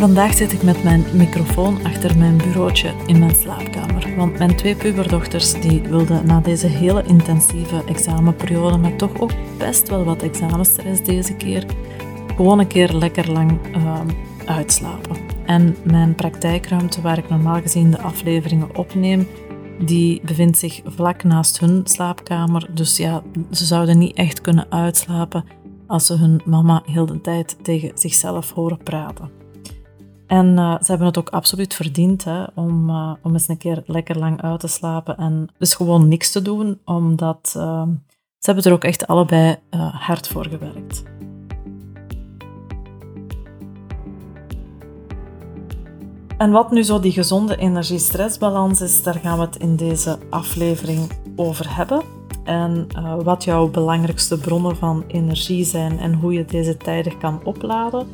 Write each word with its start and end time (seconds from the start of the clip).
Vandaag 0.00 0.34
zit 0.34 0.52
ik 0.52 0.62
met 0.62 0.84
mijn 0.84 1.04
microfoon 1.12 1.84
achter 1.84 2.18
mijn 2.18 2.36
bureautje 2.36 2.94
in 3.06 3.18
mijn 3.18 3.34
slaapkamer. 3.34 4.16
Want 4.16 4.38
mijn 4.38 4.56
twee 4.56 4.76
puberdochters 4.76 5.60
die 5.60 5.80
wilden 5.82 6.26
na 6.26 6.40
deze 6.40 6.66
hele 6.66 7.02
intensieve 7.02 7.82
examenperiode, 7.86 8.78
met 8.78 8.98
toch 8.98 9.20
ook 9.20 9.30
best 9.58 9.88
wel 9.88 10.04
wat 10.04 10.22
examenstress 10.22 11.02
deze 11.02 11.34
keer, 11.34 11.66
gewoon 12.36 12.58
een 12.58 12.66
keer 12.66 12.92
lekker 12.92 13.32
lang 13.32 13.58
uh, 13.76 14.00
uitslapen. 14.46 15.16
En 15.46 15.76
mijn 15.84 16.14
praktijkruimte, 16.14 17.00
waar 17.00 17.18
ik 17.18 17.28
normaal 17.28 17.60
gezien 17.60 17.90
de 17.90 18.00
afleveringen 18.00 18.76
opneem, 18.76 19.26
die 19.84 20.20
bevindt 20.24 20.58
zich 20.58 20.80
vlak 20.84 21.24
naast 21.24 21.60
hun 21.60 21.80
slaapkamer. 21.84 22.70
Dus 22.74 22.96
ja, 22.96 23.22
ze 23.50 23.64
zouden 23.64 23.98
niet 23.98 24.16
echt 24.16 24.40
kunnen 24.40 24.66
uitslapen 24.70 25.44
als 25.86 26.06
ze 26.06 26.14
hun 26.14 26.40
mama 26.44 26.82
heel 26.86 27.06
de 27.06 27.20
tijd 27.20 27.56
tegen 27.62 27.90
zichzelf 27.94 28.50
horen 28.50 28.78
praten. 28.82 29.39
En 30.30 30.46
uh, 30.46 30.74
ze 30.80 30.86
hebben 30.86 31.06
het 31.06 31.18
ook 31.18 31.28
absoluut 31.28 31.74
verdiend 31.74 32.24
hè, 32.24 32.44
om, 32.54 32.90
uh, 32.90 33.12
om 33.22 33.32
eens 33.32 33.48
een 33.48 33.56
keer 33.56 33.82
lekker 33.86 34.18
lang 34.18 34.42
uit 34.42 34.60
te 34.60 34.66
slapen 34.66 35.16
en 35.16 35.48
dus 35.58 35.74
gewoon 35.74 36.08
niks 36.08 36.32
te 36.32 36.42
doen, 36.42 36.78
omdat 36.84 37.54
uh, 37.56 37.82
ze 38.38 38.50
hebben 38.50 38.64
er 38.64 38.72
ook 38.72 38.84
echt 38.84 39.06
allebei 39.06 39.56
hard 39.92 40.28
voor 40.28 40.46
gewerkt. 40.46 41.02
En 46.38 46.50
wat 46.50 46.70
nu 46.70 46.82
zo 46.82 47.00
die 47.00 47.12
gezonde 47.12 47.56
energie-stressbalans 47.56 48.80
is, 48.80 49.02
daar 49.02 49.18
gaan 49.22 49.38
we 49.38 49.44
het 49.44 49.56
in 49.56 49.76
deze 49.76 50.18
aflevering 50.30 51.10
over 51.36 51.76
hebben. 51.76 52.02
En 52.44 52.86
wat 53.22 53.44
jouw 53.44 53.68
belangrijkste 53.68 54.38
bronnen 54.38 54.76
van 54.76 55.04
energie 55.06 55.64
zijn 55.64 55.98
en 55.98 56.14
hoe 56.14 56.32
je 56.32 56.44
deze 56.44 56.76
tijdig 56.76 57.18
kan 57.18 57.40
opladen. 57.44 58.06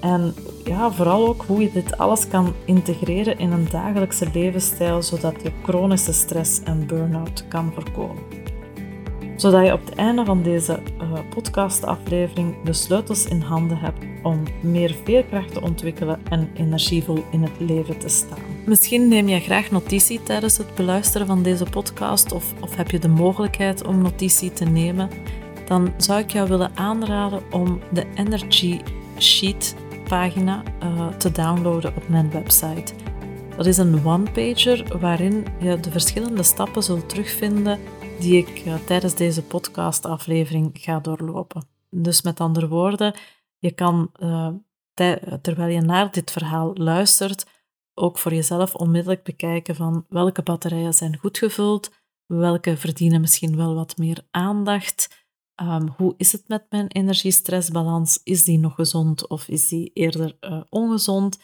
En 0.00 0.34
ja, 0.66 0.92
vooral 0.92 1.28
ook 1.28 1.44
hoe 1.46 1.60
je 1.60 1.72
dit 1.72 1.98
alles 1.98 2.28
kan 2.28 2.54
integreren 2.64 3.38
in 3.38 3.52
een 3.52 3.66
dagelijkse 3.70 4.26
levensstijl, 4.32 5.02
zodat 5.02 5.34
je 5.42 5.50
chronische 5.62 6.12
stress 6.12 6.62
en 6.62 6.86
burn-out 6.86 7.44
kan 7.48 7.72
voorkomen. 7.74 8.22
Zodat 9.36 9.66
je 9.66 9.72
op 9.72 9.84
het 9.84 9.94
einde 9.94 10.24
van 10.24 10.42
deze 10.42 10.80
uh, 11.02 11.12
podcastaflevering 11.34 12.54
de 12.64 12.72
sleutels 12.72 13.26
in 13.26 13.40
handen 13.40 13.78
hebt 13.78 13.98
om 14.22 14.42
meer 14.60 14.94
veerkracht 15.04 15.52
te 15.52 15.62
ontwikkelen 15.62 16.20
en 16.30 16.50
energievol 16.54 17.24
in 17.30 17.42
het 17.42 17.52
leven 17.58 17.98
te 17.98 18.08
staan. 18.08 18.38
Misschien 18.64 19.08
neem 19.08 19.28
je 19.28 19.40
graag 19.40 19.70
notitie 19.70 20.22
tijdens 20.22 20.56
het 20.56 20.74
beluisteren 20.74 21.26
van 21.26 21.42
deze 21.42 21.64
podcast 21.64 22.32
of, 22.32 22.52
of 22.60 22.76
heb 22.76 22.90
je 22.90 22.98
de 22.98 23.08
mogelijkheid 23.08 23.86
om 23.86 24.02
notitie 24.02 24.52
te 24.52 24.64
nemen. 24.64 25.08
Dan 25.66 25.92
zou 25.96 26.20
ik 26.20 26.30
jou 26.30 26.48
willen 26.48 26.70
aanraden 26.74 27.42
om 27.50 27.80
de 27.92 28.04
Energy 28.14 28.80
Sheet 29.18 29.74
pagina 30.08 30.62
uh, 30.82 31.08
te 31.08 31.32
downloaden 31.32 31.96
op 31.96 32.08
mijn 32.08 32.30
website. 32.30 32.94
Dat 33.56 33.66
is 33.66 33.76
een 33.76 34.06
one-pager 34.06 34.98
waarin 34.98 35.46
je 35.60 35.80
de 35.80 35.90
verschillende 35.90 36.42
stappen 36.42 36.82
zult 36.82 37.08
terugvinden 37.08 37.80
die 38.20 38.36
ik 38.46 38.66
uh, 38.66 38.74
tijdens 38.74 39.14
deze 39.14 39.42
podcastaflevering 39.42 40.70
ga 40.72 41.00
doorlopen. 41.00 41.68
Dus 41.90 42.22
met 42.22 42.40
andere 42.40 42.68
woorden, 42.68 43.14
je 43.58 43.70
kan 43.72 44.10
uh, 44.18 44.48
terwijl 45.42 45.72
je 45.72 45.80
naar 45.80 46.12
dit 46.12 46.30
verhaal 46.30 46.70
luistert, 46.74 47.46
ook 47.94 48.18
voor 48.18 48.34
jezelf 48.34 48.74
onmiddellijk 48.74 49.22
bekijken 49.22 49.74
van 49.74 50.04
welke 50.08 50.42
batterijen 50.42 50.94
zijn 50.94 51.16
goed 51.16 51.38
gevuld, 51.38 51.90
welke 52.26 52.76
verdienen 52.76 53.20
misschien 53.20 53.56
wel 53.56 53.74
wat 53.74 53.96
meer 53.96 54.26
aandacht, 54.30 55.25
Um, 55.62 55.88
hoe 55.96 56.14
is 56.16 56.32
het 56.32 56.48
met 56.48 56.66
mijn 56.70 56.86
energie-stressbalans? 56.86 58.20
Is 58.24 58.42
die 58.42 58.58
nog 58.58 58.74
gezond 58.74 59.28
of 59.28 59.48
is 59.48 59.68
die 59.68 59.90
eerder 59.94 60.36
uh, 60.40 60.60
ongezond? 60.68 61.38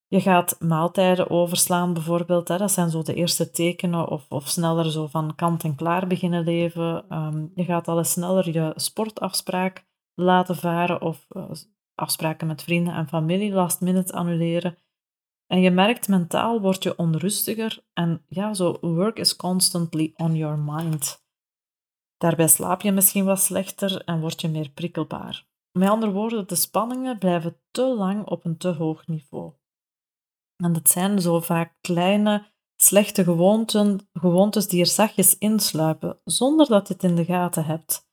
Je 0.07 0.21
gaat 0.21 0.55
maaltijden 0.59 1.29
overslaan 1.29 1.93
bijvoorbeeld. 1.93 2.47
Hè. 2.47 2.57
Dat 2.57 2.71
zijn 2.71 2.89
zo 2.89 3.01
de 3.01 3.13
eerste 3.13 3.51
tekenen. 3.51 4.07
Of, 4.07 4.25
of 4.29 4.47
sneller 4.47 4.91
zo 4.91 5.07
van 5.07 5.35
kant 5.35 5.63
en 5.63 5.75
klaar 5.75 6.07
beginnen 6.07 6.43
leven. 6.43 7.09
Ehm, 7.09 7.45
je 7.55 7.63
gaat 7.63 7.87
al 7.87 8.03
sneller 8.03 8.49
je 8.49 8.73
sportafspraak 8.75 9.85
laten 10.13 10.55
varen. 10.55 11.01
Of 11.01 11.25
uh, 11.29 11.43
afspraken 11.95 12.47
met 12.47 12.63
vrienden 12.63 12.93
en 12.93 13.07
familie 13.07 13.51
last 13.51 13.81
minute 13.81 14.13
annuleren. 14.13 14.77
En 15.47 15.61
je 15.61 15.71
merkt 15.71 16.07
mentaal 16.07 16.61
word 16.61 16.83
je 16.83 16.97
onrustiger. 16.97 17.83
En 17.93 18.25
ja, 18.27 18.53
zo 18.53 18.77
work 18.81 19.19
is 19.19 19.35
constantly 19.35 20.13
on 20.15 20.35
your 20.35 20.59
mind. 20.59 21.23
Daarbij 22.17 22.47
slaap 22.47 22.81
je 22.81 22.91
misschien 22.91 23.25
wat 23.25 23.41
slechter 23.41 24.03
en 24.03 24.19
word 24.19 24.41
je 24.41 24.47
meer 24.47 24.69
prikkelbaar. 24.69 25.47
Met 25.71 25.89
andere 25.89 26.11
woorden, 26.11 26.47
de 26.47 26.55
spanningen 26.55 27.17
blijven 27.17 27.61
te 27.71 27.95
lang 27.95 28.27
op 28.27 28.45
een 28.45 28.57
te 28.57 28.67
hoog 28.67 29.07
niveau. 29.07 29.53
En 30.63 30.73
dat 30.73 30.89
zijn 30.89 31.21
zo 31.21 31.39
vaak 31.39 31.77
kleine, 31.81 32.51
slechte 32.75 33.23
gewoonten, 33.23 34.09
gewoontes 34.13 34.67
die 34.67 34.79
er 34.79 34.85
zachtjes 34.85 35.37
insluipen, 35.37 36.19
zonder 36.23 36.67
dat 36.67 36.87
je 36.87 36.93
het 36.93 37.03
in 37.03 37.15
de 37.15 37.25
gaten 37.25 37.65
hebt. 37.65 38.07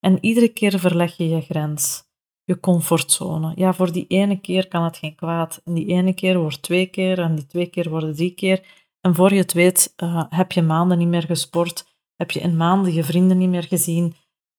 En 0.00 0.24
iedere 0.24 0.48
keer 0.48 0.78
verleg 0.78 1.16
je 1.16 1.28
je 1.28 1.40
grens, 1.40 2.05
je 2.46 2.60
comfortzone. 2.60 3.52
Ja, 3.54 3.74
voor 3.74 3.92
die 3.92 4.06
ene 4.06 4.40
keer 4.40 4.68
kan 4.68 4.84
het 4.84 4.96
geen 4.96 5.14
kwaad. 5.14 5.60
En 5.64 5.74
die 5.74 5.86
ene 5.86 6.14
keer 6.14 6.38
wordt 6.38 6.62
twee 6.62 6.86
keer, 6.86 7.18
en 7.18 7.34
die 7.34 7.46
twee 7.46 7.66
keer 7.66 7.90
worden 7.90 8.14
drie 8.14 8.34
keer. 8.34 8.66
En 9.00 9.14
voor 9.14 9.32
je 9.32 9.38
het 9.38 9.52
weet, 9.52 9.94
uh, 9.96 10.24
heb 10.28 10.52
je 10.52 10.62
maanden 10.62 10.98
niet 10.98 11.08
meer 11.08 11.22
gesport, 11.22 11.96
heb 12.16 12.30
je 12.30 12.40
in 12.40 12.56
maanden 12.56 12.92
je 12.92 13.04
vrienden 13.04 13.38
niet 13.38 13.48
meer 13.48 13.62
gezien 13.62 14.14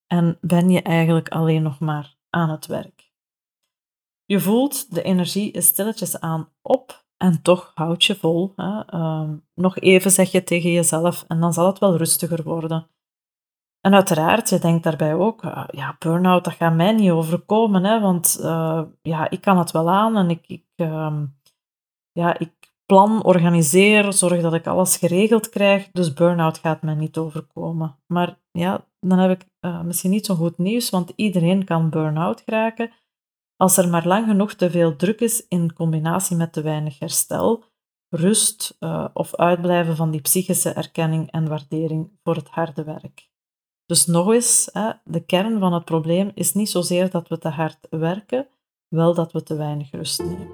en 0.06 0.38
ben 0.40 0.70
je 0.70 0.82
eigenlijk 0.82 1.28
alleen 1.28 1.62
nog 1.62 1.78
maar 1.78 2.16
aan 2.30 2.50
het 2.50 2.66
werk. 2.66 3.12
Je 4.24 4.40
voelt, 4.40 4.94
de 4.94 5.02
energie 5.02 5.50
is 5.52 5.66
stilletjes 5.66 6.20
aan 6.20 6.48
op 6.62 7.06
en 7.16 7.42
toch 7.42 7.72
houd 7.74 8.04
je 8.04 8.14
vol. 8.14 8.52
Hè? 8.56 8.84
Ehm, 8.84 9.36
nog 9.54 9.78
even 9.78 10.10
zeg 10.10 10.32
je 10.32 10.44
tegen 10.44 10.72
jezelf 10.72 11.24
en 11.28 11.40
dan 11.40 11.52
zal 11.52 11.66
het 11.66 11.78
wel 11.78 11.96
rustiger 11.96 12.42
worden. 12.42 12.86
En 13.80 13.94
uiteraard, 13.94 14.48
je 14.48 14.58
denkt 14.58 14.84
daarbij 14.84 15.14
ook, 15.14 15.42
uh, 15.42 15.64
ja, 15.70 15.96
burn-out, 15.98 16.44
dat 16.44 16.54
gaat 16.54 16.74
mij 16.74 16.92
niet 16.92 17.10
overkomen, 17.10 17.84
hè, 17.84 18.00
want 18.00 18.38
uh, 18.40 18.82
ja, 19.02 19.30
ik 19.30 19.40
kan 19.40 19.58
het 19.58 19.70
wel 19.70 19.90
aan 19.90 20.16
en 20.16 20.30
ik, 20.30 20.46
ik, 20.46 20.64
uh, 20.76 21.22
ja, 22.12 22.38
ik 22.38 22.52
plan, 22.86 23.24
organiseer, 23.24 24.12
zorg 24.12 24.40
dat 24.42 24.54
ik 24.54 24.66
alles 24.66 24.96
geregeld 24.96 25.48
krijg, 25.48 25.88
dus 25.92 26.12
burn-out 26.12 26.58
gaat 26.58 26.82
mij 26.82 26.94
niet 26.94 27.16
overkomen. 27.16 27.98
Maar 28.06 28.38
ja, 28.50 28.86
dan 29.00 29.18
heb 29.18 29.40
ik 29.40 29.48
uh, 29.60 29.82
misschien 29.82 30.10
niet 30.10 30.26
zo 30.26 30.34
goed 30.34 30.58
nieuws, 30.58 30.90
want 30.90 31.12
iedereen 31.16 31.64
kan 31.64 31.90
burn-out 31.90 32.40
geraken 32.40 32.90
als 33.56 33.76
er 33.76 33.88
maar 33.88 34.06
lang 34.06 34.26
genoeg 34.26 34.54
te 34.54 34.70
veel 34.70 34.96
druk 34.96 35.20
is 35.20 35.46
in 35.48 35.72
combinatie 35.72 36.36
met 36.36 36.52
te 36.52 36.62
weinig 36.62 36.98
herstel, 36.98 37.64
rust 38.08 38.78
of 39.12 39.34
uitblijven 39.34 39.96
van 39.96 40.10
die 40.10 40.20
psychische 40.20 40.72
erkenning 40.72 41.30
en 41.30 41.48
waardering 41.48 42.18
voor 42.22 42.34
het 42.34 42.48
harde 42.48 42.84
werk. 42.84 43.27
Dus 43.88 44.06
nog 44.06 44.32
eens, 44.32 44.70
de 45.04 45.24
kern 45.26 45.58
van 45.58 45.72
het 45.72 45.84
probleem 45.84 46.30
is 46.34 46.54
niet 46.54 46.70
zozeer 46.70 47.10
dat 47.10 47.28
we 47.28 47.38
te 47.38 47.48
hard 47.48 47.78
werken, 47.90 48.48
wel 48.88 49.14
dat 49.14 49.32
we 49.32 49.42
te 49.42 49.56
weinig 49.56 49.90
rust 49.90 50.22
nemen. 50.22 50.48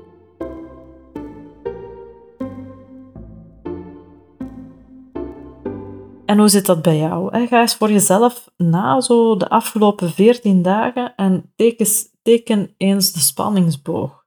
En 6.27 6.39
hoe 6.39 6.49
zit 6.49 6.67
dat 6.67 6.83
bij 6.83 6.97
jou? 6.97 7.47
Ga 7.47 7.61
eens 7.61 7.75
voor 7.75 7.91
jezelf 7.91 8.51
na 8.57 9.01
zo 9.01 9.37
de 9.37 9.49
afgelopen 9.49 10.11
14 10.11 10.63
dagen 10.63 11.15
en 11.15 11.53
teken, 11.57 11.87
teken 12.23 12.75
eens 12.77 13.13
de 13.13 13.21
spanningsboog. 13.21 14.25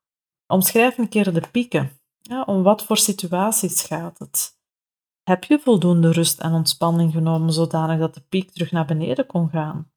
Omschrijf 0.47 0.97
een 0.97 1.09
keer 1.09 1.33
de 1.33 1.43
pieken. 1.51 1.99
Om 2.45 2.63
wat 2.63 2.83
voor 2.83 2.97
situaties 2.97 3.83
gaat 3.83 4.19
het? 4.19 4.56
Heb 5.27 5.43
je 5.43 5.59
voldoende 5.59 6.11
rust 6.11 6.39
en 6.39 6.53
ontspanning 6.53 7.11
genomen 7.11 7.53
zodanig 7.53 7.99
dat 7.99 8.13
de 8.13 8.21
piek 8.29 8.51
terug 8.51 8.71
naar 8.71 8.85
beneden 8.85 9.25
kon 9.25 9.49
gaan? 9.49 9.91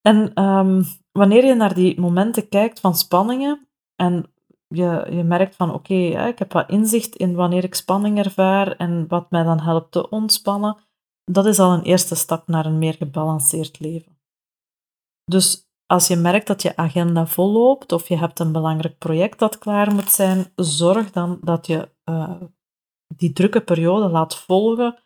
En 0.00 0.42
um, 0.42 0.84
wanneer 1.12 1.44
je 1.44 1.54
naar 1.54 1.74
die 1.74 2.00
momenten 2.00 2.48
kijkt 2.48 2.80
van 2.80 2.94
spanningen 2.94 3.68
en 3.94 4.32
je, 4.68 5.06
je 5.10 5.22
merkt 5.22 5.56
van 5.56 5.72
oké, 5.72 5.94
ik 6.28 6.38
heb 6.38 6.52
wat 6.52 6.70
inzicht 6.70 7.16
in 7.16 7.34
wanneer 7.34 7.64
ik 7.64 7.74
spanning 7.74 8.18
ervaar 8.18 8.76
en 8.76 9.08
wat 9.08 9.30
mij 9.30 9.42
dan 9.42 9.60
helpt 9.60 9.92
te 9.92 10.10
ontspannen, 10.10 10.76
dat 11.24 11.46
is 11.46 11.58
al 11.58 11.72
een 11.72 11.82
eerste 11.82 12.14
stap 12.14 12.46
naar 12.46 12.66
een 12.66 12.78
meer 12.78 12.94
gebalanceerd 12.94 13.80
leven. 13.80 14.18
Dus 15.24 15.68
als 15.86 16.06
je 16.06 16.16
merkt 16.16 16.46
dat 16.46 16.62
je 16.62 16.76
agenda 16.76 17.26
volloopt 17.26 17.92
of 17.92 18.08
je 18.08 18.16
hebt 18.16 18.38
een 18.38 18.52
belangrijk 18.52 18.98
project 18.98 19.38
dat 19.38 19.58
klaar 19.58 19.94
moet 19.94 20.10
zijn, 20.10 20.52
zorg 20.56 21.10
dan 21.10 21.38
dat 21.42 21.66
je 21.66 21.90
uh, 22.04 22.42
die 23.16 23.32
drukke 23.32 23.60
periode 23.60 24.08
laat 24.08 24.36
volgen 24.36 24.98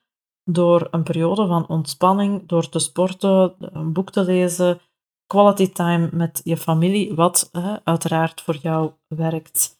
door 0.44 0.88
een 0.90 1.02
periode 1.02 1.46
van 1.46 1.68
ontspanning, 1.68 2.48
door 2.48 2.68
te 2.68 2.78
sporten, 2.78 3.54
een 3.58 3.92
boek 3.92 4.10
te 4.10 4.24
lezen, 4.24 4.80
quality 5.26 5.72
time 5.72 6.08
met 6.12 6.40
je 6.44 6.56
familie, 6.56 7.14
wat 7.14 7.48
hè, 7.52 7.84
uiteraard 7.84 8.40
voor 8.40 8.56
jou 8.56 8.92
werkt. 9.08 9.78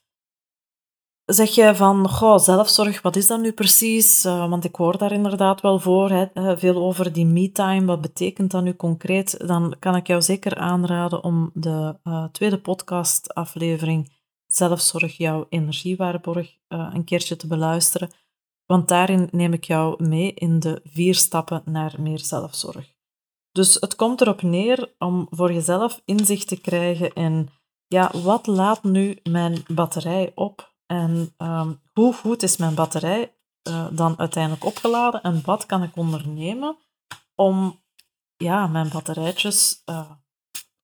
Zeg 1.25 1.51
je 1.51 1.75
van, 1.75 2.09
goh, 2.09 2.39
zelfzorg, 2.39 3.03
wat 3.03 3.17
is 3.17 3.27
dat 3.27 3.41
nu 3.41 3.53
precies? 3.53 4.25
Uh, 4.25 4.49
want 4.49 4.65
ik 4.65 4.75
hoor 4.75 4.99
daar 4.99 5.13
inderdaad 5.13 5.61
wel 5.61 5.79
voor, 5.79 6.11
hè, 6.11 6.59
veel 6.59 6.77
over 6.77 7.13
die 7.13 7.27
me-time, 7.27 7.87
wat 7.87 8.01
betekent 8.01 8.51
dat 8.51 8.63
nu 8.63 8.77
concreet? 8.77 9.47
Dan 9.47 9.77
kan 9.79 9.97
ik 9.97 10.07
jou 10.07 10.23
zeker 10.23 10.57
aanraden 10.57 11.25
om 11.25 11.51
de 11.55 11.97
uh, 12.05 12.25
tweede 12.25 12.59
podcastaflevering 12.59 14.11
Zelfzorg, 14.55 15.17
jouw 15.17 15.47
energiewaarborg, 15.49 16.57
uh, 16.69 16.91
een 16.93 17.05
keertje 17.05 17.37
te 17.37 17.47
beluisteren. 17.47 18.11
Want 18.67 18.89
daarin 18.89 19.29
neem 19.33 19.53
ik 19.53 19.65
jou 19.65 20.05
mee 20.05 20.35
in 20.35 20.61
de 20.61 20.81
vier 20.85 21.15
stappen 21.15 21.63
naar 21.65 21.95
meer 21.99 22.19
zelfzorg. 22.19 22.93
Dus 23.53 23.75
het 23.75 23.97
komt 23.97 24.21
erop 24.21 24.43
neer 24.43 24.95
om 24.99 25.27
voor 25.31 25.53
jezelf 25.53 26.03
inzicht 26.05 26.49
te 26.49 26.61
krijgen 26.61 27.13
in 27.13 27.49
ja, 27.87 28.11
wat 28.23 28.47
laat 28.47 28.83
nu 28.83 29.19
mijn 29.23 29.65
batterij 29.67 30.33
op 30.35 30.75
en 30.87 31.35
um, 31.39 31.81
hoe 31.93 32.15
goed 32.15 32.43
is 32.43 32.57
mijn 32.57 32.75
batterij 32.75 33.35
uh, 33.69 33.87
dan 33.91 34.19
uiteindelijk 34.19 34.65
opgeladen 34.65 35.23
en 35.23 35.43
wat 35.45 35.67
kan 35.67 35.83
ik 35.83 35.97
ondernemen 35.97 36.77
om 37.35 37.83
ja, 38.37 38.67
mijn 38.67 38.89
batterijtjes 38.89 39.83
uh, 39.87 40.11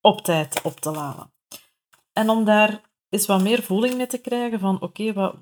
op 0.01 0.21
tijd 0.21 0.61
op 0.63 0.81
te 0.81 0.91
laden. 0.91 1.33
En 2.13 2.31
om 2.31 2.45
daar 2.45 2.81
eens 3.09 3.27
wat 3.27 3.43
meer 3.43 3.63
voeling 3.63 3.97
mee 3.97 4.07
te 4.07 4.19
krijgen 4.19 4.61
van 4.61 4.81
oké, 4.81 5.13
wat, 5.13 5.37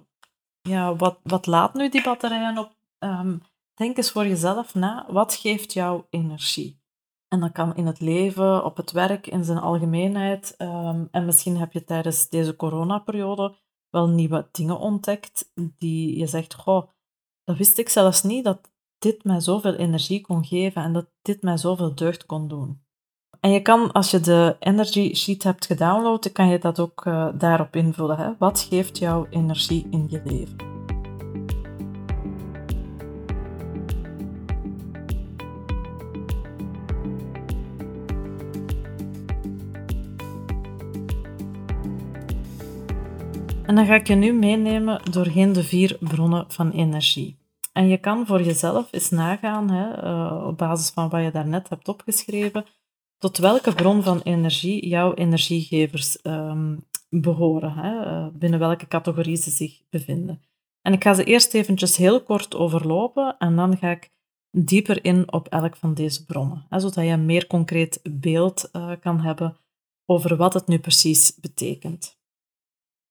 ja, 0.61 0.96
wat, 0.96 1.19
wat 1.22 1.46
laat 1.46 1.75
nu 1.75 1.88
die 1.88 2.02
batterijen 2.02 2.58
op? 2.58 2.76
Um, 2.99 3.43
denk 3.75 3.96
eens 3.96 4.11
voor 4.11 4.26
jezelf 4.26 4.75
na, 4.75 5.06
wat 5.08 5.34
geeft 5.34 5.72
jou 5.72 6.02
energie? 6.11 6.82
En 7.28 7.40
dat 7.40 7.52
kan 7.52 7.76
in 7.76 7.87
het 7.87 8.00
leven, 8.00 8.64
op 8.64 8.76
het 8.76 8.90
werk, 8.90 9.26
in 9.26 9.44
zijn 9.44 9.59
algemeenheid. 9.59 10.54
Um, 10.59 11.09
en 11.11 11.25
misschien 11.25 11.56
heb 11.56 11.73
je 11.73 11.85
tijdens 11.85 12.28
deze 12.28 12.56
coronaperiode 12.56 13.56
wel 13.90 14.09
nieuwe 14.09 14.49
dingen 14.52 14.78
ontdekt 14.78 15.52
die 15.54 16.18
je 16.18 16.26
zegt, 16.26 16.54
goh, 16.54 16.88
dat 17.44 17.56
wist 17.56 17.78
ik 17.78 17.88
zelfs 17.88 18.23
niet, 18.23 18.44
dat 18.44 18.73
dit 18.99 19.25
mij 19.25 19.40
zoveel 19.40 19.75
energie 19.75 20.21
kon 20.21 20.44
geven 20.44 20.83
en 20.83 20.92
dat 20.92 21.11
dit 21.23 21.42
mij 21.42 21.56
zoveel 21.56 21.94
deugd 21.94 22.26
kon 22.26 22.49
doen. 22.49 22.85
En 23.44 23.50
je 23.50 23.60
kan, 23.60 23.92
als 23.92 24.10
je 24.10 24.20
de 24.20 24.56
Energy 24.60 25.14
Sheet 25.14 25.42
hebt 25.42 25.66
gedownload, 25.66 26.32
kan 26.32 26.48
je 26.48 26.58
dat 26.58 26.80
ook 26.80 27.04
uh, 27.04 27.28
daarop 27.34 27.76
invullen. 27.76 28.16
Hè? 28.16 28.30
Wat 28.38 28.66
geeft 28.70 28.98
jou 28.98 29.26
energie 29.30 29.86
in 29.90 30.06
je 30.10 30.22
leven? 30.24 30.56
En 43.66 43.74
dan 43.74 43.86
ga 43.86 43.94
ik 43.94 44.06
je 44.06 44.14
nu 44.14 44.32
meenemen 44.32 45.00
doorheen 45.10 45.52
de 45.52 45.62
vier 45.62 45.96
bronnen 46.00 46.44
van 46.48 46.70
energie. 46.70 47.38
En 47.72 47.88
je 47.88 47.98
kan 47.98 48.26
voor 48.26 48.42
jezelf 48.42 48.88
eens 48.90 49.10
nagaan, 49.10 49.70
hè, 49.70 50.04
uh, 50.04 50.46
op 50.46 50.58
basis 50.58 50.90
van 50.90 51.08
wat 51.08 51.22
je 51.22 51.30
daarnet 51.30 51.68
hebt 51.68 51.88
opgeschreven, 51.88 52.64
tot 53.25 53.38
welke 53.38 53.75
bron 53.75 54.02
van 54.02 54.21
energie 54.21 54.88
jouw 54.88 55.14
energiegevers 55.14 56.19
um, 56.23 56.85
behoren, 57.09 57.73
hè, 57.73 58.07
uh, 58.07 58.26
binnen 58.33 58.59
welke 58.59 58.87
categorie 58.87 59.37
ze 59.37 59.50
zich 59.50 59.83
bevinden. 59.90 60.43
En 60.83 60.93
ik 60.93 61.02
ga 61.02 61.14
ze 61.14 61.25
eerst 61.25 61.54
eventjes 61.54 61.97
heel 61.97 62.23
kort 62.23 62.54
overlopen 62.54 63.37
en 63.38 63.57
dan 63.57 63.76
ga 63.76 63.90
ik 63.90 64.11
dieper 64.50 65.04
in 65.04 65.33
op 65.33 65.49
elk 65.49 65.76
van 65.76 65.95
deze 65.95 66.25
bronnen, 66.25 66.66
zodat 66.71 66.95
je 66.95 67.00
een 67.11 67.25
meer 67.25 67.47
concreet 67.47 68.00
beeld 68.02 68.69
uh, 68.73 68.93
kan 69.00 69.21
hebben 69.21 69.57
over 70.07 70.37
wat 70.37 70.54
het 70.54 70.66
nu 70.66 70.78
precies 70.78 71.38
betekent. 71.40 72.19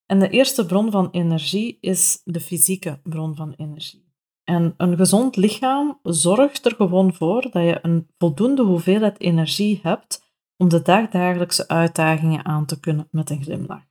En 0.06 0.20
de 0.20 0.30
eerste 0.30 0.66
bron 0.66 0.92
van 0.92 1.10
energie 1.12 1.78
is 1.82 2.22
de 2.24 2.40
fysieke 2.40 3.00
bron 3.04 3.36
van 3.36 3.54
energie. 3.58 4.03
En 4.44 4.74
een 4.78 4.96
gezond 4.98 5.36
lichaam 5.36 6.00
zorgt 6.04 6.66
er 6.66 6.76
gewoon 6.76 7.14
voor 7.14 7.42
dat 7.42 7.64
je 7.64 7.80
een 7.82 8.08
voldoende 8.18 8.64
hoeveelheid 8.64 9.20
energie 9.20 9.80
hebt 9.84 10.32
om 10.58 10.70
de 10.70 10.82
dagdagelijkse 10.82 11.68
uitdagingen 11.68 12.46
aan 12.46 12.66
te 12.66 12.80
kunnen 12.80 13.08
met 13.12 13.30
een 13.30 13.44
glimlach. 13.44 13.86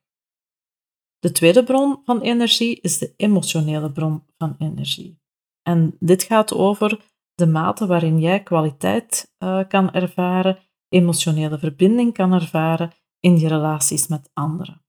De 1.18 1.32
tweede 1.32 1.64
bron 1.64 2.00
van 2.04 2.21
energie 2.21 2.80
is 2.80 2.99
de 2.99 3.14
emotionele 3.16 3.92
bron 3.92 4.23
van 4.38 4.54
energie. 4.59 5.21
En 5.62 5.97
dit 5.99 6.23
gaat 6.23 6.52
over 6.52 7.00
de 7.35 7.47
mate 7.47 7.87
waarin 7.87 8.21
jij 8.21 8.42
kwaliteit 8.42 9.35
uh, 9.38 9.61
kan 9.68 9.92
ervaren, 9.92 10.59
emotionele 10.88 11.59
verbinding 11.59 12.12
kan 12.12 12.32
ervaren 12.32 12.92
in 13.21 13.38
je 13.38 13.49
relaties 13.49 14.06
met 14.06 14.30
anderen. 14.32 14.82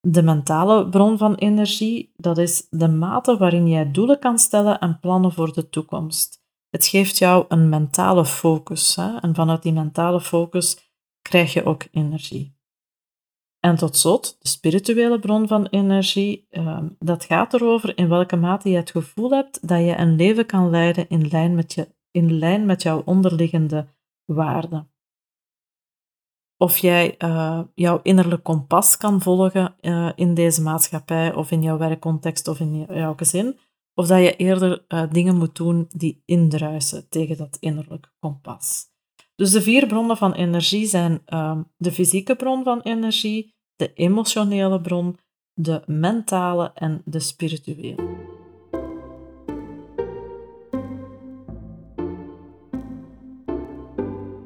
De 0.00 0.22
mentale 0.22 0.88
bron 0.88 1.18
van 1.18 1.34
energie, 1.34 2.12
dat 2.16 2.38
is 2.38 2.66
de 2.70 2.88
mate 2.88 3.36
waarin 3.36 3.68
jij 3.68 3.90
doelen 3.90 4.18
kan 4.18 4.38
stellen 4.38 4.78
en 4.78 4.98
plannen 5.00 5.32
voor 5.32 5.52
de 5.52 5.68
toekomst. 5.68 6.42
Het 6.70 6.86
geeft 6.86 7.18
jou 7.18 7.44
een 7.48 7.68
mentale 7.68 8.24
focus 8.24 8.96
hè? 8.96 9.16
en 9.16 9.34
vanuit 9.34 9.62
die 9.62 9.72
mentale 9.72 10.20
focus 10.20 10.92
krijg 11.22 11.52
je 11.52 11.64
ook 11.64 11.86
energie. 11.90 12.56
En 13.60 13.76
tot 13.76 13.96
slot, 13.96 14.36
de 14.40 14.48
spirituele 14.48 15.18
bron 15.18 15.48
van 15.48 15.66
energie, 15.66 16.46
ehm, 16.50 16.88
dat 16.98 17.24
gaat 17.24 17.54
erover 17.54 17.98
in 17.98 18.08
welke 18.08 18.36
mate 18.36 18.70
je 18.70 18.76
het 18.76 18.90
gevoel 18.90 19.30
hebt 19.30 19.68
dat 19.68 19.78
je 19.78 19.96
een 19.96 20.16
leven 20.16 20.46
kan 20.46 20.70
leiden 20.70 21.08
in 21.08 21.28
lijn 21.28 21.54
met, 21.54 21.74
je, 21.74 21.88
in 22.10 22.38
lijn 22.38 22.66
met 22.66 22.82
jouw 22.82 23.02
onderliggende 23.04 23.86
waarden. 24.24 24.90
Of 26.60 26.78
jij 26.78 27.14
uh, 27.18 27.60
jouw 27.74 28.00
innerlijk 28.02 28.42
kompas 28.42 28.96
kan 28.96 29.20
volgen 29.20 29.74
uh, 29.80 30.10
in 30.14 30.34
deze 30.34 30.62
maatschappij 30.62 31.34
of 31.34 31.50
in 31.50 31.62
jouw 31.62 31.78
werkcontext 31.78 32.48
of 32.48 32.60
in 32.60 32.86
jouw 32.88 33.14
gezin, 33.16 33.58
of 33.94 34.06
dat 34.06 34.18
je 34.18 34.36
eerder 34.36 34.84
uh, 34.88 35.02
dingen 35.10 35.36
moet 35.36 35.56
doen 35.56 35.86
die 35.88 36.22
indruisen 36.24 37.08
tegen 37.08 37.36
dat 37.36 37.56
innerlijk 37.60 38.12
kompas. 38.18 38.86
Dus 39.34 39.50
de 39.50 39.62
vier 39.62 39.86
bronnen 39.86 40.16
van 40.16 40.32
energie 40.32 40.86
zijn 40.86 41.22
uh, 41.26 41.58
de 41.76 41.92
fysieke 41.92 42.36
bron 42.36 42.64
van 42.64 42.80
energie, 42.80 43.54
de 43.76 43.92
emotionele 43.92 44.80
bron, 44.80 45.18
de 45.54 45.82
mentale 45.86 46.72
en 46.74 47.02
de 47.04 47.20
spirituele. 47.20 48.27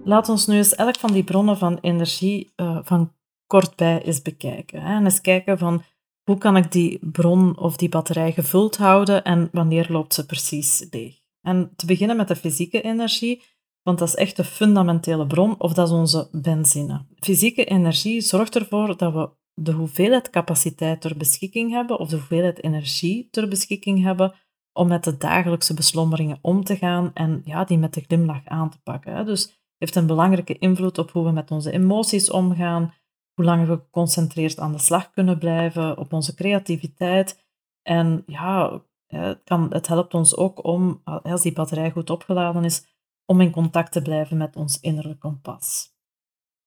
Laat 0.05 0.29
ons 0.29 0.47
nu 0.47 0.57
eens 0.57 0.75
elk 0.75 0.99
van 0.99 1.13
die 1.13 1.25
bronnen 1.25 1.59
van 1.59 1.79
energie 1.81 2.53
uh, 2.57 2.79
van 2.83 3.13
kortbij 3.47 4.03
eens 4.03 4.23
bekijken. 4.23 4.83
Hè? 4.83 4.95
En 4.95 5.05
eens 5.05 5.21
kijken 5.21 5.59
van 5.59 5.83
hoe 6.23 6.39
kan 6.39 6.57
ik 6.57 6.73
die 6.73 6.99
bron 7.13 7.59
of 7.59 7.77
die 7.77 7.89
batterij 7.89 8.33
gevuld 8.33 8.77
houden 8.77 9.25
en 9.25 9.49
wanneer 9.53 9.87
loopt 9.91 10.15
ze 10.15 10.27
precies 10.27 10.87
leeg. 10.91 11.21
En 11.41 11.73
te 11.77 11.87
beginnen 11.87 12.17
met 12.17 12.29
de 12.29 12.37
fysieke 12.37 12.81
energie, 12.81 13.43
want 13.83 13.99
dat 13.99 14.09
is 14.09 14.15
echt 14.15 14.37
de 14.37 14.45
fundamentele 14.45 15.27
bron, 15.27 15.61
of 15.61 15.73
dat 15.73 15.87
is 15.87 15.95
onze 15.95 16.29
benzine. 16.33 17.07
Fysieke 17.19 17.65
energie 17.65 18.21
zorgt 18.21 18.57
ervoor 18.57 18.97
dat 18.97 19.13
we 19.13 19.31
de 19.55 19.73
hoeveelheid 19.73 20.31
capaciteit 20.31 21.01
ter 21.01 21.17
beschikking 21.17 21.71
hebben, 21.71 21.99
of 21.99 22.09
de 22.09 22.17
hoeveelheid 22.17 22.63
energie 22.63 23.29
ter 23.31 23.49
beschikking 23.49 24.03
hebben, 24.03 24.35
om 24.73 24.89
met 24.89 25.05
de 25.05 25.17
dagelijkse 25.17 25.75
beslommeringen 25.75 26.39
om 26.41 26.65
te 26.65 26.77
gaan 26.77 27.11
en 27.15 27.43
ja, 27.45 27.65
die 27.65 27.79
met 27.79 27.95
de 27.95 28.01
glimlach 28.01 28.45
aan 28.45 28.71
te 28.71 28.79
pakken. 28.83 29.27
Dus 29.27 29.62
heeft 29.83 29.97
een 29.97 30.07
belangrijke 30.07 30.59
invloed 30.59 30.99
op 30.99 31.11
hoe 31.11 31.25
we 31.25 31.31
met 31.31 31.51
onze 31.51 31.73
emoties 31.73 32.31
omgaan, 32.31 32.95
hoe 33.35 33.45
lang 33.45 33.67
we 33.67 33.73
geconcentreerd 33.73 34.59
aan 34.59 34.73
de 34.73 34.79
slag 34.79 35.11
kunnen 35.11 35.39
blijven, 35.39 35.99
op 35.99 36.13
onze 36.13 36.35
creativiteit. 36.35 37.45
En 37.83 38.23
ja, 38.27 38.83
het, 39.07 39.41
kan, 39.45 39.67
het 39.73 39.87
helpt 39.87 40.15
ons 40.15 40.37
ook 40.37 40.65
om, 40.65 41.01
als 41.05 41.43
die 41.43 41.53
batterij 41.53 41.91
goed 41.91 42.11
opgeladen 42.11 42.65
is, 42.65 42.87
om 43.25 43.41
in 43.41 43.51
contact 43.51 43.93
te 43.93 44.03
blijven 44.03 44.37
met 44.37 44.57
ons 44.57 44.81
innerlijk 44.81 45.21
kompas. 45.21 45.95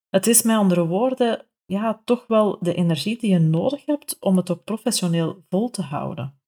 Het 0.10 0.28
is 0.28 0.42
met 0.42 0.58
andere 0.58 0.86
woorden 0.86 1.46
ja, 1.66 2.02
toch 2.06 2.28
wel 2.28 2.58
de 2.62 2.74
energie 2.74 3.20
die 3.20 3.32
je 3.32 3.40
nodig 3.40 3.86
hebt 3.86 4.18
om 4.20 4.38
het 4.38 4.52
ook 4.52 4.64
professioneel 4.64 5.44
vol 5.50 5.70
te 5.70 5.82
houden. 5.82 6.40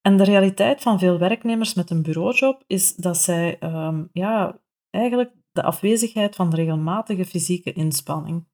En 0.00 0.16
de 0.16 0.24
realiteit 0.24 0.82
van 0.82 0.98
veel 0.98 1.18
werknemers 1.18 1.74
met 1.74 1.90
een 1.90 2.02
bureaujob 2.02 2.64
is 2.66 2.94
dat 2.94 3.16
zij 3.16 3.58
ehm, 3.58 4.04
ja, 4.12 4.60
eigenlijk 4.90 5.37
de 5.58 5.64
afwezigheid 5.64 6.36
van 6.36 6.54
regelmatige 6.54 7.24
fysieke 7.24 7.72
inspanning. 7.72 8.46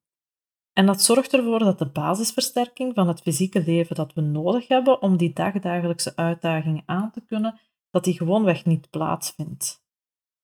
En 0.72 0.86
dat 0.86 1.02
zorgt 1.02 1.32
ervoor 1.32 1.58
dat 1.58 1.78
de 1.78 1.86
basisversterking 1.86 2.94
van 2.94 3.08
het 3.08 3.20
fysieke 3.20 3.64
leven 3.64 3.96
dat 3.96 4.12
we 4.12 4.20
nodig 4.20 4.68
hebben 4.68 5.02
om 5.02 5.16
die 5.16 5.32
dagdagelijkse 5.32 6.16
uitdagingen 6.16 6.82
aan 6.86 7.10
te 7.10 7.24
kunnen, 7.24 7.60
dat 7.90 8.04
die 8.04 8.14
gewoonweg 8.14 8.64
niet 8.64 8.90
plaatsvindt. 8.90 9.84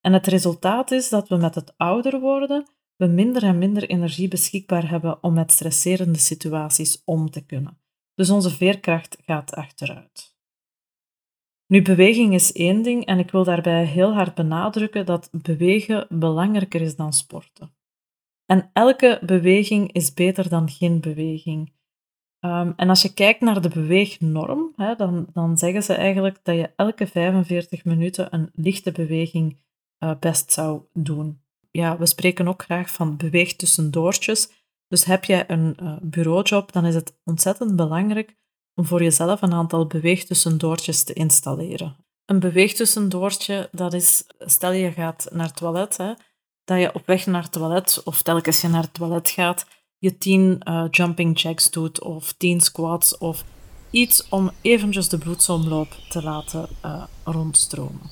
En 0.01 0.13
het 0.13 0.27
resultaat 0.27 0.91
is 0.91 1.09
dat 1.09 1.29
we 1.29 1.37
met 1.37 1.55
het 1.55 1.75
ouder 1.77 2.21
worden, 2.21 2.67
we 2.97 3.07
minder 3.07 3.43
en 3.43 3.59
minder 3.59 3.89
energie 3.89 4.29
beschikbaar 4.29 4.89
hebben 4.89 5.23
om 5.23 5.35
met 5.35 5.53
stresserende 5.53 6.19
situaties 6.19 7.03
om 7.05 7.31
te 7.31 7.47
kunnen. 7.47 7.81
Dus 8.15 8.31
onze 8.31 8.51
veerkracht 8.51 9.17
gaat 9.21 9.55
achteruit. 9.55 10.30
Nu, 11.71 11.83
beweging 11.83 12.35
is 12.35 12.53
één 12.53 12.83
ding 12.83 13.05
en 13.05 13.19
ik 13.19 13.31
wil 13.31 13.45
daarbij 13.45 13.85
heel 13.85 14.13
hard 14.15 14.35
benadrukken 14.35 15.07
dat 15.07 15.29
bewegen 15.43 16.07
belangrijker 16.09 16.81
is 16.81 16.97
dan 16.97 17.13
sporten. 17.13 17.75
En 18.47 18.71
elke 18.73 19.19
beweging 19.23 19.93
is 19.93 20.15
beter 20.15 20.49
dan 20.49 20.71
geen 20.71 21.01
beweging. 21.01 21.73
Um, 22.41 22.73
en 22.77 22.89
als 22.89 23.03
je 23.03 23.15
kijkt 23.15 23.41
naar 23.41 23.63
de 23.63 23.69
beweegnorm, 23.69 24.73
hè, 24.77 24.95
dan, 24.95 25.27
dan 25.33 25.59
zeggen 25.59 25.83
ze 25.83 25.95
eigenlijk 25.95 26.39
dat 26.43 26.57
je 26.57 26.73
elke 26.77 27.07
45 27.07 27.85
minuten 27.85 28.35
een 28.35 28.51
lichte 28.55 28.93
beweging 28.93 29.59
uh, 29.99 30.19
best 30.21 30.53
zou 30.53 30.83
doen. 30.93 31.41
Ja, 31.71 31.99
we 31.99 32.07
spreken 32.07 32.49
ook 32.49 32.63
graag 32.63 32.91
van 32.91 33.17
beweeg 33.17 33.57
tussendoortjes. 33.57 34.51
Dus 34.89 35.05
heb 35.05 35.25
jij 35.25 35.51
een 35.51 35.77
uh, 35.83 35.97
bureaujob, 36.03 36.73
dan 36.73 36.87
is 36.87 36.95
het 36.95 37.21
ontzettend 37.25 37.77
belangrijk 37.77 38.37
om 38.81 38.87
voor 38.87 39.03
jezelf 39.03 39.43
een 39.43 39.53
aantal 39.53 39.87
beweegtussendoortjes 39.87 41.05
te 41.05 41.13
installeren. 41.13 41.97
Een 42.25 42.41
beweegtussendoortje, 42.41 43.69
dat 43.73 43.93
is, 43.93 44.25
stel 44.39 44.73
je 44.73 44.93
gaat 44.93 45.29
naar 45.33 45.47
het 45.47 45.57
toilet, 45.57 45.97
hè, 45.97 46.13
dat 46.65 46.81
je 46.81 46.95
op 46.95 47.07
weg 47.07 47.27
naar 47.27 47.43
het 47.43 47.53
toilet, 47.53 48.01
of 48.05 48.23
telkens 48.23 48.61
je 48.61 48.69
naar 48.69 48.83
het 48.83 48.95
toilet 48.95 49.31
gaat, 49.31 49.67
je 49.99 50.19
tien 50.19 50.61
uh, 50.69 50.85
jumping 50.91 51.41
jacks 51.41 51.71
doet, 51.71 52.03
of 52.03 52.33
tien 52.33 52.61
squats, 52.61 53.19
of 53.19 53.45
iets 53.91 54.29
om 54.29 54.51
eventjes 54.61 55.09
de 55.09 55.19
bloedsomloop 55.19 55.89
te 56.09 56.23
laten 56.23 56.69
uh, 56.85 57.03
rondstromen. 57.25 58.11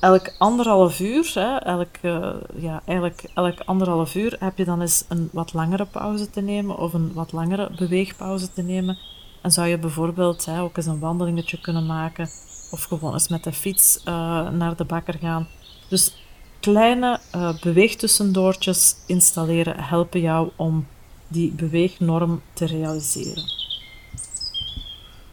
Elk 0.00 0.34
anderhalf 0.38 1.00
uur, 1.00 1.30
hè, 1.34 1.56
elk, 1.56 1.96
uh, 2.02 2.34
ja, 2.56 2.82
eigenlijk 2.84 3.30
elk 3.34 3.60
anderhalf 3.60 4.14
uur 4.14 4.36
heb 4.38 4.58
je 4.58 4.64
dan 4.64 4.80
eens 4.80 5.04
een 5.08 5.28
wat 5.32 5.52
langere 5.52 5.86
pauze 5.86 6.30
te 6.30 6.40
nemen 6.40 6.78
of 6.78 6.92
een 6.92 7.12
wat 7.12 7.32
langere 7.32 7.70
beweegpauze 7.76 8.52
te 8.52 8.62
nemen 8.62 8.98
en 9.42 9.52
zou 9.52 9.68
je 9.68 9.78
bijvoorbeeld 9.78 10.44
hè, 10.44 10.60
ook 10.60 10.76
eens 10.76 10.86
een 10.86 10.98
wandelingetje 10.98 11.60
kunnen 11.60 11.86
maken 11.86 12.28
of 12.70 12.82
gewoon 12.82 13.12
eens 13.12 13.28
met 13.28 13.44
de 13.44 13.52
fiets 13.52 13.98
uh, 13.98 14.04
naar 14.50 14.76
de 14.76 14.84
bakker 14.84 15.14
gaan. 15.14 15.48
Dus 15.88 16.14
kleine 16.60 17.20
uh, 17.34 17.60
beweegtussendoortjes 17.60 18.96
installeren 19.06 19.84
helpen 19.84 20.20
jou 20.20 20.50
om 20.56 20.86
die 21.28 21.52
beweegnorm 21.52 22.42
te 22.52 22.66
realiseren. 22.66 23.42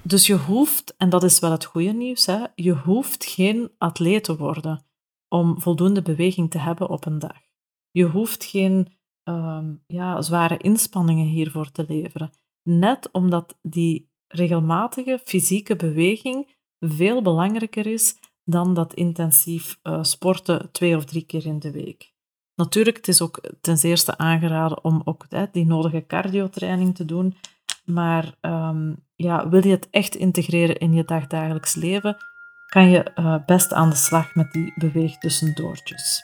Dus 0.02 0.28
je 0.28 0.38
hoeft, 0.38 0.96
en 0.98 1.10
dat 1.10 1.24
is 1.24 1.40
wel 1.40 1.52
het 1.52 1.66
goede 1.66 1.94
nieuws, 1.94 2.26
hè, 2.26 2.44
je 2.56 2.74
hoeft 2.74 3.26
geen 3.26 3.72
atleet 3.78 4.24
te 4.24 4.38
worden 4.38 4.86
om 5.28 5.62
voldoende 5.62 6.02
beweging 6.02 6.52
te 6.52 6.58
hebben 6.58 6.90
op 6.90 7.06
een 7.06 7.20
dag. 7.20 7.38
Je 7.92 8.06
hoeft 8.06 8.44
geen 8.44 8.88
um, 9.24 9.84
ja, 9.88 10.22
zware 10.22 10.58
inspanningen 10.58 11.26
hiervoor 11.26 11.72
te 11.72 11.86
leveren. 11.88 12.32
Net 12.68 13.10
omdat 13.12 13.58
die 13.62 14.10
regelmatige 14.28 15.22
fysieke 15.24 15.76
beweging 15.76 16.56
veel 16.80 17.22
belangrijker 17.22 17.88
is 17.88 18.16
dan 18.44 18.74
dat 18.74 18.94
intensief 18.94 19.80
uh, 19.84 20.04
sporten 20.04 20.72
twee 20.72 20.96
of 20.96 21.06
drie 21.06 21.26
keer 21.26 21.46
in 21.46 21.60
de 21.60 21.72
week. 21.72 22.14
Natuurlijk, 22.56 22.98
het 22.98 23.08
is 23.08 23.22
ook 23.22 23.42
ten 23.62 23.78
eerste 23.82 24.18
aangeraden 24.18 24.84
om 24.84 25.02
ook 25.04 25.26
die 25.52 25.66
nodige 25.66 26.06
cardiotraining 26.06 26.96
te 26.96 27.06
doen. 27.06 27.36
Maar 27.86 28.36
um, 28.42 29.06
ja, 29.16 29.50
wil 29.50 29.64
je 29.64 29.72
het 29.72 29.90
echt 29.90 30.16
integreren 30.16 30.78
in 30.78 30.94
je 30.94 31.04
dagdagelijks 31.04 31.76
leven, 31.76 32.18
kan 32.66 32.90
je 32.90 33.12
uh, 33.16 33.46
best 33.46 33.74
aan 33.74 33.90
de 33.90 33.96
slag 33.96 34.36
met 34.36 34.52
die 34.52 34.74
beweegtussendoortjes. 34.76 36.24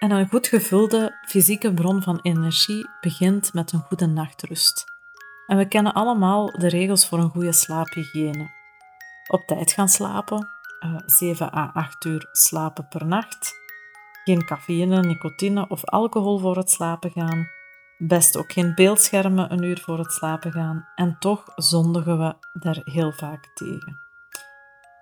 En 0.00 0.10
een 0.10 0.28
goed 0.28 0.46
gevulde 0.46 1.18
fysieke 1.26 1.74
bron 1.74 2.02
van 2.02 2.18
energie 2.22 2.88
begint 3.00 3.52
met 3.52 3.72
een 3.72 3.80
goede 3.80 4.06
nachtrust. 4.06 4.84
En 5.46 5.56
we 5.56 5.68
kennen 5.68 5.92
allemaal 5.92 6.46
de 6.46 6.68
regels 6.68 7.06
voor 7.08 7.18
een 7.18 7.30
goede 7.30 7.52
slaaphygiëne. 7.52 8.50
Op 9.28 9.42
tijd 9.46 9.72
gaan 9.72 9.88
slapen, 9.88 10.48
7 11.06 11.50
eh, 11.50 11.58
à 11.58 11.70
8 11.74 12.04
uur 12.04 12.28
slapen 12.32 12.88
per 12.88 13.06
nacht, 13.06 13.52
geen 14.24 14.44
cafeïne, 14.44 15.00
nicotine 15.00 15.68
of 15.68 15.84
alcohol 15.84 16.38
voor 16.38 16.56
het 16.56 16.70
slapen 16.70 17.10
gaan, 17.10 17.48
best 17.98 18.36
ook 18.36 18.52
geen 18.52 18.74
beeldschermen 18.74 19.52
een 19.52 19.62
uur 19.62 19.80
voor 19.80 19.98
het 19.98 20.12
slapen 20.12 20.52
gaan 20.52 20.88
en 20.94 21.16
toch 21.18 21.52
zondigen 21.56 22.18
we 22.18 22.34
daar 22.52 22.80
heel 22.84 23.12
vaak 23.12 23.50
tegen. 23.54 24.09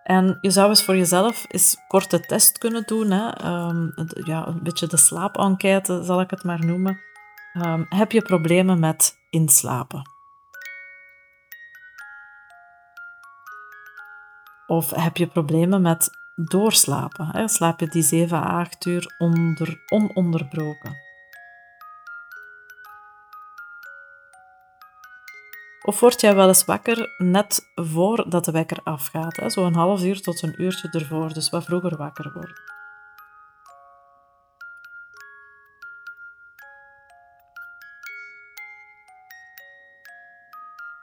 En 0.09 0.38
je 0.41 0.50
zou 0.50 0.69
eens 0.69 0.85
voor 0.85 0.97
jezelf 0.97 1.45
eens 1.49 1.77
korte 1.88 2.21
test 2.21 2.59
kunnen 2.59 2.83
doen. 2.87 3.11
Hè? 3.11 3.31
Ehm, 3.31 3.88
ja, 4.25 4.47
een 4.47 4.62
beetje 4.62 4.87
de 4.87 4.97
slaapenquête 4.97 6.03
zal 6.05 6.21
ik 6.21 6.31
het 6.31 6.45
maar 6.45 6.65
noemen. 6.65 7.00
Ehm, 7.53 7.85
heb 7.88 8.12
je 8.12 8.23
problemen 8.23 8.81
met 8.81 9.19
inslapen? 9.31 10.03
Of 14.67 14.91
heb 14.91 15.17
je 15.17 15.27
problemen 15.27 15.83
met 15.83 16.11
doorslapen? 16.35 17.27
Hè? 17.27 17.49
Slaap 17.49 17.81
je 17.81 17.88
die 17.88 18.03
7 18.03 18.37
à 18.37 18.61
8 18.61 18.87
uur 18.87 19.15
onder, 19.19 19.85
ononderbroken? 19.88 21.08
Of 25.83 26.01
word 26.01 26.21
jij 26.21 26.35
wel 26.35 26.49
eens 26.49 26.65
wakker 26.65 27.15
net 27.19 27.71
voordat 27.75 28.45
de 28.45 28.53
wekker 28.53 28.81
afgaat? 28.85 29.43
Zo'n 29.47 29.75
half 29.75 30.03
uur 30.03 30.21
tot 30.21 30.43
een 30.43 30.63
uurtje 30.63 30.89
ervoor, 30.91 31.33
dus 31.33 31.51
wat 31.51 31.65
vroeger 31.65 31.97
wakker 31.97 32.33
worden. 32.33 32.77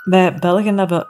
Wij 0.03 0.35
Belgen 0.35 0.77
hebben 0.77 1.07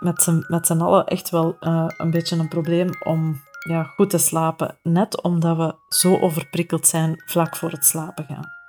met 0.47 0.65
z'n 0.67 0.81
allen 0.81 1.05
echt 1.05 1.29
wel 1.29 1.57
uh, 1.59 1.85
een 1.97 2.11
beetje 2.11 2.37
een 2.37 2.47
probleem 2.47 2.89
om 3.03 3.41
ja, 3.67 3.83
goed 3.83 4.09
te 4.09 4.17
slapen, 4.17 4.77
net 4.83 5.21
omdat 5.21 5.57
we 5.57 5.75
zo 5.89 6.19
overprikkeld 6.19 6.87
zijn 6.87 7.23
vlak 7.25 7.55
voor 7.55 7.71
het 7.71 7.85
slapen 7.85 8.25
gaan. 8.25 8.64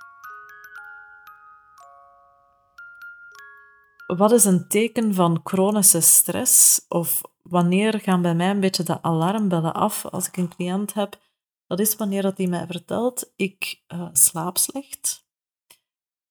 Wat 4.06 4.32
is 4.32 4.44
een 4.44 4.68
teken 4.68 5.14
van 5.14 5.40
chronische 5.44 6.00
stress? 6.00 6.84
Of 6.88 7.20
wanneer 7.42 8.00
gaan 8.00 8.22
bij 8.22 8.34
mij 8.34 8.50
een 8.50 8.60
beetje 8.60 8.82
de 8.82 9.02
alarmbellen 9.02 9.74
af 9.74 10.04
als 10.06 10.26
ik 10.26 10.36
een 10.36 10.48
cliënt 10.48 10.94
heb? 10.94 11.18
Dat 11.66 11.80
is 11.80 11.96
wanneer 11.96 12.22
dat 12.22 12.36
hij 12.36 12.46
mij 12.46 12.66
vertelt, 12.66 13.32
ik 13.36 13.84
uh, 13.94 14.08
slaap 14.12 14.58
slecht. 14.58 15.24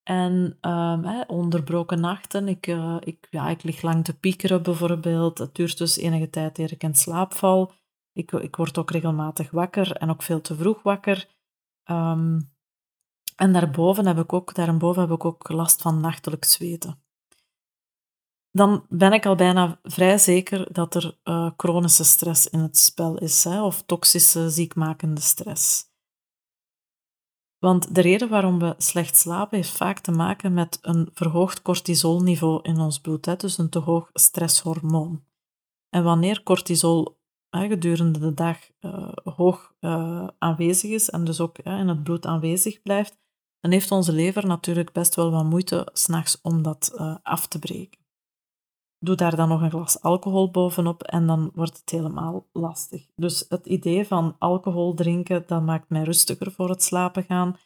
En 0.04 0.58
um, 0.62 1.24
onderbroken 1.28 2.00
nachten, 2.00 2.48
ik, 2.48 2.68
uh, 2.68 2.98
ik, 3.00 3.28
ja, 3.30 3.50
ik 3.50 3.64
lig 3.64 3.82
lang 3.82 4.04
te 4.04 4.18
piekeren 4.18 4.64
bijvoorbeeld. 4.64 5.38
Het 5.38 5.56
duurt 5.56 5.78
dus 5.78 5.98
enige 5.98 6.30
tijd 6.30 6.58
eer 6.58 6.72
ik 6.72 6.84
in 6.84 6.96
slaap 6.96 7.34
val. 7.34 7.72
Ik, 8.14 8.32
ik 8.32 8.56
word 8.56 8.78
ook 8.78 8.92
regelmatig 8.92 9.52
wakker 9.52 9.92
en 9.92 10.10
ook 10.10 10.24
veel 10.24 10.42
te 10.42 10.56
vroeg 10.56 10.82
wakker. 10.82 11.28
Um, 11.86 12.54
en 13.36 13.54
daarboven 13.54 14.06
heb 14.06 14.18
ik 14.18 14.34
ook, 14.34 14.54
daarboven 14.54 15.02
heb 15.02 15.12
ik 15.12 15.26
ook 15.26 15.50
last 15.50 15.82
van 15.82 16.00
nachtelijk 16.00 16.46
zweten 16.46 17.05
dan 18.56 18.86
ben 18.90 19.14
ik 19.14 19.26
al 19.26 19.36
bijna 19.36 19.80
vrij 19.84 20.18
zeker 20.18 20.74
dat 20.74 20.96
er 20.96 21.18
uh, 21.24 21.52
chronische 21.58 22.04
stress 22.04 22.48
in 22.48 22.60
het 22.60 22.78
spel 22.78 23.18
is, 23.18 23.44
hè, 23.44 23.64
of 23.64 23.82
toxische, 23.82 24.50
ziekmakende 24.50 25.22
stress. 25.22 25.94
Want 27.58 27.96
de 27.96 28.02
reden 28.02 28.30
waarom 28.30 28.60
we 28.60 28.76
slecht 28.78 29.18
slapen 29.18 29.58
heeft 29.58 29.78
vaak 29.78 30.00
te 30.00 30.12
maken 30.12 30.54
met 30.54 30.80
een 30.82 31.10
verhoogd 31.14 31.62
cortisolniveau 31.62 32.60
in 32.62 32.80
ons 32.80 33.00
bloed, 33.00 33.26
hè, 33.26 33.36
dus 33.36 33.58
een 33.58 33.70
te 33.70 33.80
hoog 33.80 34.10
stresshormoon. 34.14 35.24
En 35.90 36.04
wanneer 36.04 36.44
cortisol 36.44 37.18
gedurende 37.50 38.20
de 38.20 38.34
dag 38.34 38.58
uh, 38.80 39.12
hoog 39.24 39.74
uh, 39.80 40.28
aanwezig 40.38 40.92
is 40.92 41.10
en 41.10 41.24
dus 41.24 41.40
ook 41.40 41.58
in 41.58 41.88
het 41.88 42.04
bloed 42.04 42.26
aanwezig 42.26 42.82
blijft, 42.82 43.18
dan 43.60 43.72
heeft 43.72 43.92
onze 43.92 44.12
lever 44.12 44.48
natuurlijk 44.48 44.92
best 44.92 45.16
wel 45.16 45.32
wat 45.32 45.46
moeite 45.46 45.90
s'nachts 45.94 46.42
om 46.42 46.62
dat 46.62 46.98
af 47.24 47.48
te 47.48 47.60
breken. 47.60 48.05
Doe 49.06 49.16
daar 49.16 49.36
dan 49.36 49.50
nog 49.50 49.62
een 49.62 49.70
glas 49.70 50.02
alcohol 50.02 50.52
bovenop 50.52 51.04
en 51.04 51.28
dan 51.28 51.52
wordt 51.54 51.78
het 51.78 51.90
helemaal 51.90 52.48
lastig. 52.52 53.06
Dus 53.16 53.46
het 53.50 53.66
idee 53.66 54.08
van 54.08 54.36
alcohol 54.40 54.94
drinken, 54.94 55.44
dat 55.48 55.62
maakt 55.62 55.90
mij 55.90 56.04
rustiger 56.04 56.52
voor 56.52 56.70
het 56.70 56.84
slapen 56.84 57.24
gaan. 57.24 57.58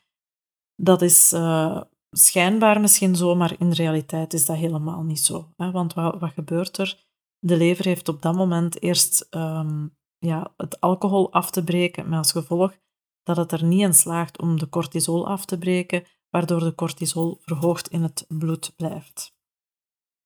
Dat 0.75 1.01
is 1.01 1.33
uh, 1.33 1.81
schijnbaar 2.11 2.81
misschien 2.81 3.15
zo, 3.15 3.35
maar 3.35 3.55
in 3.59 3.71
realiteit 3.71 4.33
is 4.33 4.45
dat 4.45 4.55
helemaal 4.55 5.03
niet 5.03 5.19
zo. 5.19 5.53
Hè? 5.55 5.71
Want 5.71 5.93
wat, 5.93 6.19
wat 6.19 6.31
gebeurt 6.31 6.77
er? 6.77 7.07
De 7.39 7.57
lever 7.57 7.85
heeft 7.85 8.09
op 8.09 8.21
dat 8.21 8.35
moment 8.35 8.81
eerst 8.81 9.27
um, 9.29 9.97
ja, 10.17 10.53
het 10.57 10.79
alcohol 10.79 11.31
af 11.31 11.51
te 11.51 11.63
breken, 11.63 12.09
met 12.09 12.17
als 12.17 12.31
gevolg 12.31 12.77
dat 13.23 13.37
het 13.37 13.51
er 13.51 13.63
niet 13.63 13.81
in 13.81 13.93
slaagt 13.93 14.39
om 14.41 14.59
de 14.59 14.69
cortisol 14.69 15.27
af 15.27 15.45
te 15.45 15.57
breken, 15.57 16.03
waardoor 16.29 16.59
de 16.59 16.75
cortisol 16.75 17.37
verhoogd 17.41 17.87
in 17.87 18.03
het 18.03 18.25
bloed 18.27 18.73
blijft. 18.75 19.37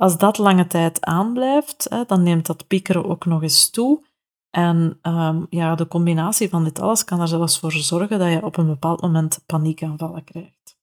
Als 0.04 0.18
dat 0.18 0.38
lange 0.38 0.68
tijd 0.68 1.06
aanblijft, 1.06 1.86
hè, 1.90 2.06
dan 2.06 2.24
neemt 2.24 2.46
dat 2.46 2.68
piekeren 2.68 3.06
ook 3.06 3.26
nog 3.26 3.42
eens 3.42 3.70
toe. 3.70 4.06
En 4.50 5.00
um, 5.02 5.46
ja, 5.50 5.76
de 5.76 5.88
combinatie 5.88 6.50
van 6.50 6.64
dit 6.64 6.80
alles 6.80 7.04
kan 7.04 7.22
er 7.22 7.28
zelfs 7.28 7.60
voor 7.60 7.72
zorgen 7.72 8.20
dat 8.20 8.32
je 8.32 8.46
op 8.46 8.58
een 8.58 8.68
bepaald 8.68 9.02
moment 9.02 9.44
paniekaanvallen 9.46 10.24
krijgt. 10.24 10.78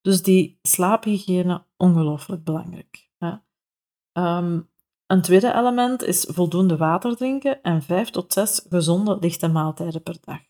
Dus 0.00 0.22
die 0.22 0.58
slaaphygiëne, 0.62 1.64
ongelooflijk 1.76 2.44
belangrijk. 2.44 3.10
Um, 4.12 4.70
een 5.06 5.22
tweede 5.22 5.54
element 5.54 6.02
is 6.02 6.26
voldoende 6.28 6.76
water 6.76 7.16
drinken 7.16 7.62
en 7.62 7.82
vijf 7.82 8.10
tot 8.10 8.32
zes 8.32 8.66
gezonde 8.68 9.16
lichte 9.20 9.48
maaltijden 9.48 10.02
per 10.02 10.16
dag. 10.20 10.40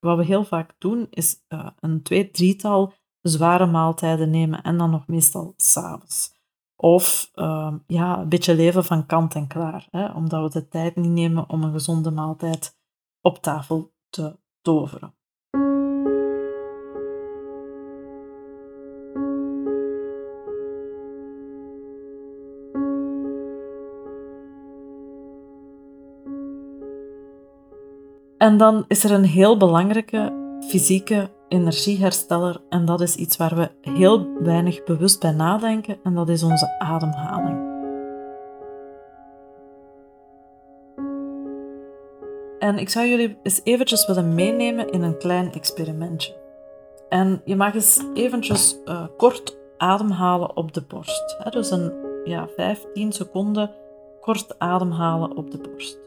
Wat 0.00 0.16
we 0.16 0.24
heel 0.24 0.44
vaak 0.44 0.74
doen, 0.78 1.06
is 1.10 1.36
uh, 1.48 1.66
een 1.80 2.02
twee, 2.02 2.30
drietal 2.30 2.92
zware 3.20 3.66
maaltijden 3.66 4.30
nemen 4.30 4.62
en 4.62 4.78
dan 4.78 4.90
nog 4.90 5.06
meestal 5.06 5.54
s'avonds. 5.56 6.32
Of 6.76 7.30
uh, 7.34 7.74
ja, 7.86 8.18
een 8.18 8.28
beetje 8.28 8.54
leven 8.54 8.84
van 8.84 9.06
kant 9.06 9.34
en 9.34 9.46
klaar, 9.46 9.88
hè, 9.90 10.12
omdat 10.12 10.52
we 10.52 10.60
de 10.60 10.68
tijd 10.68 10.96
niet 10.96 11.10
nemen 11.10 11.48
om 11.48 11.62
een 11.62 11.72
gezonde 11.72 12.10
maaltijd 12.10 12.78
op 13.20 13.38
tafel 13.38 13.92
te 14.08 14.38
toveren. 14.62 15.14
En 28.38 28.56
dan 28.56 28.84
is 28.88 29.04
er 29.04 29.10
een 29.10 29.24
heel 29.24 29.56
belangrijke 29.56 30.32
fysieke 30.68 31.30
energiehersteller 31.48 32.60
en 32.68 32.84
dat 32.84 33.00
is 33.00 33.16
iets 33.16 33.36
waar 33.36 33.56
we 33.56 33.90
heel 33.90 34.28
weinig 34.42 34.84
bewust 34.84 35.20
bij 35.20 35.32
nadenken 35.32 35.98
en 36.02 36.14
dat 36.14 36.28
is 36.28 36.42
onze 36.42 36.78
ademhaling. 36.78 37.72
En 42.58 42.78
ik 42.78 42.88
zou 42.88 43.06
jullie 43.06 43.36
eens 43.42 43.60
eventjes 43.64 44.06
willen 44.06 44.34
meenemen 44.34 44.90
in 44.90 45.02
een 45.02 45.18
klein 45.18 45.52
experimentje. 45.52 46.42
En 47.08 47.42
je 47.44 47.56
mag 47.56 47.74
eens 47.74 48.04
eventjes 48.14 48.76
uh, 48.84 49.06
kort 49.16 49.56
ademhalen 49.76 50.56
op 50.56 50.72
de 50.72 50.82
borst. 50.82 51.36
Hè? 51.38 51.50
Dus 51.50 51.70
een 51.70 51.92
ja, 52.24 52.48
15 52.56 53.12
seconden 53.12 53.70
kort 54.20 54.58
ademhalen 54.58 55.36
op 55.36 55.50
de 55.50 55.58
borst. 55.58 55.98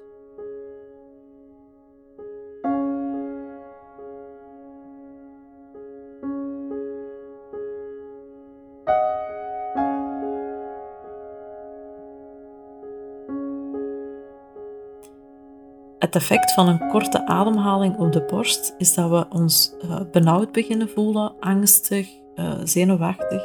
Effect 16.18 16.54
van 16.54 16.68
een 16.68 16.88
korte 16.88 17.26
ademhaling 17.26 17.98
op 17.98 18.12
de 18.12 18.22
borst 18.22 18.76
is 18.78 18.94
dat 18.94 19.10
we 19.10 19.26
ons 19.30 19.74
uh, 19.86 19.96
benauwd 20.12 20.52
beginnen 20.52 20.90
voelen, 20.90 21.34
angstig, 21.40 22.10
uh, 22.36 22.52
zenuwachtig. 22.64 23.42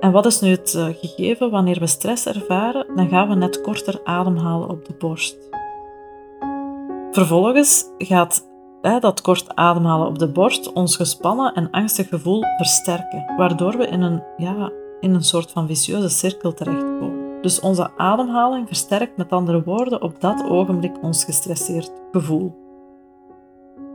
En 0.00 0.12
wat 0.12 0.26
is 0.26 0.40
nu 0.40 0.50
het 0.50 0.74
uh, 0.74 0.86
gegeven? 1.00 1.50
Wanneer 1.50 1.78
we 1.78 1.86
stress 1.86 2.26
ervaren, 2.26 2.86
dan 2.94 3.08
gaan 3.08 3.28
we 3.28 3.34
net 3.34 3.60
korter 3.60 4.00
ademhalen 4.04 4.68
op 4.68 4.84
de 4.84 4.94
borst. 4.98 5.36
Vervolgens 7.10 7.84
gaat 7.98 8.46
dat 9.00 9.20
kort 9.20 9.54
ademhalen 9.54 10.06
op 10.06 10.18
de 10.18 10.28
borst 10.28 10.72
ons 10.72 10.96
gespannen 10.96 11.54
en 11.54 11.70
angstig 11.70 12.08
gevoel 12.08 12.42
versterken, 12.56 13.34
waardoor 13.36 13.76
we 13.76 13.86
in 13.86 14.02
een, 14.02 14.22
ja, 14.36 14.70
in 15.00 15.14
een 15.14 15.24
soort 15.24 15.50
van 15.50 15.66
vicieuze 15.66 16.08
cirkel 16.08 16.54
terechtkomen. 16.54 17.13
Dus 17.44 17.60
onze 17.60 17.90
ademhaling 17.96 18.66
versterkt 18.66 19.16
met 19.16 19.30
andere 19.30 19.62
woorden 19.62 20.02
op 20.02 20.20
dat 20.20 20.44
ogenblik 20.48 21.02
ons 21.02 21.24
gestresseerd 21.24 21.92
gevoel. 22.12 22.56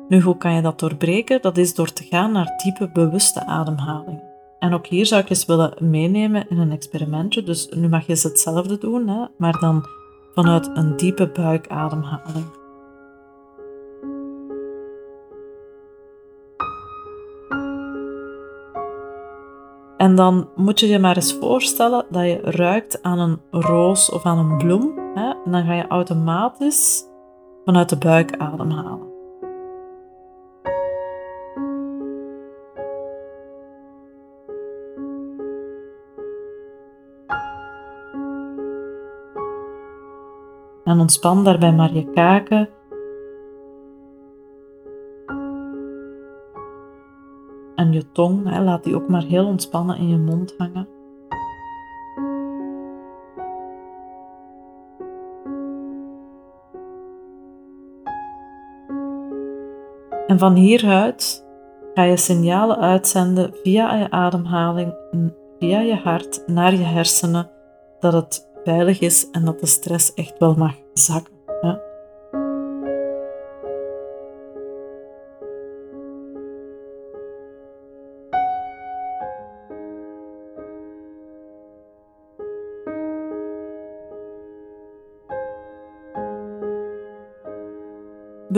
Nu, 0.07 0.21
hoe 0.21 0.37
kan 0.37 0.53
je 0.53 0.61
dat 0.61 0.79
doorbreken? 0.79 1.41
Dat 1.41 1.57
is 1.57 1.73
door 1.73 1.93
te 1.93 2.03
gaan 2.03 2.31
naar 2.31 2.53
diepe 2.63 2.89
bewuste 2.93 3.45
ademhaling. 3.45 4.21
En 4.59 4.73
ook 4.73 4.87
hier 4.87 5.05
zou 5.05 5.21
ik 5.21 5.29
eens 5.29 5.45
willen 5.45 5.73
meenemen 5.79 6.49
in 6.49 6.57
een 6.57 6.71
experimentje. 6.71 7.43
Dus 7.43 7.69
nu 7.69 7.89
mag 7.89 8.05
je 8.05 8.09
eens 8.09 8.23
hetzelfde 8.23 8.77
doen, 8.77 9.07
hè? 9.07 9.25
maar 9.37 9.59
dan 9.59 9.85
vanuit 10.33 10.69
een 10.73 10.97
diepe 10.97 11.27
buikademhaling. 11.27 12.45
En 19.99 20.15
dan 20.15 20.49
moet 20.55 20.79
je 20.79 20.87
je 20.87 20.99
maar 20.99 21.15
eens 21.15 21.33
voorstellen 21.33 22.05
dat 22.09 22.23
je 22.23 22.41
ruikt 22.41 23.03
aan 23.03 23.19
een 23.19 23.39
roos 23.51 24.11
of 24.11 24.25
aan 24.25 24.37
een 24.37 24.57
bloem. 24.57 24.93
Hè? 25.15 25.29
En 25.45 25.51
dan 25.51 25.65
ga 25.65 25.73
je 25.73 25.87
automatisch 25.87 27.03
vanuit 27.65 27.89
de 27.89 27.97
buik 27.97 28.37
ademhalen. 28.37 29.07
En 40.83 40.99
ontspan 40.99 41.43
daarbij 41.43 41.73
maar 41.73 41.93
je 41.93 42.11
kaken. 42.11 42.69
En 47.79 47.91
je 47.91 48.11
tong, 48.11 48.49
hè, 48.49 48.63
laat 48.63 48.83
die 48.83 48.95
ook 48.95 49.07
maar 49.07 49.23
heel 49.23 49.45
ontspannen 49.45 49.97
in 49.97 50.09
je 50.09 50.17
mond 50.17 50.55
hangen. 50.57 50.87
En 60.27 60.39
van 60.39 60.55
hieruit 60.55 61.45
ga 61.93 62.03
je 62.03 62.17
signalen 62.17 62.77
uitzenden 62.77 63.53
via 63.63 63.95
je 63.95 64.11
ademhaling, 64.11 64.93
via 65.59 65.79
je 65.79 65.95
hart 65.95 66.43
naar 66.47 66.71
je 66.71 66.83
hersenen 66.83 67.49
dat 67.99 68.13
het 68.13 68.49
veilig 68.63 68.99
is 68.99 69.29
en 69.29 69.45
dat 69.45 69.59
de 69.59 69.65
stress 69.65 70.13
echt 70.13 70.37
wel 70.37 70.53
mag 70.53 70.75
zakken. 70.93 71.38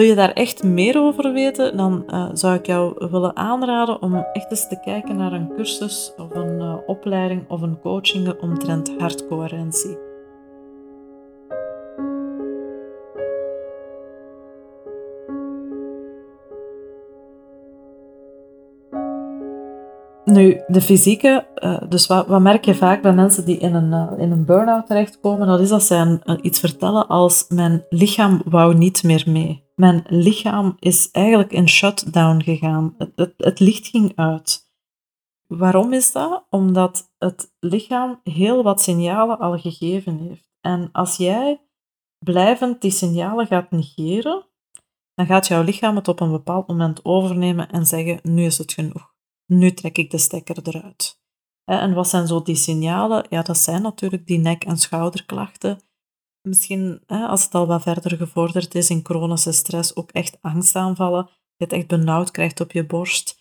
Wil 0.01 0.09
je 0.09 0.15
daar 0.15 0.33
echt 0.33 0.63
meer 0.63 0.97
over 0.97 1.33
weten, 1.33 1.77
dan 1.77 2.03
uh, 2.07 2.29
zou 2.33 2.55
ik 2.55 2.65
jou 2.65 3.07
willen 3.11 3.35
aanraden 3.35 4.01
om 4.01 4.15
echt 4.33 4.51
eens 4.51 4.67
te 4.67 4.79
kijken 4.79 5.15
naar 5.15 5.33
een 5.33 5.53
cursus 5.55 6.13
of 6.17 6.35
een 6.35 6.59
uh, 6.59 6.75
opleiding 6.85 7.49
of 7.49 7.61
een 7.61 7.79
coaching 7.79 8.39
omtrent 8.39 8.91
hartcoherentie. 8.97 10.10
Nu, 20.31 20.61
de 20.67 20.81
fysieke, 20.81 21.47
uh, 21.55 21.81
dus 21.89 22.07
wat, 22.07 22.27
wat, 22.27 22.41
merk 22.41 22.65
je 22.65 22.75
vaak 22.75 23.01
bij 23.01 23.13
mensen 23.13 23.45
die 23.45 23.57
in 23.57 23.73
een, 23.73 23.91
uh, 23.91 24.19
in 24.19 24.31
een 24.31 24.45
burn-out 24.45 24.87
terechtkomen, 24.87 25.47
dat 25.47 25.59
is 25.59 25.69
dat 25.69 25.83
zij 25.83 26.19
iets 26.41 26.59
vertellen 26.59 27.07
als 27.07 27.45
mijn 27.49 27.85
lichaam 27.89 28.41
wou 28.45 28.75
niet 28.75 29.03
meer 29.03 29.23
mee. 29.27 29.63
Mijn 29.75 30.03
lichaam 30.07 30.75
is 30.79 31.11
eigenlijk 31.11 31.51
in 31.51 31.67
shutdown 31.67 32.41
gegaan. 32.43 32.95
Het, 33.15 33.33
het 33.37 33.59
licht 33.59 33.87
ging 33.87 34.11
uit. 34.15 34.71
Waarom 35.47 35.93
is 35.93 36.11
dat? 36.11 36.45
Omdat 36.49 37.11
het 37.17 37.53
lichaam 37.59 38.19
heel 38.23 38.63
wat 38.63 38.81
signalen 38.81 39.39
al 39.39 39.57
gegeven 39.57 40.17
heeft. 40.17 40.49
En 40.61 40.89
als 40.91 41.17
jij 41.17 41.61
blijvend 42.19 42.81
die 42.81 42.91
signalen 42.91 43.47
gaat 43.47 43.71
negeren, 43.71 44.45
dan 45.13 45.25
gaat 45.25 45.47
jouw 45.47 45.63
lichaam 45.63 45.95
het 45.95 46.07
op 46.07 46.19
een 46.19 46.31
bepaald 46.31 46.67
moment 46.67 47.05
overnemen 47.05 47.69
en 47.69 47.85
zeggen: 47.85 48.19
Nu 48.23 48.43
is 48.43 48.57
het 48.57 48.73
genoeg 48.73 49.10
nu 49.51 49.73
trek 49.73 49.97
ik 49.97 50.11
de 50.11 50.17
stekker 50.17 50.57
eruit. 50.63 51.19
En 51.65 51.93
wat 51.93 52.07
zijn 52.07 52.27
zo 52.27 52.41
die 52.41 52.55
signalen? 52.55 53.25
Ja, 53.29 53.41
dat 53.41 53.57
zijn 53.57 53.81
natuurlijk 53.81 54.27
die 54.27 54.37
nek- 54.37 54.63
en 54.63 54.77
schouderklachten. 54.77 55.81
Misschien, 56.41 57.03
als 57.07 57.43
het 57.43 57.55
al 57.55 57.67
wat 57.67 57.81
verder 57.81 58.17
gevorderd 58.17 58.75
is 58.75 58.89
in 58.89 58.99
chronische 59.03 59.51
stress, 59.51 59.95
ook 59.95 60.11
echt 60.11 60.37
angstaanvallen. 60.41 61.29
Je 61.55 61.63
het 61.63 61.73
echt 61.73 61.87
benauwd 61.87 62.31
krijgt 62.31 62.59
op 62.59 62.71
je 62.71 62.85
borst. 62.85 63.39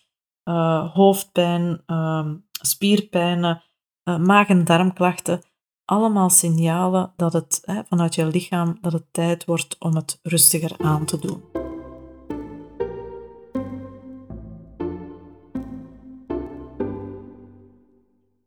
Uh, 0.49 0.93
hoofdpijn, 0.93 1.83
uh, 1.87 2.31
spierpijnen, 2.51 3.63
uh, 4.09 4.17
maag- 4.17 4.47
en 4.47 4.65
darmklachten. 4.65 5.41
Allemaal 5.85 6.29
signalen 6.29 7.13
dat 7.15 7.33
het 7.33 7.61
vanuit 7.87 8.15
je 8.15 8.25
lichaam 8.25 8.77
dat 8.81 8.93
het 8.93 9.13
tijd 9.13 9.45
wordt 9.45 9.75
om 9.79 9.95
het 9.95 10.19
rustiger 10.23 10.75
aan 10.77 11.05
te 11.05 11.19
doen. 11.19 11.60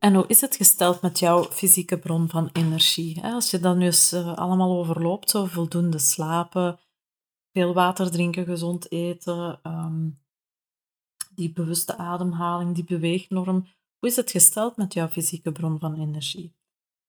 En 0.04 0.14
hoe 0.14 0.24
is 0.26 0.40
het 0.40 0.56
gesteld 0.56 1.00
met 1.02 1.18
jouw 1.18 1.44
fysieke 1.44 1.98
bron 1.98 2.28
van 2.28 2.50
energie? 2.52 3.22
Als 3.22 3.50
je 3.50 3.58
dat 3.58 3.76
nu 3.76 3.84
eens 3.84 4.12
eh, 4.12 4.36
allemaal 4.36 4.78
overloopt, 4.78 5.30
zo 5.30 5.44
voldoende 5.44 5.98
slapen, 5.98 6.78
veel 7.52 7.74
water 7.74 8.10
drinken, 8.10 8.44
gezond 8.44 8.90
eten, 8.92 9.58
ehm, 9.62 10.08
die 11.34 11.52
bewuste 11.52 11.96
ademhaling, 11.96 12.74
die 12.74 12.84
beweegnorm. 12.84 13.66
Hoe 13.98 14.08
is 14.08 14.16
het 14.16 14.30
gesteld 14.30 14.76
met 14.76 14.92
jouw 14.92 15.08
fysieke 15.08 15.52
bron 15.52 15.78
van 15.78 15.94
energie? 15.94 16.54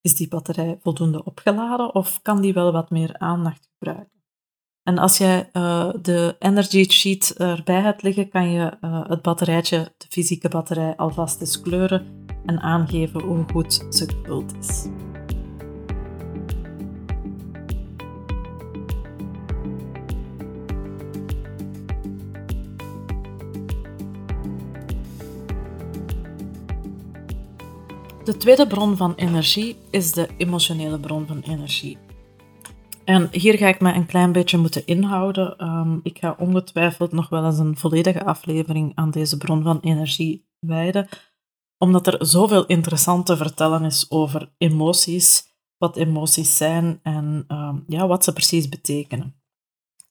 Is 0.02 0.16
die 0.16 0.28
batterij 0.28 0.80
voldoende 0.82 1.24
opgeladen 1.24 1.96
of 1.96 2.22
kan 2.22 2.42
die 2.42 2.54
wel 2.54 2.72
wat 2.72 2.90
meer 2.90 3.18
aandacht 3.18 3.70
gebruiken? 3.74 4.24
En 4.84 4.98
als 4.98 5.18
jij 5.18 5.50
uh, 5.54 5.94
de 6.02 6.36
energy 6.40 6.90
sheet 6.90 7.34
erbij 7.38 7.82
hebt 7.82 8.02
liggen, 8.02 8.30
kan 8.30 8.50
je 8.50 8.78
uh, 8.82 9.08
het 9.08 9.22
batterijtje, 9.22 9.94
de 9.98 10.06
fysieke 10.10 10.50
batterij, 10.50 10.96
alvast 10.96 11.42
eens 11.42 11.62
kleuren 11.62 12.25
en 12.46 12.60
aangeven 12.60 13.22
hoe 13.22 13.46
goed 13.52 13.86
ze 13.90 14.10
gevuld 14.10 14.54
is. 14.60 14.88
De 28.26 28.38
tweede 28.38 28.68
bron 28.68 28.98
van 28.98 29.14
energie 29.16 29.76
is 29.90 30.12
de 30.12 30.28
emotionele 30.38 31.00
bron 31.00 31.28
van 31.28 31.42
energie. 31.42 31.98
En 33.04 33.28
hier 33.32 33.58
ga 33.58 33.68
ik 33.68 33.80
me 33.80 33.94
een 33.94 34.06
klein 34.06 34.32
beetje 34.32 34.58
moeten 34.58 34.86
inhouden. 34.86 35.64
Um, 35.64 36.00
ik 36.04 36.18
ga 36.18 36.36
ongetwijfeld 36.40 37.12
nog 37.12 37.30
wel 37.30 37.46
eens 37.46 37.58
een 37.58 37.78
volledige 37.78 38.26
aflevering 38.26 38.92
aan 38.96 39.12
deze 39.12 39.38
bron 39.38 39.64
van 39.64 39.80
energie 39.82 40.46
wijden, 40.60 41.08
omdat 41.78 42.08
er 42.08 42.26
zoveel 42.26 42.66
interessant 42.66 43.26
te 43.26 43.38
vertellen 43.38 43.86
is 43.86 44.12
over 44.12 44.54
emoties, 44.58 45.54
wat 45.78 45.96
emoties 45.96 46.58
zijn 46.58 47.00
en 47.04 47.44
ehm, 47.48 47.80
ja, 47.88 48.08
wat 48.08 48.24
ze 48.24 48.34
precies 48.34 48.70
betekenen. 48.70 49.36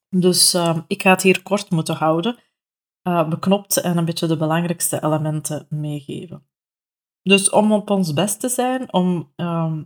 Dus 0.08 0.54
uh, 0.54 0.78
ik 0.86 1.02
ga 1.02 1.10
het 1.10 1.22
hier 1.22 1.42
kort 1.42 1.70
moeten 1.70 1.94
houden, 1.94 2.38
uh, 3.08 3.28
beknopt 3.28 3.76
en 3.76 3.96
een 3.96 4.04
beetje 4.04 4.26
de 4.26 4.36
belangrijkste 4.36 5.04
elementen 5.04 5.66
meegeven. 5.68 6.46
Dus 7.22 7.50
om 7.50 7.72
op 7.72 7.90
ons 7.90 8.12
best 8.12 8.40
te 8.40 8.48
zijn, 8.48 8.92
om 8.92 9.32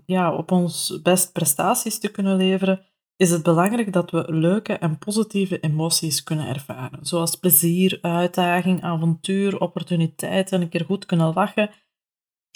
ja, 0.07 0.35
op 0.35 0.51
ons 0.51 1.01
best 1.03 1.33
prestaties 1.33 1.99
te 1.99 2.11
kunnen 2.11 2.37
leveren, 2.37 2.87
is 3.19 3.31
het 3.31 3.43
belangrijk 3.43 3.93
dat 3.93 4.11
we 4.11 4.25
leuke 4.33 4.73
en 4.73 4.99
positieve 4.99 5.61
emoties 5.61 6.23
kunnen 6.23 6.49
ervaren. 6.49 7.07
Zoals 7.07 7.37
plezier, 7.37 7.99
uitdaging, 8.03 8.83
avontuur, 8.83 9.61
opportuniteiten, 9.61 10.61
een 10.61 10.69
keer 10.69 10.85
goed 10.85 11.07
kunnen 11.07 11.33
lachen. 11.35 11.71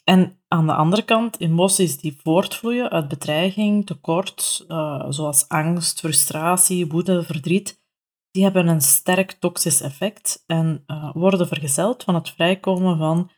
En 0.05 0.42
aan 0.48 0.66
de 0.66 0.75
andere 0.75 1.03
kant, 1.03 1.40
emoties 1.40 1.98
die 1.98 2.18
voortvloeien 2.22 2.90
uit 2.90 3.09
bedreiging, 3.09 3.87
tekort, 3.87 4.64
uh, 4.68 5.07
zoals 5.09 5.48
angst, 5.48 5.98
frustratie, 5.98 6.87
woede, 6.87 7.22
verdriet, 7.22 7.83
die 8.31 8.42
hebben 8.42 8.66
een 8.66 8.81
sterk 8.81 9.33
toxisch 9.33 9.81
effect 9.81 10.44
en 10.46 10.85
uh, 10.87 11.11
worden 11.14 11.48
vergezeld 11.48 12.03
van 12.03 12.14
het 12.14 12.31
vrijkomen 12.31 12.98
van 12.98 13.31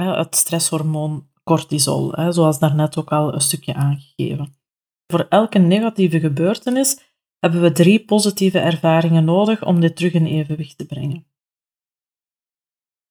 uh, 0.00 0.16
het 0.16 0.36
stresshormoon 0.36 1.30
cortisol, 1.44 2.32
zoals 2.32 2.58
daarnet 2.58 2.96
ook 2.96 3.12
al 3.12 3.34
een 3.34 3.40
stukje 3.40 3.74
aangegeven. 3.74 4.61
Voor 5.12 5.26
elke 5.28 5.58
negatieve 5.58 6.20
gebeurtenis 6.20 6.98
hebben 7.38 7.62
we 7.62 7.72
drie 7.72 8.04
positieve 8.04 8.58
ervaringen 8.58 9.24
nodig 9.24 9.64
om 9.64 9.80
dit 9.80 9.96
terug 9.96 10.12
in 10.12 10.26
evenwicht 10.26 10.78
te 10.78 10.86
brengen. 10.86 11.26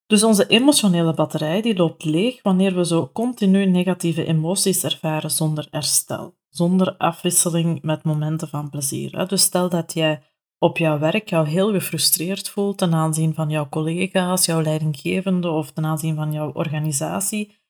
Dus 0.05 0.23
onze 0.23 0.47
emotionele 0.47 1.13
batterij 1.13 1.61
die 1.61 1.75
loopt 1.75 2.03
leeg 2.03 2.41
wanneer 2.41 2.75
we 2.75 2.85
zo 2.85 3.09
continu 3.13 3.65
negatieve 3.65 4.25
emoties 4.25 4.83
ervaren 4.83 5.31
zonder 5.31 5.67
herstel, 5.71 6.35
zonder 6.49 6.97
afwisseling 6.97 7.81
met 7.81 8.03
momenten 8.03 8.47
van 8.47 8.69
plezier. 8.69 9.27
Dus 9.27 9.41
stel 9.41 9.69
dat 9.69 9.93
jij 9.93 10.23
op 10.57 10.77
jouw 10.77 10.99
werk 10.99 11.29
jou 11.29 11.47
heel 11.47 11.71
gefrustreerd 11.71 12.49
voelt 12.49 12.77
ten 12.77 12.93
aanzien 12.93 13.33
van 13.33 13.49
jouw 13.49 13.69
collega's, 13.69 14.45
jouw 14.45 14.61
leidinggevende 14.61 15.49
of 15.49 15.71
ten 15.71 15.85
aanzien 15.85 16.15
van 16.15 16.31
jouw 16.31 16.51
organisatie, 16.51 17.60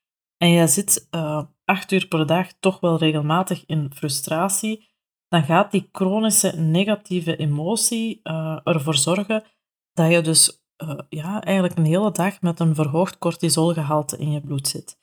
en 0.42 0.50
jij 0.50 0.66
zit 0.66 1.08
uh, 1.10 1.42
acht 1.64 1.92
uur 1.92 2.06
per 2.06 2.26
dag 2.26 2.52
toch 2.60 2.80
wel 2.80 2.98
regelmatig 2.98 3.66
in 3.66 3.90
frustratie, 3.94 4.88
dan 5.28 5.42
gaat 5.42 5.70
die 5.70 5.88
chronische 5.92 6.56
negatieve 6.56 7.36
emotie 7.36 8.20
uh, 8.22 8.58
ervoor 8.64 8.94
zorgen 8.94 9.44
dat 9.92 10.10
je 10.10 10.20
dus 10.20 10.64
uh, 10.76 10.98
ja, 11.08 11.42
eigenlijk 11.42 11.78
een 11.78 11.84
hele 11.84 12.12
dag 12.12 12.40
met 12.40 12.60
een 12.60 12.74
verhoogd 12.74 13.18
cortisolgehalte 13.18 14.18
in 14.18 14.32
je 14.32 14.40
bloed 14.40 14.68
zit. 14.68 15.00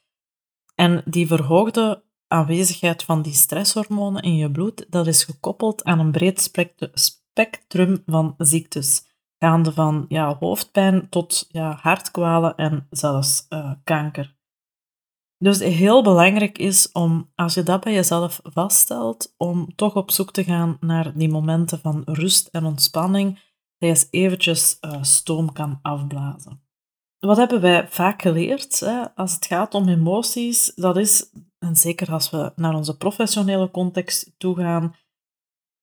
En 0.75 1.01
die 1.05 1.27
verhoogde 1.27 2.03
aanwezigheid 2.27 3.03
van 3.03 3.21
die 3.21 3.33
stresshormonen 3.33 4.23
in 4.23 4.35
je 4.35 4.51
bloed, 4.51 4.85
dat 4.89 5.07
is 5.07 5.23
gekoppeld 5.23 5.83
aan 5.83 5.99
een 5.99 6.11
breed 6.11 6.51
spectrum 6.93 8.03
van 8.05 8.35
ziektes, 8.37 9.05
gaande 9.37 9.73
van 9.73 10.05
ja, 10.09 10.37
hoofdpijn 10.37 11.09
tot 11.09 11.47
ja, 11.49 11.77
hartkwalen 11.81 12.55
en 12.55 12.87
zelfs 12.89 13.47
kanker. 13.83 14.37
Dus 15.41 15.59
heel 15.59 16.03
belangrijk 16.03 16.57
is 16.57 16.91
om, 16.91 17.31
als 17.35 17.53
je 17.53 17.63
dat 17.63 17.83
bij 17.83 17.93
jezelf 17.93 18.39
vaststelt, 18.43 19.33
om 19.37 19.75
toch 19.75 19.95
op 19.95 20.11
zoek 20.11 20.31
te 20.31 20.43
gaan 20.43 20.77
naar 20.79 21.17
die 21.17 21.29
momenten 21.29 21.79
van 21.79 22.01
rust 22.05 22.47
en 22.47 22.65
ontspanning, 22.65 23.33
dat 23.33 23.43
je 23.77 23.85
eens 23.87 24.07
eventjes 24.09 24.77
uh, 24.81 25.03
stoom 25.03 25.53
kan 25.53 25.79
afblazen. 25.81 26.61
Wat 27.19 27.37
hebben 27.37 27.61
wij 27.61 27.87
vaak 27.87 28.21
geleerd 28.21 28.79
hè, 28.79 29.15
als 29.15 29.33
het 29.33 29.45
gaat 29.45 29.73
om 29.73 29.87
emoties? 29.87 30.71
Dat 30.75 30.97
is, 30.97 31.31
en 31.59 31.75
zeker 31.75 32.11
als 32.11 32.29
we 32.29 32.51
naar 32.55 32.75
onze 32.75 32.97
professionele 32.97 33.71
context 33.71 34.33
toe 34.37 34.55
gaan, 34.55 34.95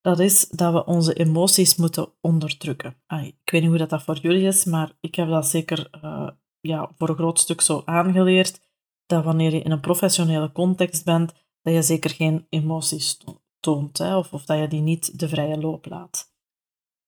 dat 0.01 0.19
is 0.19 0.49
dat 0.49 0.73
we 0.73 0.85
onze 0.85 1.15
emoties 1.15 1.77
moeten 1.77 2.13
onderdrukken. 2.21 2.97
ik 3.07 3.51
weet 3.51 3.61
niet 3.61 3.71
hoe 3.71 3.79
dat, 3.79 3.91
dat 3.91 4.03
voor 4.03 4.19
jullie 4.19 4.47
is, 4.47 4.65
maar 4.65 4.97
ik 5.01 5.15
heb 5.15 5.29
dat 5.29 5.47
zeker 5.47 5.89
uh, 6.05 6.29
ja, 6.61 6.91
voor 6.97 7.09
een 7.09 7.15
groot 7.15 7.39
stuk 7.39 7.61
zo 7.61 7.83
aangeleerd 7.85 8.65
dat 9.07 9.25
wanneer 9.25 9.53
je 9.55 9.63
in 9.63 9.71
een 9.71 9.81
professionele 9.81 10.53
context 10.53 11.05
bent, 11.05 11.33
dat 11.63 11.75
je 11.75 11.83
zeker 11.83 12.11
geen 12.11 12.47
emoties 12.49 13.19
toont, 13.61 13.99
hè, 13.99 14.17
of, 14.17 14.33
of 14.33 14.45
dat 14.45 14.59
je 14.59 14.69
die 14.69 14.81
niet 14.81 15.19
de 15.19 15.29
vrije 15.29 15.59
loop 15.59 15.87
laat. 15.87 16.35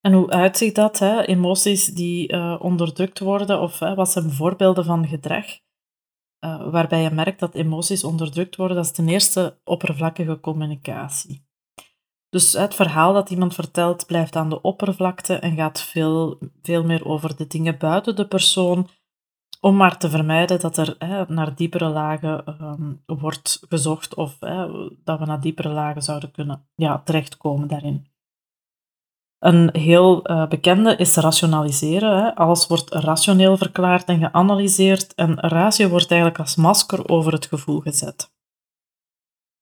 En 0.00 0.12
hoe 0.12 0.30
uitziet 0.30 0.74
dat? 0.74 0.98
Hè? 0.98 1.22
Emoties 1.22 1.86
die 1.86 2.32
uh, 2.32 2.56
onderdrukt 2.60 3.18
worden, 3.18 3.60
of 3.60 3.78
hè, 3.78 3.94
wat 3.94 4.10
zijn 4.10 4.30
voorbeelden 4.30 4.84
van 4.84 5.06
gedrag 5.06 5.46
uh, 6.44 6.70
waarbij 6.70 7.02
je 7.02 7.10
merkt 7.10 7.40
dat 7.40 7.54
emoties 7.54 8.04
onderdrukt 8.04 8.56
worden? 8.56 8.76
Dat 8.76 8.86
is 8.86 8.92
ten 8.92 9.08
eerste 9.08 9.60
oppervlakkige 9.64 10.40
communicatie. 10.40 11.46
Dus 12.28 12.52
het 12.52 12.74
verhaal 12.74 13.12
dat 13.12 13.30
iemand 13.30 13.54
vertelt 13.54 14.06
blijft 14.06 14.36
aan 14.36 14.48
de 14.48 14.60
oppervlakte 14.60 15.34
en 15.34 15.56
gaat 15.56 15.80
veel, 15.80 16.38
veel 16.62 16.84
meer 16.84 17.04
over 17.04 17.36
de 17.36 17.46
dingen 17.46 17.78
buiten 17.78 18.16
de 18.16 18.28
persoon, 18.28 18.88
om 19.60 19.76
maar 19.76 19.98
te 19.98 20.10
vermijden 20.10 20.60
dat 20.60 20.76
er 20.76 20.94
hè, 20.98 21.24
naar 21.28 21.54
diepere 21.54 21.88
lagen 21.88 22.62
um, 22.62 23.02
wordt 23.06 23.60
gezocht 23.68 24.14
of 24.14 24.36
hè, 24.40 24.66
dat 25.04 25.18
we 25.18 25.24
naar 25.24 25.40
diepere 25.40 25.68
lagen 25.68 26.02
zouden 26.02 26.30
kunnen 26.30 26.68
ja, 26.74 26.98
terechtkomen 26.98 27.68
daarin. 27.68 28.06
Een 29.38 29.76
heel 29.76 30.30
uh, 30.30 30.48
bekende 30.48 30.96
is 30.96 31.16
rationaliseren. 31.16 32.16
Hè. 32.16 32.34
Alles 32.34 32.66
wordt 32.66 32.90
rationeel 32.90 33.56
verklaard 33.56 34.08
en 34.08 34.18
geanalyseerd 34.18 35.14
en 35.14 35.40
ratio 35.40 35.88
wordt 35.88 36.10
eigenlijk 36.10 36.40
als 36.40 36.56
masker 36.56 37.08
over 37.08 37.32
het 37.32 37.46
gevoel 37.46 37.80
gezet. 37.80 38.32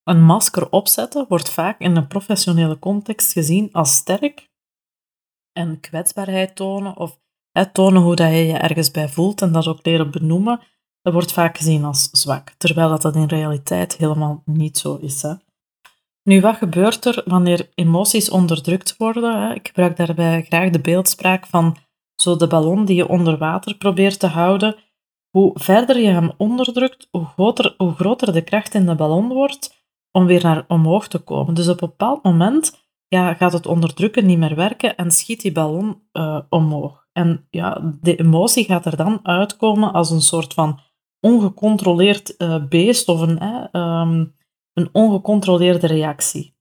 Een 0.03 0.23
masker 0.23 0.71
opzetten 0.71 1.27
wordt 1.29 1.51
vaak 1.51 1.81
in 1.81 1.97
een 1.97 2.07
professionele 2.07 2.79
context 2.79 3.33
gezien 3.33 3.73
als 3.73 3.95
sterk 3.95 4.51
en 5.53 5.81
kwetsbaarheid 5.81 6.57
tonen 6.57 6.97
of 6.97 7.21
tonen 7.65 8.03
hoe 8.03 8.15
dat 8.15 8.31
je 8.31 8.47
je 8.47 8.53
ergens 8.53 8.91
bij 8.91 9.09
voelt 9.09 9.43
en 9.43 9.53
dat 9.53 9.67
ook 9.67 9.87
leren 9.87 10.11
benoemen, 10.11 10.61
dat 11.03 11.13
wordt 11.13 11.33
vaak 11.33 11.57
gezien 11.57 11.85
als 11.85 12.09
zwak, 12.13 12.55
terwijl 12.59 12.99
dat, 12.99 13.15
in 13.15 13.27
realiteit 13.27 13.97
helemaal 13.97 14.43
niet 14.45 14.79
zo 14.79 14.97
is. 14.97 15.23
Hè. 15.23 15.35
Nu, 16.23 16.41
wat 16.41 16.57
gebeurt 16.57 17.05
er 17.05 17.23
wanneer 17.25 17.69
emoties 17.75 18.31
onderdrukt 18.31 18.97
worden? 18.97 19.43
Hè? 19.43 19.55
Ik 19.55 19.67
gebruik 19.67 19.97
daarbij 19.97 20.43
graag 20.43 20.71
de 20.71 20.81
beeldspraak 20.81 21.47
van 21.47 21.77
zo 22.17 22.37
de 22.37 22.47
ballon 22.47 22.85
die 22.85 22.97
je 22.97 23.09
onder 23.09 23.39
water 23.39 23.75
probeert 23.75 24.19
te 24.19 24.27
houden. 24.27 24.77
Hoe 25.31 25.51
verder 25.55 25.99
je 25.99 26.09
hem 26.09 26.33
onderdrukt, 26.37 27.09
hoe 27.11 27.25
groter, 27.25 27.75
hoe 27.77 27.93
groter 27.95 28.33
de 28.33 28.43
kracht 28.43 28.75
in 28.75 28.87
de 28.87 28.95
ballon 28.95 29.29
wordt 29.29 29.85
om 30.11 30.27
weer 30.27 30.43
naar 30.43 30.65
omhoog 30.69 31.09
te 31.09 31.19
komen. 31.19 31.55
Dus 31.55 31.69
op 31.69 31.83
een 31.83 31.89
bepaald 31.89 32.23
moment 32.23 32.87
ja, 33.09 33.35
gaat 33.35 33.53
het 33.53 33.67
onderdrukken 33.67 34.27
niet 34.27 34.39
meer 34.39 34.55
werken 34.55 34.97
en 34.97 35.11
schiet 35.11 35.41
die 35.41 35.53
ballon 35.53 36.03
uh, 36.13 36.41
omhoog. 36.49 37.06
En 37.17 37.47
ja, 37.51 37.97
de 38.01 38.17
emotie 38.17 38.65
gaat 38.65 38.87
er 38.87 38.97
dan 38.97 39.27
uitkomen 39.27 39.93
als 39.93 40.11
een 40.11 40.21
soort 40.21 40.55
van 40.55 40.81
ongecontroleerd 41.21 42.35
uh, 42.39 42.67
beest 42.69 43.09
of 43.09 43.21
een, 43.21 43.43
um, 43.81 44.35
een 44.73 44.89
ongecontroleerde 44.93 45.87
reactie. 45.87 46.57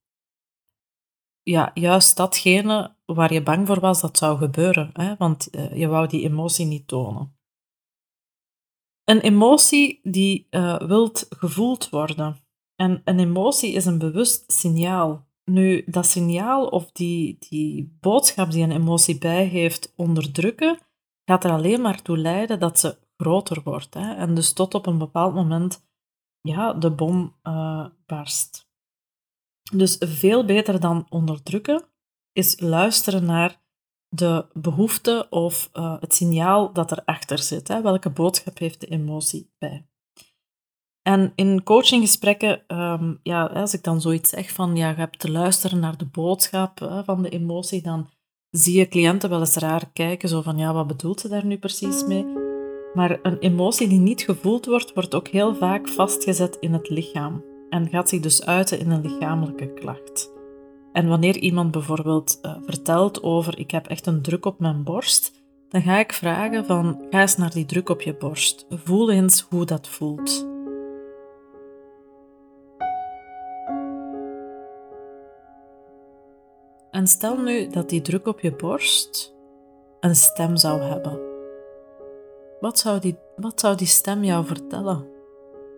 Ja, 1.42 1.72
juist 1.74 2.18
datgene 2.18 2.96
waar 3.06 3.34
je 3.34 3.44
bang 3.44 3.68
voor 3.68 3.80
was 3.80 4.02
dat 4.02 4.18
zou 4.18 4.38
gebeuren, 4.38 4.90
hè? 4.94 5.16
want 5.18 5.56
uh, 5.56 5.78
je 5.78 5.88
wou 5.88 6.08
die 6.08 6.24
emotie 6.24 6.66
niet 6.66 6.88
tonen. 6.88 7.38
Een 9.04 9.20
emotie 9.20 10.00
die 10.04 10.48
uh, 10.50 10.80
wilt 10.80 11.26
gevoeld 11.30 11.90
worden. 11.90 12.38
En 12.76 13.02
een 13.04 13.20
emotie 13.20 13.74
is 13.74 13.86
een 13.86 13.98
bewust 13.98 14.52
signaal. 14.52 15.25
Nu, 15.52 15.84
dat 15.86 16.06
signaal 16.06 16.68
of 16.68 16.92
die, 16.92 17.38
die 17.50 17.98
boodschap 18.00 18.52
die 18.52 18.64
een 18.64 18.72
emotie 18.72 19.18
bij 19.18 19.46
heeft 19.46 19.94
onderdrukken, 19.96 20.80
gaat 21.26 21.44
er 21.44 21.52
alleen 21.52 21.82
maar 21.82 22.02
toe 22.02 22.18
leiden 22.18 22.60
dat 22.60 22.80
ze 22.80 22.98
groter 23.18 23.62
wordt. 23.64 23.94
Hè? 23.94 24.14
En 24.14 24.36
dus 24.36 24.54
tot 24.54 24.74
op 24.74 24.86
een 24.86 24.98
bepaald 24.98 25.34
moment 25.34 25.86
ja, 26.42 26.74
de 26.74 26.92
bom 26.92 27.36
uh, 27.44 27.88
barst. 28.06 28.68
Dus 29.72 29.96
veel 30.00 30.46
beter 30.46 30.80
dan 30.80 31.06
onderdrukken 31.10 31.84
is 32.32 32.60
luisteren 32.60 33.26
naar 33.26 33.62
de 34.08 34.46
behoefte 34.54 35.28
of 35.30 35.70
uh, 35.74 36.02
het 36.02 36.14
signaal 36.16 36.74
dat 36.74 36.92
erachter 36.92 37.40
zit. 37.40 37.68
Hè? 37.68 37.82
Welke 37.82 38.10
boodschap 38.10 38.58
heeft 38.58 38.80
de 38.80 38.88
emotie 38.88 39.54
bij? 39.58 39.88
En 41.06 41.32
in 41.36 41.64
coachinggesprekken, 41.64 42.62
um, 42.68 43.20
ja, 43.24 43.46
als 43.46 43.74
ik 43.74 43.84
dan 43.84 44.02
zoiets 44.02 44.30
zeg 44.30 44.52
van 44.52 44.76
ja, 44.76 44.90
je 44.90 44.96
hebt 44.96 45.20
te 45.20 45.32
luisteren 45.32 45.80
naar 45.80 45.98
de 45.98 46.06
boodschap 46.06 47.02
van 47.06 47.22
de 47.22 47.30
emotie, 47.30 47.82
dan 47.82 48.10
zie 48.50 48.78
je 48.78 48.88
cliënten 48.88 49.30
wel 49.30 49.40
eens 49.40 49.56
raar 49.56 49.90
kijken, 49.94 50.30
zo 50.30 50.42
van 50.42 50.58
ja, 50.58 50.74
wat 50.74 50.88
bedoelt 50.88 51.20
ze 51.20 51.28
daar 51.28 51.46
nu 51.46 51.58
precies 51.58 52.06
mee? 52.06 52.26
Maar 52.94 53.20
een 53.22 53.40
emotie 53.40 53.88
die 53.88 54.00
niet 54.00 54.22
gevoeld 54.22 54.66
wordt, 54.66 54.94
wordt 54.94 55.16
ook 55.16 55.28
heel 55.28 55.56
vaak 55.56 55.88
vastgezet 55.88 56.58
in 56.60 56.74
het 56.74 56.90
lichaam 56.90 57.44
en 57.70 57.90
gaat 57.90 58.10
zich 58.10 58.20
dus 58.20 58.46
uiten 58.46 58.80
in 58.80 58.92
een 58.92 59.02
lichamelijke 59.02 59.74
klacht. 59.74 60.32
En 60.92 61.08
wanneer 61.08 61.38
iemand 61.38 61.72
bijvoorbeeld 61.72 62.40
uh, 62.42 62.56
vertelt 62.66 63.24
over 63.24 63.60
ik 63.60 63.72
heb 63.72 63.88
echt 63.88 64.06
een 64.06 64.22
druk 64.22 64.46
op 64.46 64.60
mijn 64.60 64.84
borst, 64.84 65.44
dan 65.70 65.82
ga 65.82 66.00
ik 66.00 66.14
vragen 66.14 66.66
van 66.66 67.06
ga 67.10 67.22
eens 67.22 67.38
naar 67.38 67.52
die 67.52 67.66
druk 67.66 67.90
op 67.90 68.02
je 68.02 68.16
borst. 68.16 68.66
Voel 68.70 69.12
eens 69.12 69.46
hoe 69.50 69.66
dat 69.66 69.88
voelt. 69.88 70.55
En 76.96 77.08
stel 77.08 77.38
nu 77.38 77.68
dat 77.68 77.90
die 77.90 78.02
druk 78.02 78.28
op 78.28 78.40
je 78.40 78.56
borst 78.56 79.36
een 80.00 80.16
stem 80.16 80.58
zou 80.58 80.82
hebben. 80.82 81.20
Wat 82.60 82.80
zou 82.80 83.00
die, 83.00 83.18
wat 83.36 83.60
zou 83.60 83.78
die 83.78 83.88
stem 83.88 84.24
jou 84.24 84.46
vertellen? 84.46 85.08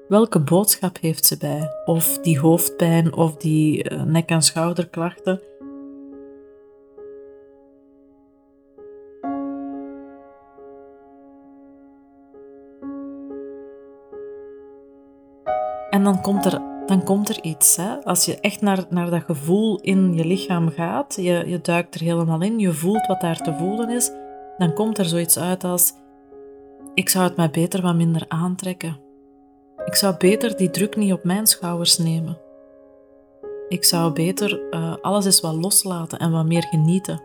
Welke 0.07 0.39
boodschap 0.39 0.97
heeft 0.99 1.25
ze 1.25 1.37
bij? 1.37 1.69
Of 1.85 2.17
die 2.17 2.39
hoofdpijn 2.39 3.13
of 3.13 3.35
die 3.35 3.83
eh, 3.83 4.03
nek- 4.03 4.29
en 4.29 4.41
schouderklachten? 4.41 5.41
En 15.89 16.03
dan 16.03 16.21
komt 16.21 16.45
er 16.45 16.76
dan 16.87 17.03
komt 17.03 17.29
er 17.29 17.43
iets. 17.43 17.75
Hè? 17.75 18.03
Als 18.03 18.25
je 18.25 18.39
echt 18.39 18.61
naar, 18.61 18.85
naar 18.89 19.09
dat 19.09 19.23
gevoel 19.23 19.79
in 19.81 20.13
je 20.13 20.25
lichaam 20.25 20.69
gaat, 20.69 21.15
je, 21.15 21.43
je 21.47 21.61
duikt 21.61 21.95
er 21.95 22.01
helemaal 22.01 22.41
in, 22.41 22.59
je 22.59 22.73
voelt 22.73 23.07
wat 23.07 23.21
daar 23.21 23.37
te 23.37 23.53
voelen 23.53 23.89
is, 23.89 24.11
dan 24.57 24.73
komt 24.73 24.97
er 24.97 25.05
zoiets 25.05 25.39
uit 25.39 25.63
als: 25.63 25.93
Ik 26.93 27.09
zou 27.09 27.23
het 27.23 27.35
mij 27.35 27.49
beter 27.49 27.81
wat 27.81 27.95
minder 27.95 28.25
aantrekken. 28.27 28.97
Ik 29.85 29.95
zou 29.95 30.15
beter 30.17 30.57
die 30.57 30.69
druk 30.69 30.95
niet 30.95 31.13
op 31.13 31.23
mijn 31.23 31.47
schouders 31.47 31.97
nemen. 31.97 32.37
Ik 33.67 33.83
zou 33.83 34.13
beter 34.13 34.61
uh, 34.71 34.95
alles 35.01 35.25
eens 35.25 35.41
wat 35.41 35.55
loslaten 35.55 36.19
en 36.19 36.31
wat 36.31 36.45
meer 36.45 36.63
genieten. 36.63 37.21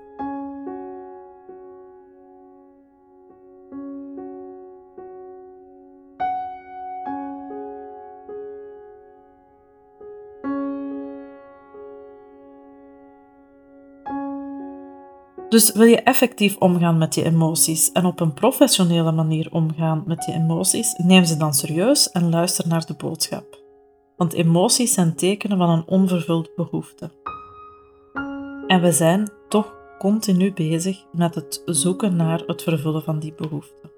Dus 15.53 15.73
wil 15.73 15.87
je 15.87 16.03
effectief 16.03 16.57
omgaan 16.57 16.99
met 16.99 17.15
je 17.15 17.25
emoties 17.25 17.93
en 17.93 18.05
op 18.05 18.21
een 18.21 18.35
professionele 18.35 19.13
manier 19.13 19.49
omgaan 19.51 20.03
met 20.07 20.25
je 20.25 20.33
emoties, 20.33 20.95
neem 20.97 21.25
ze 21.25 21.37
dan 21.37 21.55
serieus 21.55 22.11
en 22.11 22.31
luister 22.31 22.69
naar 22.69 22.87
de 22.87 22.95
boodschap. 22.95 23.61
Want 24.17 24.33
emoties 24.33 24.93
zijn 24.93 25.15
tekenen 25.15 25.59
van 25.59 25.71
een 25.71 25.87
onvervuld 25.87 26.55
behoefte. 26.55 27.11
En 28.67 28.81
we 28.81 28.93
zijn 28.93 29.31
toch 29.49 29.75
continu 29.99 30.53
bezig 30.53 31.05
met 31.13 31.35
het 31.35 31.63
zoeken 31.65 32.17
naar 32.17 32.43
het 32.47 32.63
vervullen 32.63 33.03
van 33.03 33.19
die 33.19 33.35
behoefte. 33.35 33.93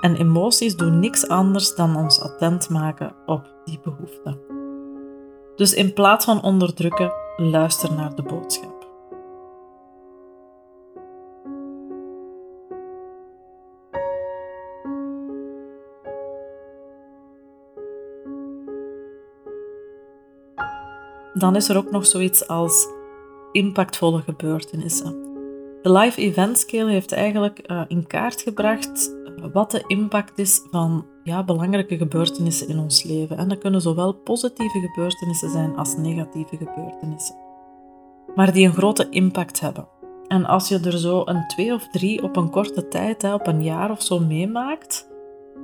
En 0.00 0.16
emoties 0.16 0.76
doen 0.76 0.98
niks 0.98 1.28
anders 1.28 1.74
dan 1.74 1.96
ons 1.96 2.20
attent 2.20 2.68
maken 2.68 3.14
op 3.26 3.54
die 3.64 3.80
behoefte. 3.82 4.38
Dus 5.56 5.74
in 5.74 5.92
plaats 5.92 6.24
van 6.24 6.42
onderdrukken, 6.42 7.12
luister 7.36 7.92
naar 7.92 8.14
de 8.14 8.22
boodschap. 8.22 8.77
Dan 21.38 21.56
is 21.56 21.68
er 21.68 21.76
ook 21.76 21.90
nog 21.90 22.06
zoiets 22.06 22.48
als 22.48 22.88
impactvolle 23.52 24.20
gebeurtenissen. 24.20 25.26
De 25.82 25.92
Life 25.92 26.20
Event 26.20 26.58
Scale 26.58 26.90
heeft 26.90 27.12
eigenlijk 27.12 27.64
uh, 27.66 27.82
in 27.88 28.06
kaart 28.06 28.42
gebracht 28.42 29.16
eh, 29.24 29.44
wat 29.52 29.70
de 29.70 29.84
impact 29.86 30.38
is 30.38 30.66
van 30.70 31.06
ja, 31.22 31.44
belangrijke 31.44 31.96
gebeurtenissen 31.96 32.68
in 32.68 32.78
ons 32.78 33.02
leven. 33.02 33.36
En 33.36 33.48
dat 33.48 33.58
kunnen 33.58 33.80
zowel 33.80 34.12
positieve 34.12 34.80
gebeurtenissen 34.80 35.50
zijn 35.50 35.76
als 35.76 35.96
negatieve 35.96 36.56
gebeurtenissen. 36.56 37.36
Maar 38.34 38.52
die 38.52 38.66
een 38.66 38.72
grote 38.72 39.08
impact 39.08 39.60
hebben. 39.60 39.88
En 40.28 40.44
als 40.44 40.68
je 40.68 40.80
er 40.80 40.98
zo 40.98 41.22
een 41.24 41.46
twee 41.46 41.74
of 41.74 41.88
drie 41.88 42.22
op 42.22 42.36
een 42.36 42.50
korte 42.50 42.88
tijd, 42.88 43.22
hè, 43.22 43.34
op 43.34 43.46
een 43.46 43.62
jaar 43.62 43.90
of 43.90 44.02
zo 44.02 44.18
meemaakt, 44.18 45.07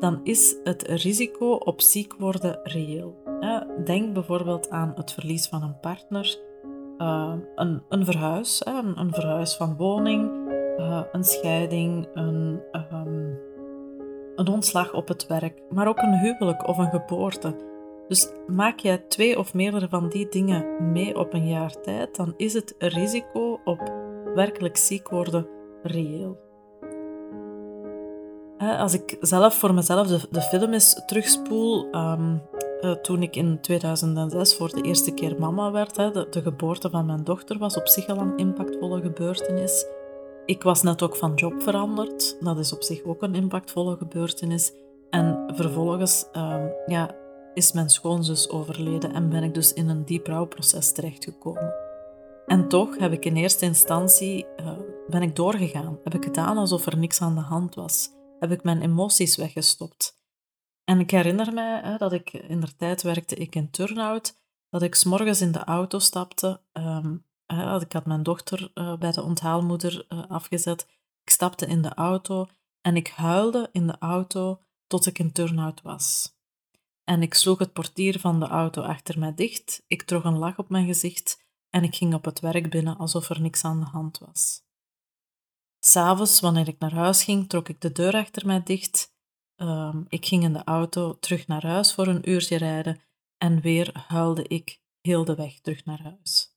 dan 0.01 0.21
is 0.23 0.57
het 0.65 0.83
risico 0.83 1.53
op 1.53 1.81
ziek 1.81 2.15
worden 2.19 2.61
reëel. 2.63 3.23
Denk 3.85 4.13
bijvoorbeeld 4.13 4.71
aan 4.71 4.93
het 4.95 5.13
verlies 5.13 5.47
van 5.47 5.63
een 5.63 5.81
partner, 5.81 6.39
uh, 6.99 7.35
een, 7.55 7.83
een 7.89 8.05
verhuis, 8.05 8.67
een, 8.67 9.15
verhuis 9.15 9.55
van 9.55 9.77
woning, 9.77 10.31
uh, 10.79 11.03
een 11.13 11.25
scheiding, 11.25 12.09
een, 12.15 12.61
um, 12.93 13.39
een 14.37 14.49
ontslag 14.49 14.93
op 14.93 15.09
het 15.09 15.27
werk, 15.27 15.63
maar 15.71 15.89
ook 15.89 15.99
een 15.99 16.19
huwelijk 16.19 16.69
of 16.69 16.79
een 16.79 16.91
geboorte. 16.91 17.57
Dus 18.09 18.33
maak 18.47 18.79
jij 18.79 18.99
twee 18.99 19.39
of 19.39 19.55
meerdere 19.55 19.89
van 19.89 20.09
die 20.09 20.29
dingen 20.29 20.93
mee 20.93 21.19
op 21.19 21.33
een 21.33 21.49
jaar 21.49 21.81
tijd, 21.81 22.17
dan 22.17 22.35
is 22.37 22.53
het 22.53 22.75
risico 22.79 23.61
op 23.65 23.93
werkelijk 24.35 24.77
ziek 24.77 25.09
worden 25.09 25.47
reëel. 25.83 26.44
Als 28.73 28.95
ik 28.95 29.17
zelf 29.21 29.55
voor 29.55 29.75
mezelf 29.75 30.07
de, 30.07 30.21
de 30.31 30.41
film 30.41 30.73
eens 30.73 31.03
terugspoel, 31.07 31.95
um, 31.95 32.43
uh, 32.85 32.91
toen 32.91 33.23
ik 33.23 33.37
in 33.37 33.61
2006 33.61 34.57
voor 34.57 34.69
de 34.69 34.83
eerste 34.83 35.11
keer 35.11 35.39
mama 35.39 35.71
werd. 35.71 35.97
Hè, 35.97 36.11
de, 36.11 36.43
geboorte 36.43 36.91
van 36.91 37.07
mijn 37.07 37.25
dochter 37.25 37.59
was 37.59 37.77
op 37.77 37.89
zich 37.89 38.07
al 38.07 38.19
een 38.19 38.37
impactvolle 38.37 39.01
gebeurtenis. 39.01 39.87
Ik 40.47 40.63
was 40.63 40.83
net 40.83 41.03
ook 41.03 41.17
van 41.17 41.35
job 41.35 41.63
veranderd. 41.63 42.37
Dat 42.41 42.59
is 42.59 42.73
op 42.73 42.83
zich 42.83 43.05
ook 43.05 43.23
een 43.23 43.35
impactvolle 43.35 43.97
gebeurtenis. 43.97 44.73
En 45.11 45.45
vervolgens 45.55 46.27
uh, 46.37 46.65
ja, 46.87 47.11
is 47.55 47.73
mijn 47.73 47.89
schoonzus 47.89 48.51
overleden 48.51 49.13
en 49.13 49.29
ben 49.29 49.43
ik 49.43 49.55
dus 49.55 49.73
in 49.73 49.89
een 49.89 50.05
diep 50.05 50.27
rouwproces 50.27 50.93
terechtgekomen. 50.93 51.75
En 52.47 52.69
toch 52.69 52.99
heb 52.99 53.13
ik 53.13 53.25
in 53.25 53.37
eerste 53.37 53.65
instantie 53.65 54.47
uh, 54.61 54.69
ben 55.09 55.23
ik 55.23 55.37
doorgegaan. 55.37 55.99
Heb 56.05 56.15
ik 56.15 56.25
gedaan 56.25 56.57
alsof 56.57 56.87
er 56.87 56.99
niks 56.99 57.21
aan 57.21 57.35
de 57.35 57.41
hand 57.41 57.75
was. 57.75 58.11
Heb 58.45 58.53
ik 58.53 58.65
mijn 58.65 58.83
emoties 58.83 59.37
weggestopt. 59.37 60.21
En 60.85 61.01
ik 61.01 61.11
herinner 61.11 61.53
mij 61.53 61.81
hè, 61.83 61.97
dat 61.97 62.13
ik 62.13 62.33
in 62.33 62.61
de 62.61 62.77
tijd 62.77 63.03
werkte 63.03 63.35
ik 63.35 63.55
in 63.55 63.71
turnout, 63.71 64.41
dat 64.69 64.83
ik 64.83 64.95
s'morgens 64.95 65.41
in 65.41 65.53
de 65.53 65.65
auto 65.65 65.99
stapte. 65.99 66.61
Um, 66.73 67.25
hè, 67.47 67.81
ik 67.81 67.93
had 67.93 68.07
mijn 68.07 68.23
dochter 68.23 68.71
uh, 68.75 68.97
bij 68.97 69.13
de 69.13 69.23
onthaalmoeder 69.23 70.07
uh, 70.09 70.27
afgezet. 70.29 70.87
Ik 71.23 71.31
stapte 71.31 71.67
in 71.67 71.83
de 71.83 71.95
auto 71.95 72.47
en 72.81 72.97
ik 72.97 73.09
huilde 73.09 73.69
in 73.73 73.87
de 73.87 73.99
auto 73.99 74.61
tot 74.87 75.07
ik 75.07 75.19
in 75.19 75.33
turnout 75.33 75.83
was. 75.83 76.37
En 77.05 77.23
ik 77.23 77.35
sloeg 77.35 77.59
het 77.59 77.73
portier 77.73 78.21
van 78.21 78.41
de 78.41 78.47
auto 78.47 78.83
achter 78.83 79.19
mij 79.19 79.35
dicht. 79.35 79.83
Ik 79.87 80.03
trok 80.03 80.25
een 80.25 80.39
lach 80.39 80.59
op 80.59 80.69
mijn 80.69 80.87
gezicht 80.87 81.43
en 81.71 81.85
ik 81.85 81.95
ging 81.95 82.15
op 82.15 82.25
het 82.25 82.41
werk 82.41 82.71
binnen 82.71 82.99
alsof 82.99 83.31
er 83.31 83.41
niks 83.41 83.65
aan 83.65 83.81
de 83.81 83.87
hand 83.87 84.19
was. 84.19 84.63
S'avonds, 85.87 86.41
wanneer 86.41 86.69
ik 86.69 86.79
naar 86.79 86.95
huis 86.95 87.25
ging, 87.25 87.49
trok 87.49 87.69
ik 87.69 87.81
de 87.81 87.93
deur 87.93 88.15
achter 88.15 88.47
mij 88.47 88.63
dicht 88.63 89.15
Ehm, 89.57 90.03
ik 90.09 90.27
ging 90.27 90.43
in 90.43 90.53
de 90.53 90.65
auto 90.65 91.19
terug 91.19 91.47
naar 91.47 91.67
huis 91.67 91.95
voor 91.95 92.07
een 92.07 92.31
uurtje 92.31 92.57
rijden 92.57 93.01
en 93.39 93.61
weer 93.61 94.05
huilde 94.09 94.45
ik 94.49 94.81
heel 95.01 95.25
de 95.25 95.35
weg 95.35 95.61
terug 95.61 95.85
naar 95.85 96.03
huis. 96.03 96.57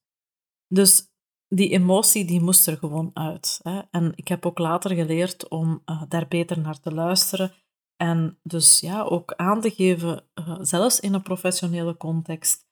Dus 0.68 1.12
die 1.48 1.70
emotie 1.70 2.26
die 2.26 2.42
moest 2.42 2.68
er 2.68 2.78
gewoon 2.78 3.12
uit. 3.13 3.60
Hè? 3.63 3.82
En 3.92 4.13
ik 4.16 4.28
heb 4.28 4.46
ook 4.46 4.58
later 4.58 4.96
geleerd 4.96 5.48
om 5.48 5.82
uh, 5.86 6.04
daar 6.08 6.28
beter 6.28 6.60
naar 6.60 6.80
te 6.80 6.94
luisteren 6.94 7.54
en 7.96 8.40
dus 8.44 8.80
ja, 8.80 9.02
ook 9.02 9.34
aan 9.34 9.62
te 9.62 9.70
geven, 9.70 10.30
uh, 10.36 10.58
zelfs 10.62 11.00
in 11.00 11.13
een 11.13 11.22
professionele 11.22 11.98
context, 11.98 12.68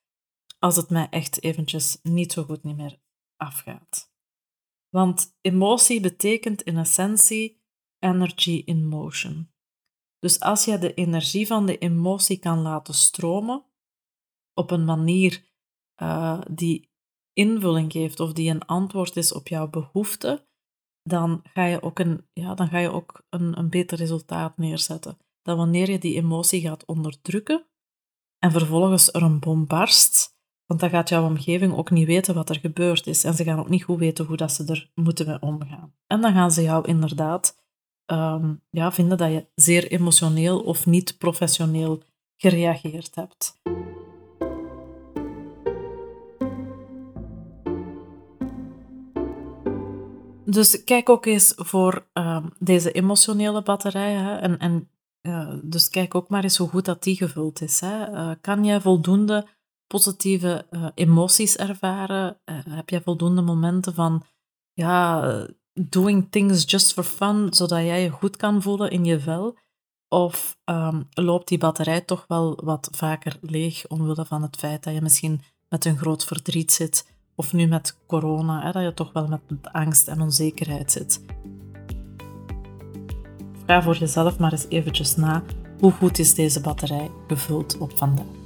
als 0.60 0.76
het 0.76 0.89
mij 0.89 1.08
echt 1.10 1.44
eventjes 1.44 2.00
niet 2.02 2.32
zo 2.32 2.44
goed 2.44 2.63
niet 2.63 2.78
meer 2.78 3.00
afgaat. 3.38 4.13
Want 4.95 5.38
emotie 5.41 6.01
betekent 6.01 6.62
in 6.62 6.77
essentie 6.77 7.63
energy 7.99 8.62
in 8.65 8.88
motion. 8.88 9.51
Dus 10.19 10.39
als 10.39 10.65
je 10.65 10.77
de 10.77 10.93
energie 10.93 11.47
van 11.47 11.65
de 11.65 11.77
emotie 11.77 12.39
kan 12.39 12.60
laten 12.60 12.93
stromen 12.93 13.65
op 14.53 14.71
een 14.71 14.86
manier 14.86 15.51
uh, 16.01 16.41
die 16.51 16.91
invulling 17.34 17.91
geeft 17.91 18.19
of 18.19 18.34
die 18.34 18.49
een 18.49 18.65
antwoord 18.65 19.15
is 19.15 19.34
op 19.34 19.47
jouw 19.47 19.67
behoefte, 19.69 20.47
dan 21.01 21.41
ga 21.43 21.65
je 21.65 21.81
ook 21.81 21.99
een, 21.99 22.27
ja, 22.34 22.53
dan 22.53 22.67
ga 22.67 22.77
je 22.77 22.91
ook 22.91 23.25
een, 23.29 23.58
een 23.58 23.69
beter 23.69 23.97
resultaat 23.97 24.58
neerzetten. 24.58 25.17
Dan 25.41 25.58
wanneer 25.58 25.89
je 25.89 25.99
die 25.99 26.15
emotie 26.15 26.62
gaat 26.62 26.86
onderdrukken 26.86 27.67
en 28.38 28.51
vervolgens 28.51 29.13
er 29.13 29.21
een 29.21 29.39
bom 29.39 29.67
barst, 29.67 30.35
want 30.65 30.80
dan 30.80 30.89
gaat 30.89 31.10
jouw 31.10 31.25
omgeving 31.25 31.75
ook 31.75 31.91
niet 31.91 32.08
weten 32.08 32.36
wat 32.36 32.49
er 32.49 32.60
gebeurd 32.60 33.08
is 33.08 33.23
en 33.23 33.34
ze 33.34 33.43
gaan 33.43 33.60
ook 33.60 33.69
niet 33.69 33.84
goed 33.84 33.99
weten 33.99 34.25
hoe 34.25 34.38
dat 34.38 34.51
ze 34.51 34.65
er 34.65 34.91
moeten 34.95 35.28
mee 35.28 35.41
omgaan. 35.41 35.93
En 36.08 36.21
dan 36.21 36.34
gaan 36.34 36.51
ze 36.51 36.62
jou 36.62 36.88
inderdaad 36.88 37.63
um, 38.06 38.62
ja, 38.69 38.91
vinden 38.91 39.17
dat 39.17 39.32
je 39.32 39.47
zeer 39.56 39.91
emotioneel 39.91 40.60
of 40.60 40.86
niet 40.86 41.17
professioneel 41.17 42.04
gereageerd 42.38 43.15
hebt. 43.15 43.62
Dus 50.45 50.84
kijk 50.84 51.10
ook 51.10 51.25
eens 51.25 51.54
voor 51.56 52.08
uh, 52.13 52.45
deze 52.60 52.91
emotionele 52.91 53.62
batterij. 53.62 54.39
En, 54.39 54.58
en 54.60 54.89
uh, 55.21 55.54
dus 55.63 55.89
kijk 55.89 56.15
ook 56.15 56.30
maar 56.30 56.43
eens 56.43 56.58
hoe 56.58 56.69
goed 56.69 56.86
dat 56.86 57.04
die 57.04 57.15
gevuld 57.15 57.62
is. 57.62 57.80
Hè. 57.80 58.12
Uh, 58.12 58.32
kan 58.41 58.65
jij 58.65 58.82
voldoende 58.82 59.47
positieve 59.88 60.65
eh, 60.69 60.88
emoties 60.93 61.56
ervaren? 61.56 62.38
heb 62.69 62.89
jij 62.89 63.02
voldoende 63.02 63.41
momenten 63.41 63.93
van 63.93 64.24
ja, 64.74 65.48
doing 65.74 66.28
things 66.30 66.71
just 66.71 66.93
for 66.93 67.04
fun, 67.04 67.48
zodat 67.54 67.80
jij 67.80 68.02
je 68.02 68.10
goed 68.10 68.38
kan 68.38 68.62
voelen 68.62 68.91
in 68.91 69.06
je 69.06 69.19
vel? 69.19 69.58
Of 70.08 70.58
um, 70.65 71.08
loopt 71.13 71.48
die 71.48 71.58
batterij 71.58 72.02
toch 72.02 72.26
wel 72.28 72.60
wat 72.63 72.89
vaker 72.91 73.38
leeg 73.41 73.88
omwille 73.88 74.26
van 74.26 74.41
het 74.41 74.56
feit 74.56 74.84
dat 74.84 74.93
je 74.93 75.02
misschien 75.02 75.41
met 75.69 75.86
een 75.86 75.98
groot 75.98 76.26
verdriet 76.26 76.71
zit, 76.71 77.08
of 77.36 77.54
nu 77.54 77.67
met 77.67 77.98
corona, 78.08 78.62
hè, 78.62 78.71
dat 78.71 78.84
je 78.84 78.93
toch 78.93 79.13
wel 79.13 79.28
met 79.28 79.41
angst 79.71 80.08
en 80.08 80.21
onzekerheid 80.21 80.91
zit? 80.91 81.26
Ga 83.65 83.82
voor 83.82 83.98
jezelf 83.98 84.39
maar 84.39 84.52
eens 84.52 84.67
eventjes 84.69 85.15
na, 85.15 85.43
hoe 85.80 85.91
goed 85.91 86.19
is 86.19 86.34
deze 86.34 86.62
batterij 86.62 87.12
gevuld 87.28 87.78
op 87.78 87.98
vandaag? 87.98 88.44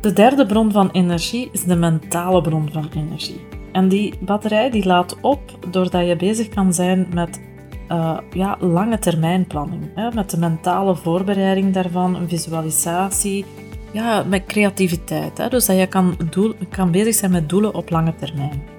De 0.00 0.12
derde 0.12 0.46
bron 0.46 0.72
van 0.72 0.90
energie 0.90 1.48
is 1.52 1.64
de 1.64 1.76
mentale 1.76 2.40
bron 2.40 2.68
van 2.72 2.88
energie. 2.96 3.40
En 3.72 3.88
die 3.88 4.14
batterij 4.20 4.70
die 4.70 4.86
laat 4.86 5.16
op 5.20 5.40
doordat 5.70 6.06
je 6.06 6.16
bezig 6.16 6.48
kan 6.48 6.74
zijn 6.74 7.06
met 7.14 7.40
uh, 7.88 8.18
ja, 8.32 8.56
lange 8.60 8.98
termijn 8.98 9.46
planning. 9.46 9.82
Hè, 9.94 10.12
met 10.14 10.30
de 10.30 10.38
mentale 10.38 10.96
voorbereiding 10.96 11.74
daarvan, 11.74 12.28
visualisatie, 12.28 13.44
ja, 13.92 14.22
met 14.22 14.44
creativiteit. 14.46 15.38
Hè, 15.38 15.48
dus 15.48 15.66
dat 15.66 15.78
je 15.78 15.86
kan, 15.86 16.16
doel, 16.30 16.54
kan 16.70 16.90
bezig 16.90 17.14
zijn 17.14 17.30
met 17.30 17.48
doelen 17.48 17.74
op 17.74 17.90
lange 17.90 18.14
termijn 18.14 18.77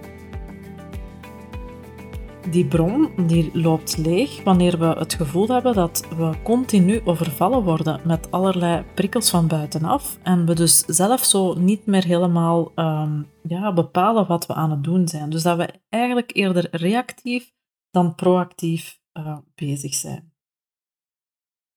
die 2.51 2.65
bron 2.65 3.09
die 3.27 3.49
loopt 3.53 3.97
leeg 3.97 4.43
wanneer 4.43 4.79
we 4.79 4.85
het 4.85 5.13
gevoel 5.13 5.47
hebben 5.47 5.73
dat 5.73 6.07
we 6.17 6.41
continu 6.43 7.01
overvallen 7.05 7.63
worden 7.63 8.01
met 8.03 8.31
allerlei 8.31 8.83
prikkels 8.93 9.29
van 9.29 9.47
buitenaf 9.47 10.19
en 10.23 10.45
we 10.45 10.55
dus 10.55 10.79
zelf 10.79 11.23
zo 11.25 11.53
niet 11.53 11.85
meer 11.85 12.03
helemaal 12.03 12.71
um, 12.75 13.27
ja, 13.43 13.73
bepalen 13.73 14.27
wat 14.27 14.45
we 14.45 14.53
aan 14.53 14.71
het 14.71 14.83
doen 14.83 15.07
zijn. 15.07 15.29
Dus 15.29 15.43
dat 15.43 15.57
we 15.57 15.73
eigenlijk 15.89 16.35
eerder 16.35 16.67
reactief 16.71 17.53
dan 17.91 18.15
proactief 18.15 18.99
uh, 19.13 19.37
bezig 19.55 19.93
zijn. 19.93 20.33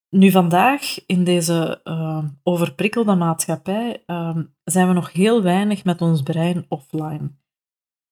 Nu 0.09 0.31
vandaag, 0.31 1.07
in 1.07 1.25
deze 1.25 1.81
uh, 1.85 2.25
overprikkelde 2.43 3.15
maatschappij, 3.15 4.03
uh, 4.07 4.37
zijn 4.65 4.89
we 4.89 4.93
nog 4.93 5.13
heel 5.13 5.43
weinig 5.43 5.85
met 5.85 6.01
ons 6.01 6.23
brein 6.23 6.65
offline. 6.69 7.42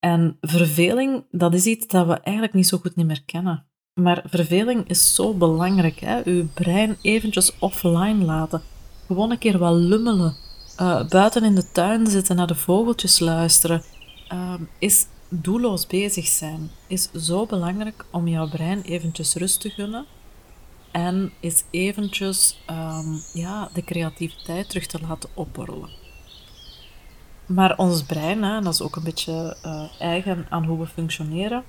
En 0.01 0.37
verveling, 0.41 1.25
dat 1.31 1.55
is 1.55 1.67
iets 1.67 1.87
dat 1.87 2.07
we 2.07 2.21
eigenlijk 2.21 2.55
niet 2.55 2.67
zo 2.67 2.79
goed 2.79 2.97
niet 2.97 3.07
meer 3.07 3.23
kennen. 3.25 3.65
Maar 3.95 4.23
verveling 4.27 4.89
is 4.89 5.15
zo 5.15 5.35
belangrijk. 5.35 6.01
Hè? 6.01 6.25
Uw 6.25 6.49
brein 6.55 6.97
eventjes 7.03 7.59
offline 7.59 8.25
laten. 8.25 8.63
Gewoon 9.07 9.31
een 9.31 9.39
keer 9.39 9.59
wat 9.59 9.75
lummelen. 9.75 10.37
Uh, 10.81 11.09
buiten 11.09 11.45
in 11.45 11.55
de 11.55 11.71
tuin 11.73 12.07
zitten, 12.07 12.37
naar 12.37 12.47
de 12.47 12.55
vogeltjes 12.55 13.19
luisteren. 13.19 13.83
Uh, 14.33 14.55
is 14.79 15.07
doelloos 15.29 15.87
bezig 15.87 16.27
zijn. 16.27 16.71
Is 16.87 17.11
zo 17.13 17.47
belangrijk 17.47 18.05
om 18.11 18.29
jouw 18.29 18.49
brein 18.49 18.83
eventjes 18.83 19.35
rust 19.35 19.61
te 19.61 19.71
gunnen. 19.71 20.07
En 20.91 21.33
is 21.41 21.65
eventjes 21.71 22.61
ehm, 22.67 23.15
ja, 23.33 23.71
de 23.73 23.85
creativiteit 23.85 24.69
terug 24.69 24.87
te 24.87 24.99
laten 25.01 25.31
opborrelen. 25.35 26.00
Maar 27.55 27.79
ons 27.79 28.03
brein, 28.03 28.43
hè, 28.43 28.61
dat 28.61 28.73
is 28.73 28.83
ook 28.83 28.97
een 28.97 29.05
beetje 29.05 29.57
uh, 29.65 30.01
eigen 30.01 30.47
aan 30.49 30.65
hoe 30.65 30.79
we 30.79 30.87
functioneren, 30.87 31.65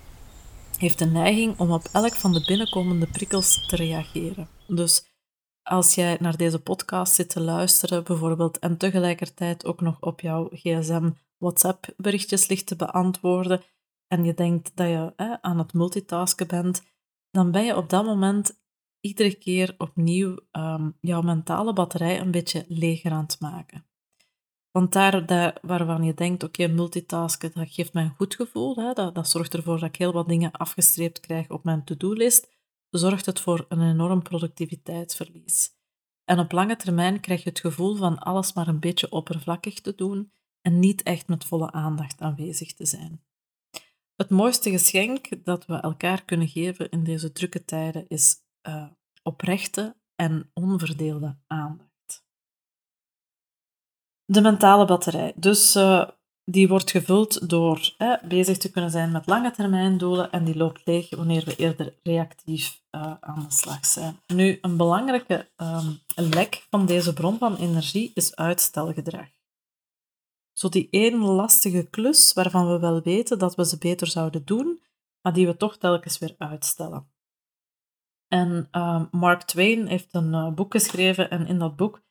heeft 0.78 1.00
de 1.00 1.06
neiging 1.06 1.60
om 1.60 1.72
op 1.72 1.88
elk 1.92 2.14
van 2.14 2.34
de 2.34 2.44
binnenkomende 2.46 3.08
prikkels 3.08 3.68
te 3.68 3.76
reageren. 3.76 4.48
Dus 4.68 5.06
als 5.64 5.96
jij 5.96 6.18
naar 6.20 6.38
deze 6.38 6.62
podcast 6.62 7.14
zit 7.14 7.30
te 7.30 7.42
luisteren, 7.42 8.04
bijvoorbeeld, 8.04 8.60
en 8.60 8.78
tegelijkertijd 8.78 9.66
ook 9.66 9.82
nog 9.82 10.00
op 10.00 10.20
jouw 10.20 10.50
gsm 10.52 11.10
WhatsApp-berichtjes 11.38 12.48
ligt 12.48 12.66
te 12.68 12.76
beantwoorden, 12.76 13.62
en 14.08 14.24
je 14.24 14.34
denkt 14.34 14.72
dat 14.76 14.88
je 14.88 15.14
hè, 15.16 15.42
aan 15.42 15.58
het 15.58 15.74
multitasken 15.74 16.48
bent, 16.48 16.84
dan 17.32 17.52
ben 17.52 17.66
je 17.66 17.78
op 17.78 17.90
dat 17.90 18.06
moment 18.06 18.62
iedere 19.00 19.36
keer 19.36 19.76
opnieuw 19.78 20.38
um, 20.52 20.98
jouw 21.00 21.22
mentale 21.22 21.74
batterij 21.74 22.20
een 22.20 22.32
beetje 22.32 22.66
leger 22.68 23.12
aan 23.12 23.24
het 23.24 23.40
maken. 23.40 23.86
Want 24.72 24.93
daar, 24.93 25.26
daar 25.26 25.57
waarvan 25.61 26.03
je 26.03 26.13
denkt, 26.13 26.43
oké, 26.43 26.67
multitasken, 26.67 27.51
dat 27.53 27.69
geeft 27.69 27.93
mij 27.93 28.03
een 28.03 28.15
goed 28.15 28.36
gevoel. 28.36 28.76
Hè? 28.76 28.93
Dat, 28.93 29.15
dat 29.15 29.30
zorgt 29.30 29.53
ervoor 29.53 29.80
dat 29.80 29.89
ik 29.89 29.95
heel 29.95 30.13
wat 30.13 30.28
dingen 30.28 30.51
afgestreept 30.51 31.19
krijg 31.19 31.49
op 31.49 31.63
mijn 31.63 31.84
to-do-list. 31.84 32.49
Zorgt 32.89 33.26
het 33.26 33.39
voor 33.39 33.65
een 33.69 33.89
enorm 33.89 34.22
productiviteitsverlies. 34.22 35.80
En 36.26 36.39
op 36.39 36.51
lange 36.51 36.76
termijn 36.76 37.19
krijg 37.19 37.43
je 37.43 37.49
het 37.49 37.59
gevoel 37.59 37.95
van 37.95 38.19
alles 38.19 38.53
maar 38.53 38.67
een 38.67 38.80
beetje 38.80 39.11
oppervlakkig 39.11 39.82
te 39.82 39.95
doen 39.95 40.32
en 40.61 40.80
niet 40.80 41.03
echt 41.03 41.28
met 41.28 41.45
volle 41.45 41.72
aandacht 41.72 42.22
aanwezig 42.22 42.74
te 42.74 42.86
zijn. 42.86 43.24
Het 44.15 44.30
mooiste 44.30 44.69
geschenk 44.69 45.45
dat 45.45 45.65
we 45.65 45.76
elkaar 45.76 46.26
kunnen 46.26 46.47
geven 46.47 46.89
in 46.89 47.03
deze 47.03 47.32
drukke 47.32 47.65
tijden 47.65 48.07
is 48.07 48.36
uh, 48.67 48.88
oprechte 49.24 49.95
en 50.15 50.49
onverdeelde 50.53 51.38
aandacht. 51.47 51.91
De 54.32 54.42
mentale 54.42 54.86
batterij. 54.86 55.34
Dus 55.36 55.76
uh, 55.76 56.10
die 56.46 56.68
wordt 56.68 56.92
gevuld 56.92 57.50
door 57.50 57.96
bezig 58.28 58.58
te 58.58 58.72
kunnen 58.72 58.92
zijn 58.92 59.12
met 59.12 59.28
lange 59.28 59.52
termijn 59.52 59.98
doelen 59.98 60.32
en 60.32 60.44
die 60.44 60.56
loopt 60.56 60.82
leeg 60.86 61.16
wanneer 61.16 61.46
we 61.46 61.56
eerder 61.56 61.94
reactief 62.04 62.82
uh, 62.92 63.14
aan 63.20 63.40
de 63.40 63.54
slag 63.56 63.86
zijn. 63.86 64.20
Nu, 64.28 64.58
een 64.62 64.78
belangrijke 64.78 65.50
um, 65.58 66.00
lek 66.16 66.68
van 66.70 66.86
deze 66.86 67.14
bron 67.14 67.38
van 67.38 67.56
energie 67.56 68.12
is 68.14 68.36
uitstelgedrag. 68.36 69.28
Zo 70.54 70.70
die 70.70 70.88
één 70.90 71.18
lastige 71.18 71.88
klus 71.90 72.34
waarvan 72.34 72.72
we 72.72 72.80
wel 72.80 73.02
weten 73.02 73.40
dat 73.40 73.56
we 73.56 73.66
ze 73.66 73.78
beter 73.78 74.08
zouden 74.08 74.46
doen, 74.46 74.82
maar 75.22 75.34
die 75.34 75.48
we 75.48 75.58
toch 75.58 75.78
telkens 75.78 76.18
weer 76.18 76.36
uitstellen. 76.38 77.12
En 78.28 78.68
uh, 78.72 79.04
Mark 79.12 79.42
Twain 79.42 79.88
heeft 79.88 80.14
een 80.14 80.34
uh, 80.34 80.54
boek 80.54 80.72
geschreven 80.72 81.30
en 81.30 81.48
in 81.48 81.60
dat 81.60 81.76
boek 81.76 82.02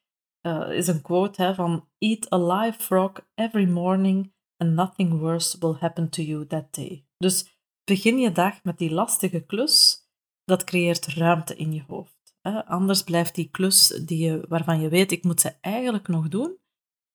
uh, 0.42 0.70
is 0.70 0.86
een 0.86 1.02
quote 1.02 1.42
hè, 1.42 1.54
van 1.54 1.88
Eat 1.98 2.32
a 2.32 2.38
live 2.38 2.78
frog 2.78 3.12
every 3.34 3.68
morning 3.68 4.32
and 4.56 4.74
nothing 4.74 5.18
worse 5.18 5.58
will 5.58 5.76
happen 5.80 6.08
to 6.08 6.22
you 6.22 6.46
that 6.46 6.74
day. 6.74 7.06
Dus 7.16 7.58
begin 7.84 8.18
je 8.18 8.32
dag 8.32 8.64
met 8.64 8.78
die 8.78 8.90
lastige 8.90 9.40
klus, 9.40 10.06
dat 10.44 10.64
creëert 10.64 11.06
ruimte 11.06 11.56
in 11.56 11.72
je 11.72 11.84
hoofd. 11.86 12.34
Hè. 12.40 12.66
Anders 12.66 13.02
blijft 13.02 13.34
die 13.34 13.50
klus 13.50 13.86
die 13.88 14.24
je, 14.24 14.44
waarvan 14.48 14.80
je 14.80 14.88
weet, 14.88 15.12
ik 15.12 15.24
moet 15.24 15.40
ze 15.40 15.54
eigenlijk 15.60 16.08
nog 16.08 16.28
doen, 16.28 16.56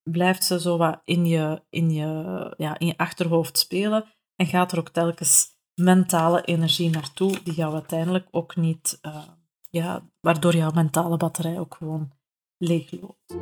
blijft 0.03 0.43
ze 0.43 0.59
zo 0.59 0.77
wat 0.77 1.01
in 1.03 1.25
je, 1.25 1.63
in 1.69 1.89
je, 1.89 2.53
ja, 2.57 2.79
in 2.79 2.87
je 2.87 2.97
achterhoofd 2.97 3.57
spelen 3.57 4.05
en 4.35 4.45
gaat 4.45 4.71
er 4.71 4.79
ook 4.79 4.89
telkens 4.89 5.53
mentale 5.73 6.41
energie 6.41 6.89
naartoe, 6.89 7.43
die 7.43 7.53
jou 7.53 7.73
uiteindelijk 7.73 8.27
ook 8.31 8.55
niet, 8.55 8.99
uh, 9.01 9.27
ja, 9.69 10.09
waardoor 10.19 10.55
jouw 10.55 10.71
mentale 10.71 11.17
batterij 11.17 11.59
ook 11.59 11.75
gewoon 11.75 12.11
leegloopt. 12.57 13.35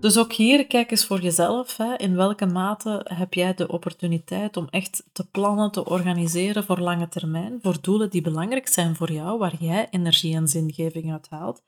Dus 0.00 0.18
ook 0.18 0.32
hier, 0.32 0.66
kijk 0.66 0.90
eens 0.90 1.04
voor 1.04 1.20
jezelf. 1.20 1.76
Hè. 1.76 1.94
In 1.96 2.16
welke 2.16 2.46
mate 2.46 3.00
heb 3.14 3.34
jij 3.34 3.54
de 3.54 3.68
opportuniteit 3.68 4.56
om 4.56 4.68
echt 4.70 5.04
te 5.12 5.30
plannen, 5.30 5.70
te 5.70 5.84
organiseren 5.84 6.64
voor 6.64 6.78
lange 6.78 7.08
termijn, 7.08 7.58
voor 7.62 7.80
doelen 7.80 8.10
die 8.10 8.22
belangrijk 8.22 8.68
zijn 8.68 8.96
voor 8.96 9.12
jou, 9.12 9.38
waar 9.38 9.56
jij 9.58 9.88
energie 9.90 10.34
en 10.34 10.48
zingeving 10.48 11.12
uit 11.12 11.28
haalt? 11.28 11.64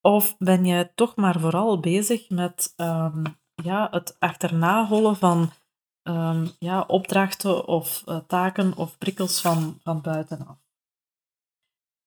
Of 0.00 0.36
ben 0.38 0.66
jij 0.66 0.92
toch 0.94 1.16
maar 1.16 1.40
vooral 1.40 1.80
bezig 1.80 2.30
met 2.30 2.74
um, 2.76 3.22
ja, 3.54 3.88
het 3.90 4.16
achterna 4.18 4.86
hollen 4.86 5.16
van 5.16 5.50
um, 6.08 6.50
ja, 6.58 6.80
opdrachten 6.80 7.66
of 7.66 8.02
uh, 8.06 8.18
taken 8.18 8.76
of 8.76 8.98
prikkels 8.98 9.40
van, 9.40 9.78
van 9.82 10.00
buitenaf? 10.00 10.58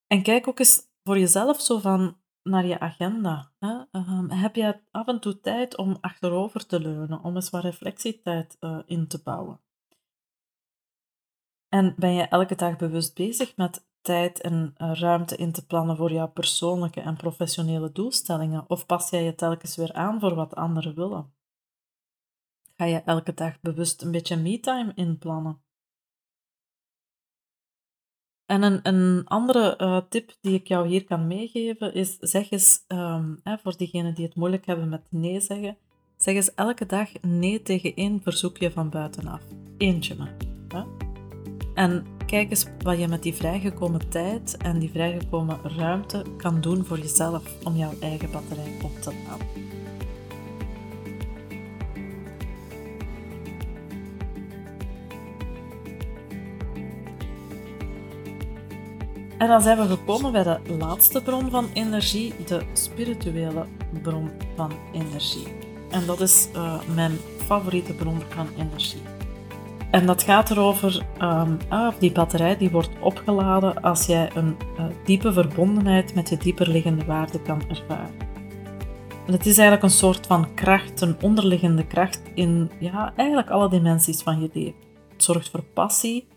En 0.08 0.24
kijk 0.24 0.48
ook 0.48 0.60
eens 0.60 0.82
voor 1.04 1.20
jezelf 1.20 1.62
zo 1.62 1.80
van 1.80 2.18
naar 2.44 2.66
je 2.66 2.80
agenda. 2.80 3.52
Hè? 3.60 3.82
Um, 3.92 4.30
heb 4.30 4.56
je 4.56 4.82
af 4.92 5.08
en 5.08 5.20
toe 5.20 5.40
tijd 5.40 5.78
om 5.78 5.98
achterover 6.02 6.66
te 6.66 6.80
leunen, 6.80 7.24
om 7.24 7.36
eens 7.36 7.50
wat 7.50 7.64
reflectietijd 7.64 8.58
uh, 8.60 8.80
in 8.86 9.08
te 9.08 9.22
bouwen? 9.24 9.62
En 11.68 11.94
ben 11.98 12.14
je 12.14 12.24
elke 12.24 12.56
dag 12.56 12.76
bewust 12.76 13.16
bezig 13.16 13.56
met 13.56 13.88
tijd 14.02 14.42
en 14.42 14.74
uh, 14.78 14.94
ruimte 14.94 15.36
in 15.36 15.52
te 15.52 15.66
plannen 15.66 15.98
voor 15.98 16.12
jouw 16.12 16.32
persoonlijke 16.32 17.02
en 17.02 17.16
professionele 17.16 17.92
doelstellingen? 17.92 18.70
Of 18.70 18.86
pas 18.86 19.10
jij 19.10 19.24
je 19.24 19.36
telkens 19.36 19.76
weer 19.76 19.94
aan 19.94 20.20
voor 20.20 20.36
wat 20.36 20.56
anderen 20.56 20.96
willen? 20.96 21.34
Ga 22.80 22.86
je 22.86 23.02
elke 23.06 23.34
dag 23.34 23.60
bewust 23.62 24.02
een 24.02 24.12
beetje 24.12 24.36
me-time 24.36 24.92
inplannen? 24.96 25.62
En 28.46 28.64
een, 28.64 28.80
een 28.84 29.26
andere 29.26 29.78
uh, 29.82 30.02
tip 30.10 30.36
die 30.42 30.54
ik 30.54 30.68
jou 30.68 30.88
hier 30.88 31.04
kan 31.04 31.28
meegeven 31.28 31.94
is, 31.94 32.18
zeg 32.20 32.52
eens, 32.52 32.84
um, 32.88 33.40
hè, 33.44 33.58
voor 33.58 33.78
diegenen 33.78 34.14
die 34.16 34.26
het 34.26 34.36
moeilijk 34.36 34.66
hebben 34.66 34.90
met 34.90 35.02
nee 35.10 35.40
zeggen, 35.40 35.78
zeg 36.18 36.36
eens 36.36 36.54
elke 36.54 36.86
dag 36.86 37.10
nee 37.22 37.62
tegen 37.62 37.96
één 37.96 38.22
verzoekje 38.22 38.72
van 38.72 38.90
buitenaf. 38.90 39.42
Eentje 39.78 40.16
maar. 40.16 40.36
Hè? 40.68 40.84
En 41.74 42.06
kijk 42.26 42.50
eens 42.50 42.66
wat 42.84 43.00
je 43.00 43.08
met 43.08 43.24
die 43.24 43.36
vrijgekomen 43.36 44.10
tijd 44.10 44.58
en 44.58 44.80
die 44.80 44.90
vrijgekomen 44.90 45.60
ruimte 45.78 46.26
kan 46.38 46.62
doen 46.62 46.86
voor 46.86 47.00
jezelf 47.00 47.64
om 47.64 47.76
jouw 47.76 47.94
eigen 48.00 48.32
batterij 48.32 48.78
op 48.84 49.02
te 49.02 49.14
laden. 49.28 49.79
En 59.40 59.48
dan 59.48 59.62
zijn 59.62 59.78
we 59.78 59.88
gekomen 59.88 60.32
bij 60.32 60.44
de 60.44 60.60
laatste 60.80 61.22
bron 61.22 61.50
van 61.50 61.70
energie, 61.74 62.34
de 62.46 62.62
spirituele 62.74 63.66
bron 64.02 64.30
van 64.56 64.72
energie. 64.94 65.48
En 65.90 66.06
dat 66.06 66.20
is 66.20 66.48
uh, 66.56 66.82
mijn 66.96 67.12
favoriete 67.46 67.94
bron 67.94 68.22
van 68.30 68.48
energie. 68.58 69.02
En 69.92 70.06
dat 70.06 70.24
gaat 70.24 70.52
erover, 70.52 71.06
um, 71.22 71.58
ah, 71.70 71.94
die 72.00 72.12
batterij 72.12 72.58
die 72.58 72.70
wordt 72.70 72.90
opgeladen 73.02 73.82
als 73.82 74.06
jij 74.06 74.30
een 74.36 74.58
uh, 74.80 74.86
diepe 75.06 75.34
verbondenheid 75.34 76.16
met 76.16 76.30
je 76.30 76.38
dieperliggende 76.38 77.06
waarde 77.06 77.42
kan 77.42 77.62
ervaren. 77.70 78.16
En 79.26 79.34
het 79.34 79.46
is 79.46 79.58
eigenlijk 79.58 79.84
een 79.84 79.98
soort 80.00 80.28
van 80.28 80.54
kracht, 80.54 81.02
een 81.02 81.16
onderliggende 81.22 81.88
kracht 81.88 82.22
in 82.34 82.72
ja, 82.80 83.14
eigenlijk 83.16 83.50
alle 83.50 83.70
dimensies 83.70 84.22
van 84.22 84.42
je 84.42 84.50
leven. 84.54 84.80
Het 85.14 85.24
zorgt 85.24 85.50
voor 85.50 85.64
passie, 85.64 86.28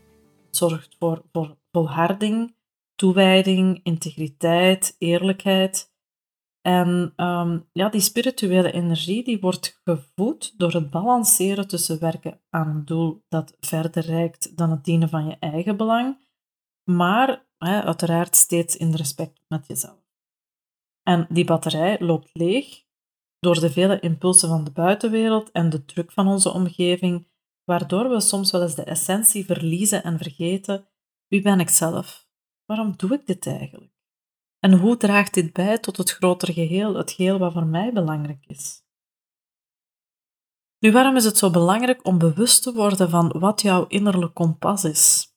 het 0.47 0.57
zorgt 0.57 0.97
voor, 0.99 1.23
voor 1.33 1.57
volharding, 1.73 2.55
toewijding, 2.95 3.81
integriteit, 3.83 4.97
eerlijkheid. 4.99 5.91
En 6.61 7.13
um, 7.17 7.69
ja, 7.73 7.89
die 7.89 8.01
spirituele 8.01 8.73
energie 8.73 9.25
die 9.25 9.41
wordt 9.41 9.81
gevoed 9.85 10.59
door 10.59 10.73
het 10.73 10.91
balanceren 10.91 11.69
tussen 11.69 12.01
werken 12.01 12.41
aan 12.51 12.69
een 12.69 12.85
doel 12.85 13.25
dat 13.29 13.57
verder 13.61 14.05
reikt 14.05 14.57
dan 14.57 14.71
het 14.71 14.85
dienen 14.85 15.09
van 15.09 15.27
je 15.27 15.37
eigen 15.39 15.77
belang, 15.77 16.27
maar 16.85 17.47
uiteraard 17.59 18.37
steeds 18.37 18.77
in 18.77 18.95
respect 18.95 19.41
met 19.49 19.67
jezelf. 19.67 20.01
En 21.03 21.27
die 21.29 21.45
batterij 21.45 21.97
loopt 22.01 22.31
leeg 22.33 22.85
door 23.39 23.61
de 23.61 23.71
vele 23.71 24.01
impulsen 24.01 24.49
van 24.49 24.65
de 24.65 24.71
buitenwereld 24.71 25.51
en 25.51 25.71
de 25.71 25.85
druk 25.85 26.13
van 26.13 26.29
onze 26.29 26.53
omgeving, 26.53 27.29
waardoor 27.65 28.09
we 28.09 28.21
soms 28.21 28.51
wel 28.51 28.63
eens 28.63 28.75
de 28.75 28.85
essentie 28.85 29.45
verliezen 29.45 30.03
en 30.03 30.19
vergeten 30.19 30.87
wie 31.29 31.43
ben 31.43 31.61
ik 31.61 31.69
zelf? 31.69 32.29
Waarom 32.65 32.97
doe 32.97 33.13
ik 33.13 33.27
dit 33.27 33.47
eigenlijk? 33.47 33.93
En 34.59 34.79
hoe 34.79 34.97
draagt 34.97 35.35
dit 35.35 35.53
bij 35.53 35.79
tot 35.79 35.97
het 35.97 36.11
grotere 36.11 36.53
geheel, 36.53 36.95
het 36.95 37.11
geheel 37.11 37.39
wat 37.39 37.53
voor 37.53 37.67
mij 37.67 37.93
belangrijk 37.93 38.45
is? 38.47 38.83
Nu, 40.79 40.93
waarom 40.93 41.17
is 41.17 41.25
het 41.25 41.39
zo 41.39 41.51
belangrijk 41.51 42.07
om 42.07 42.19
bewust 42.19 42.63
te 42.63 42.73
worden 42.73 43.11
van 43.11 43.39
wat 43.39 43.63
jouw 43.63 43.87
innerlijk 43.87 44.35
kompas 44.35 44.85
is? 44.85 45.35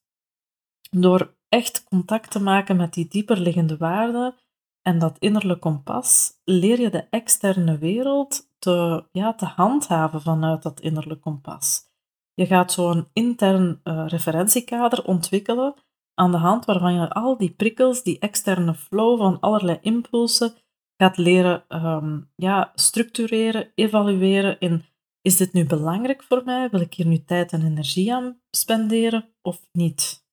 Door 0.90 1.38
echt 1.50 1.84
contact 1.84 2.32
te 2.32 2.40
maken 2.40 2.76
met 2.76 2.94
die 2.94 3.08
dieper 3.08 3.38
liggende 3.40 3.78
waarden 3.78 4.36
en 4.82 5.00
dat 5.00 5.18
innerlijk 5.20 5.62
kompas, 5.62 6.32
leer 6.44 6.80
je 6.80 6.90
de 6.90 7.08
externe 7.10 7.78
wereld 7.78 8.50
te, 8.60 9.08
ja, 9.12 9.34
te 9.34 9.46
handhaven 9.46 10.22
vanuit 10.22 10.64
dat 10.64 10.80
innerlijk 10.80 11.22
kompas. 11.22 11.82
Je 12.34 12.46
gaat 12.46 12.72
zo'n 12.72 13.08
intern 13.14 13.82
uh, 13.84 14.08
referentiekader 14.08 15.06
ontwikkelen 15.06 15.74
aan 16.16 16.32
de 16.32 16.38
hand 16.38 16.66
waarvan 16.66 16.94
je 16.94 17.10
al 17.10 17.38
die 17.38 17.52
prikkels, 17.52 18.04
die 18.04 18.20
externe 18.20 18.74
flow 18.74 19.18
van 19.18 19.40
allerlei 19.40 19.78
impulsen, 19.82 20.54
gaat 20.98 21.18
leren 21.18 21.66
um, 21.70 22.32
ja, 22.36 22.72
structureren, 22.76 23.72
evalueren 23.76 24.60
in 24.60 24.84
is 25.26 25.38
dit 25.38 25.54
nu 25.54 25.66
belangrijk 25.66 26.24
voor 26.24 26.44
mij? 26.44 26.70
Wil 26.70 26.80
ik 26.80 26.94
hier 26.94 27.06
nu 27.06 27.24
tijd 27.24 27.52
en 27.52 27.66
energie 27.66 28.14
aan 28.14 28.42
spenderen 28.50 29.34
of 29.42 29.68
niet? 29.72 30.26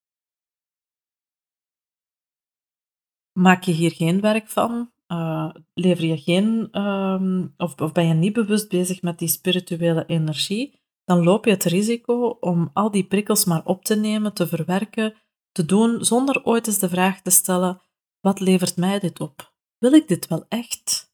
Maak 3.39 3.63
je 3.63 3.71
hier 3.71 3.91
geen 3.91 4.21
werk 4.21 4.49
van? 4.49 4.91
Uh, 5.07 5.53
lever 5.73 6.05
je 6.05 6.17
geen, 6.17 6.79
um, 6.81 7.53
of, 7.57 7.81
of 7.81 7.91
ben 7.91 8.07
je 8.07 8.13
niet 8.13 8.33
bewust 8.33 8.69
bezig 8.69 9.01
met 9.01 9.19
die 9.19 9.27
spirituele 9.27 10.05
energie? 10.05 10.81
Dan 11.03 11.23
loop 11.23 11.45
je 11.45 11.51
het 11.51 11.63
risico 11.63 12.37
om 12.39 12.69
al 12.73 12.91
die 12.91 13.07
prikkels 13.07 13.45
maar 13.45 13.65
op 13.65 13.83
te 13.83 13.95
nemen, 13.95 14.33
te 14.33 14.47
verwerken, 14.47 15.13
te 15.53 15.65
doen, 15.65 16.05
zonder 16.05 16.43
ooit 16.43 16.67
eens 16.67 16.79
de 16.79 16.89
vraag 16.89 17.21
te 17.21 17.29
stellen: 17.29 17.81
wat 18.19 18.39
levert 18.39 18.77
mij 18.77 18.99
dit 18.99 19.19
op? 19.19 19.53
Wil 19.77 19.93
ik 19.93 20.07
dit 20.07 20.27
wel 20.27 20.45
echt? 20.47 21.11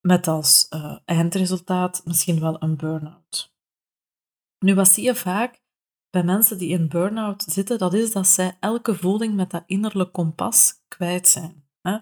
Met 0.00 0.28
als 0.28 0.66
uh, 0.70 0.96
eindresultaat 1.04 2.02
misschien 2.04 2.40
wel 2.40 2.62
een 2.62 2.76
burn-out. 2.76 3.54
Nu, 4.58 4.74
wat 4.74 4.88
zie 4.88 5.04
je 5.04 5.14
vaak 5.14 5.62
bij 6.10 6.24
mensen 6.24 6.58
die 6.58 6.68
in 6.68 6.88
burn-out 6.88 7.42
zitten, 7.42 7.78
dat 7.78 7.94
is 7.94 8.12
dat 8.12 8.26
zij 8.26 8.56
elke 8.60 8.94
voeling 8.94 9.34
met 9.34 9.50
dat 9.50 9.62
innerlijk 9.66 10.12
kompas 10.12 10.82
kwijt 10.88 11.28
zijn. 11.28 11.68
Hè? 11.80 11.92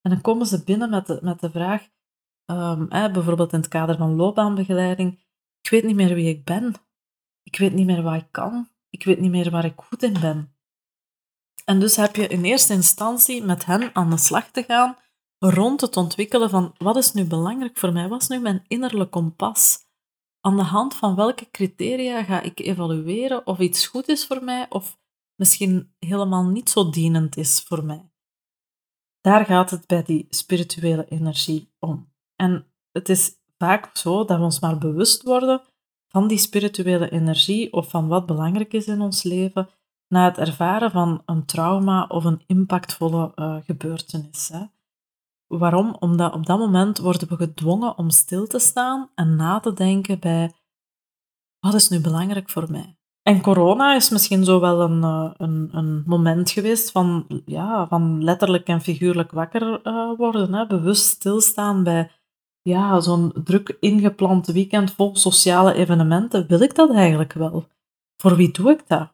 En 0.00 0.10
dan 0.10 0.20
komen 0.20 0.46
ze 0.46 0.64
binnen 0.64 0.90
met 0.90 1.06
de, 1.06 1.18
met 1.22 1.40
de 1.40 1.50
vraag, 1.50 1.88
um, 2.50 2.86
hè, 2.88 3.10
bijvoorbeeld 3.10 3.52
in 3.52 3.58
het 3.58 3.68
kader 3.68 3.96
van 3.96 4.16
loopbaanbegeleiding, 4.16 5.20
ik 5.60 5.70
weet 5.70 5.84
niet 5.84 5.96
meer 5.96 6.14
wie 6.14 6.28
ik 6.28 6.44
ben. 6.44 6.74
Ik 7.42 7.56
weet 7.56 7.72
niet 7.72 7.86
meer 7.86 8.02
wat 8.02 8.14
ik 8.14 8.28
kan. 8.30 8.68
Ik 8.90 9.04
weet 9.04 9.20
niet 9.20 9.30
meer 9.30 9.50
waar 9.50 9.64
ik 9.64 9.80
goed 9.80 10.02
in 10.02 10.20
ben. 10.20 10.54
En 11.64 11.80
dus 11.80 11.96
heb 11.96 12.16
je 12.16 12.26
in 12.26 12.44
eerste 12.44 12.72
instantie 12.72 13.42
met 13.42 13.64
hen 13.64 13.94
aan 13.94 14.10
de 14.10 14.16
slag 14.16 14.50
te 14.50 14.62
gaan 14.62 14.96
rond 15.38 15.80
het 15.80 15.96
ontwikkelen 15.96 16.50
van 16.50 16.74
wat 16.78 16.96
is 16.96 17.12
nu 17.12 17.24
belangrijk 17.24 17.78
voor 17.78 17.92
mij? 17.92 18.08
Wat 18.08 18.22
is 18.22 18.28
nu 18.28 18.38
mijn 18.38 18.64
innerlijk 18.68 19.10
kompas? 19.10 19.78
Aan 20.40 20.56
de 20.56 20.62
hand 20.62 20.94
van 20.94 21.14
welke 21.14 21.50
criteria 21.50 22.24
ga 22.24 22.40
ik 22.40 22.60
evalueren 22.60 23.46
of 23.46 23.58
iets 23.58 23.86
goed 23.86 24.08
is 24.08 24.26
voor 24.26 24.44
mij 24.44 24.66
of 24.68 24.98
misschien 25.36 25.94
helemaal 25.98 26.44
niet 26.44 26.70
zo 26.70 26.90
dienend 26.90 27.36
is 27.36 27.60
voor 27.60 27.84
mij? 27.84 28.10
Daar 29.20 29.44
gaat 29.44 29.70
het 29.70 29.86
bij 29.86 30.02
die 30.02 30.26
spirituele 30.28 31.04
energie 31.08 31.72
om. 31.78 32.12
En 32.36 32.72
het 32.92 33.08
is 33.08 33.36
vaak 33.58 33.96
zo 33.96 34.24
dat 34.24 34.38
we 34.38 34.44
ons 34.44 34.60
maar 34.60 34.78
bewust 34.78 35.22
worden 35.22 35.62
van 36.08 36.28
die 36.28 36.38
spirituele 36.38 37.10
energie 37.10 37.72
of 37.72 37.88
van 37.88 38.08
wat 38.08 38.26
belangrijk 38.26 38.72
is 38.72 38.86
in 38.86 39.00
ons 39.00 39.22
leven 39.22 39.68
na 40.12 40.24
het 40.24 40.38
ervaren 40.38 40.90
van 40.90 41.22
een 41.26 41.44
trauma 41.44 42.04
of 42.08 42.24
een 42.24 42.42
impactvolle 42.46 43.32
uh, 43.34 43.56
gebeurtenis. 43.64 44.48
Hè. 44.52 44.64
Waarom? 45.46 45.96
Omdat 45.98 46.34
op 46.34 46.46
dat 46.46 46.58
moment 46.58 46.98
worden 46.98 47.28
we 47.28 47.36
gedwongen 47.36 47.98
om 47.98 48.10
stil 48.10 48.46
te 48.46 48.58
staan 48.58 49.10
en 49.14 49.36
na 49.36 49.60
te 49.60 49.72
denken 49.72 50.18
bij 50.18 50.52
wat 51.60 51.74
is 51.74 51.88
nu 51.88 52.00
belangrijk 52.00 52.50
voor 52.50 52.70
mij? 52.70 52.96
En 53.22 53.40
corona 53.40 53.94
is 53.94 54.10
misschien 54.10 54.44
zo 54.44 54.60
wel 54.60 54.80
een, 54.80 55.02
eh, 55.02 55.30
een, 55.36 55.68
een 55.72 56.02
moment 56.06 56.50
geweest 56.50 56.90
van, 56.90 57.26
ja, 57.44 57.88
van 57.88 58.24
letterlijk 58.24 58.66
en 58.66 58.80
figuurlijk 58.80 59.30
wakker 59.30 59.86
uh, 59.86 60.16
worden. 60.16 60.54
Hè? 60.54 60.66
Bewust 60.66 61.04
stilstaan 61.04 61.82
bij 61.82 62.10
ja, 62.62 63.00
zo'n 63.00 63.32
druk 63.44 63.76
ingepland 63.80 64.46
weekend 64.46 64.92
vol 64.92 65.16
sociale 65.16 65.74
evenementen. 65.74 66.46
Wil 66.46 66.60
ik 66.60 66.74
dat 66.74 66.90
eigenlijk 66.90 67.32
wel? 67.32 67.66
Voor 68.16 68.36
wie 68.36 68.52
doe 68.52 68.70
ik 68.70 68.88
dat? 68.88 69.12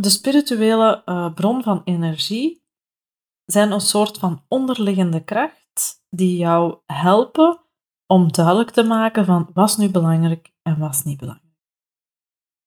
De 0.00 0.10
spirituele 0.10 1.02
uh, 1.06 1.34
bron 1.34 1.62
van 1.62 1.80
energie 1.84 2.62
zijn 3.44 3.72
een 3.72 3.80
soort 3.80 4.18
van 4.18 4.44
onderliggende 4.48 5.24
kracht 5.24 6.04
die 6.10 6.36
jou 6.36 6.78
helpen 6.86 7.60
om 8.06 8.32
duidelijk 8.32 8.70
te 8.70 8.82
maken 8.82 9.24
van 9.24 9.50
wat 9.52 9.78
nu 9.78 9.90
belangrijk 9.90 10.52
en 10.62 10.78
wat 10.78 11.02
niet 11.04 11.18
belangrijk. 11.18 11.48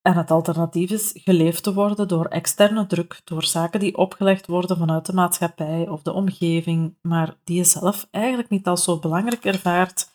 En 0.01 0.17
het 0.17 0.31
alternatief 0.31 0.91
is 0.91 1.11
geleefd 1.13 1.63
te 1.63 1.73
worden 1.73 2.07
door 2.07 2.25
externe 2.25 2.86
druk, 2.86 3.21
door 3.23 3.43
zaken 3.43 3.79
die 3.79 3.97
opgelegd 3.97 4.47
worden 4.47 4.77
vanuit 4.77 5.05
de 5.05 5.13
maatschappij 5.13 5.89
of 5.89 6.01
de 6.01 6.13
omgeving, 6.13 6.97
maar 7.01 7.38
die 7.43 7.57
je 7.57 7.63
zelf 7.63 8.07
eigenlijk 8.11 8.49
niet 8.49 8.67
als 8.67 8.84
zo 8.84 8.99
belangrijk 8.99 9.45
ervaart 9.45 10.09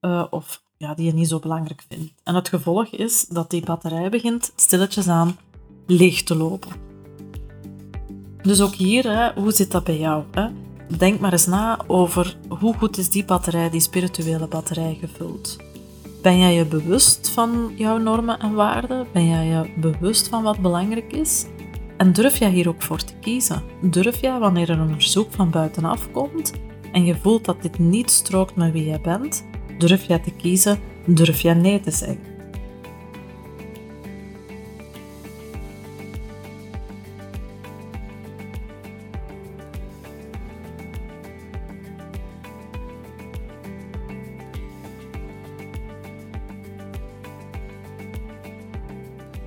uh, 0.00 0.26
of 0.30 0.62
ja, 0.76 0.94
die 0.94 1.06
je 1.06 1.12
niet 1.12 1.28
zo 1.28 1.38
belangrijk 1.38 1.84
vindt. 1.88 2.14
En 2.22 2.34
het 2.34 2.48
gevolg 2.48 2.86
is 2.86 3.26
dat 3.26 3.50
die 3.50 3.64
batterij 3.64 4.10
begint 4.10 4.52
stilletjes 4.56 5.08
aan 5.08 5.36
leeg 5.92 6.22
te 6.22 6.36
lopen. 6.36 6.70
Dus 8.42 8.60
ook 8.60 8.74
hier, 8.74 9.04
hè, 9.04 9.40
hoe 9.40 9.52
zit 9.52 9.70
dat 9.70 9.84
bij 9.84 9.98
jou? 9.98 10.24
Hè? 10.30 10.46
Denk 10.96 11.20
maar 11.20 11.32
eens 11.32 11.46
na 11.46 11.78
over 11.86 12.36
hoe 12.48 12.74
goed 12.74 12.98
is 12.98 13.10
die 13.10 13.24
batterij, 13.24 13.70
die 13.70 13.80
spirituele 13.80 14.46
batterij, 14.46 14.96
gevuld. 15.00 15.56
Ben 16.22 16.38
jij 16.38 16.54
je 16.54 16.64
bewust 16.64 17.30
van 17.30 17.72
jouw 17.76 17.98
normen 17.98 18.38
en 18.38 18.54
waarden? 18.54 19.06
Ben 19.12 19.28
jij 19.28 19.46
je 19.46 19.72
bewust 19.80 20.28
van 20.28 20.42
wat 20.42 20.60
belangrijk 20.60 21.12
is? 21.12 21.46
En 21.96 22.12
durf 22.12 22.38
jij 22.38 22.50
hier 22.50 22.68
ook 22.68 22.82
voor 22.82 23.04
te 23.04 23.14
kiezen? 23.20 23.62
Durf 23.82 24.20
jij 24.20 24.38
wanneer 24.38 24.70
er 24.70 24.78
een 24.78 24.92
verzoek 24.92 25.32
van 25.32 25.50
buitenaf 25.50 26.10
komt 26.10 26.52
en 26.92 27.04
je 27.04 27.14
voelt 27.14 27.44
dat 27.44 27.62
dit 27.62 27.78
niet 27.78 28.10
strookt 28.10 28.56
met 28.56 28.72
wie 28.72 28.84
jij 28.84 29.00
bent, 29.00 29.44
durf 29.78 30.04
jij 30.04 30.18
te 30.18 30.30
kiezen? 30.30 30.78
Durf 31.06 31.40
jij 31.40 31.54
nee 31.54 31.80
te 31.80 31.90
zeggen? 31.90 32.31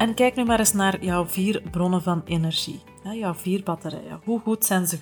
En 0.06 0.14
kijk 0.14 0.36
nu 0.36 0.45
maar 0.45 0.60
eens 0.60 0.74
naar 0.74 1.03
jouw 1.03 1.26
vier 1.26 1.62
bronnen 1.72 2.01
van 2.01 2.22
energie, 2.26 2.84
jouw 3.03 3.34
vier 3.34 3.64
batterijen. 3.64 4.22
Hoe 4.24 4.39
goed 4.39 4.66
zijn 4.66 4.88
ze? 4.88 4.99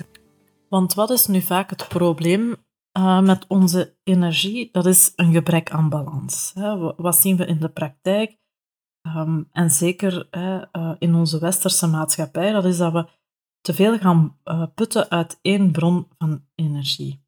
Want 0.70 0.94
wat 0.94 1.10
is 1.10 1.28
nu 1.28 1.42
vaak 1.42 1.70
het 1.70 1.88
probleem 1.88 2.56
uh, 2.98 3.22
met 3.22 3.48
onze 3.48 3.98
energie? 4.04 4.70
Dat 4.72 4.86
is 4.86 5.14
een 5.16 5.34
gebrek 5.34 5.72
aan 5.72 5.90
balans. 5.90 6.54
Wat 6.98 7.16
zien 7.16 7.38
we 7.38 7.46
in 7.46 7.60
de 7.60 7.70
praktijk? 7.70 8.38
Um, 9.02 9.50
en 9.52 9.70
zeker 9.72 10.28
uh, 10.32 10.96
in 11.00 11.16
onze 11.16 11.40
westerse 11.40 11.88
maatschappij, 11.88 12.52
dat 12.52 12.66
is 12.66 12.78
dat 12.78 12.94
we 12.94 13.08
te 13.62 13.74
veel 13.74 13.98
gaan 13.98 14.38
uh, 14.46 14.66
putten 14.76 15.10
uit 15.10 15.40
één 15.42 15.72
bron 15.72 16.08
van 16.18 16.46
energie. 16.56 17.26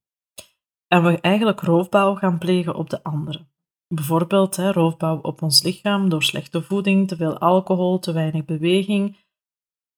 En 0.88 1.04
we 1.04 1.20
eigenlijk 1.22 1.60
roofbouw 1.62 2.16
gaan 2.16 2.38
plegen 2.38 2.76
op 2.76 2.90
de 2.90 3.04
andere. 3.04 3.48
Bijvoorbeeld 3.88 4.56
hè, 4.56 4.72
roofbouw 4.72 5.20
op 5.22 5.42
ons 5.42 5.64
lichaam 5.64 6.10
door 6.10 6.24
slechte 6.24 6.62
voeding, 6.62 7.08
te 7.08 7.16
veel 7.16 7.38
alcohol, 7.38 8.00
te 8.00 8.12
weinig 8.12 8.46
beweging. 8.46 9.18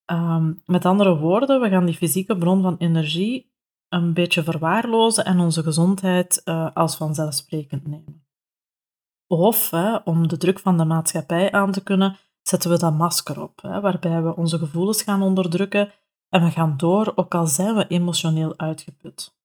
Ehm, 0.06 0.54
met 0.66 0.86
andere 0.86 1.18
woorden, 1.18 1.62
we 1.62 1.70
gaan 1.70 1.86
die 1.86 1.96
fysieke 1.96 2.38
bron 2.38 2.62
van 2.62 2.78
energie 2.78 3.56
een 3.90 4.14
beetje 4.14 4.44
verwaarlozen 4.44 5.26
en 5.26 5.40
onze 5.40 5.64
gezondheid 5.64 6.42
uh, 6.46 6.70
als 6.74 6.96
vanzelfsprekend 6.96 7.88
nemen. 7.88 8.26
Of 9.28 9.70
hè, 9.70 9.96
om 9.96 10.28
de 10.28 10.38
druk 10.38 10.60
van 10.60 10.78
de 10.78 10.86
maatschappij 10.86 11.52
aan 11.52 11.72
te 11.72 11.84
kunnen, 11.84 12.18
zetten 12.42 12.70
we 12.70 12.78
dat 12.78 12.94
masker 12.94 13.42
op, 13.42 13.62
hè, 13.62 13.82
waarbij 13.82 14.24
we 14.24 14.36
onze 14.36 14.58
gevoelens 14.58 15.02
gaan 15.02 15.22
onderdrukken 15.22 15.92
en 16.30 16.44
we 16.44 16.52
gaan 16.52 16.78
door, 16.78 17.12
ook 17.16 17.36
al 17.36 17.48
zijn 17.48 17.76
we 17.76 17.88
emotioneel 17.88 18.58
uitgeput. 18.58 19.36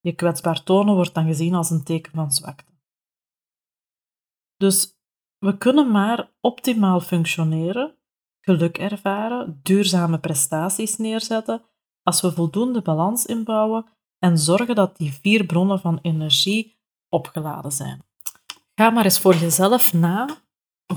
Je 0.00 0.12
kwetsbaar 0.12 0.62
tonen 0.62 0.94
wordt 0.94 1.14
dan 1.14 1.26
gezien 1.26 1.54
als 1.54 1.70
een 1.70 1.84
teken 1.84 2.12
van 2.12 2.32
zwakte. 2.32 2.75
Dus 4.56 4.98
we 5.38 5.58
kunnen 5.58 5.90
maar 5.90 6.32
optimaal 6.40 7.00
functioneren, 7.00 7.96
geluk 8.40 8.78
ervaren, 8.78 9.60
duurzame 9.62 10.18
prestaties 10.18 10.96
neerzetten 10.96 11.62
als 12.02 12.20
we 12.20 12.32
voldoende 12.32 12.82
balans 12.82 13.26
inbouwen 13.26 13.86
en 14.18 14.38
zorgen 14.38 14.74
dat 14.74 14.96
die 14.96 15.12
vier 15.12 15.46
bronnen 15.46 15.80
van 15.80 15.98
energie 16.02 16.78
opgeladen 17.08 17.72
zijn. 17.72 18.04
Ga 18.74 18.90
maar 18.90 19.04
eens 19.04 19.20
voor 19.20 19.34
jezelf 19.34 19.92
na 19.92 20.28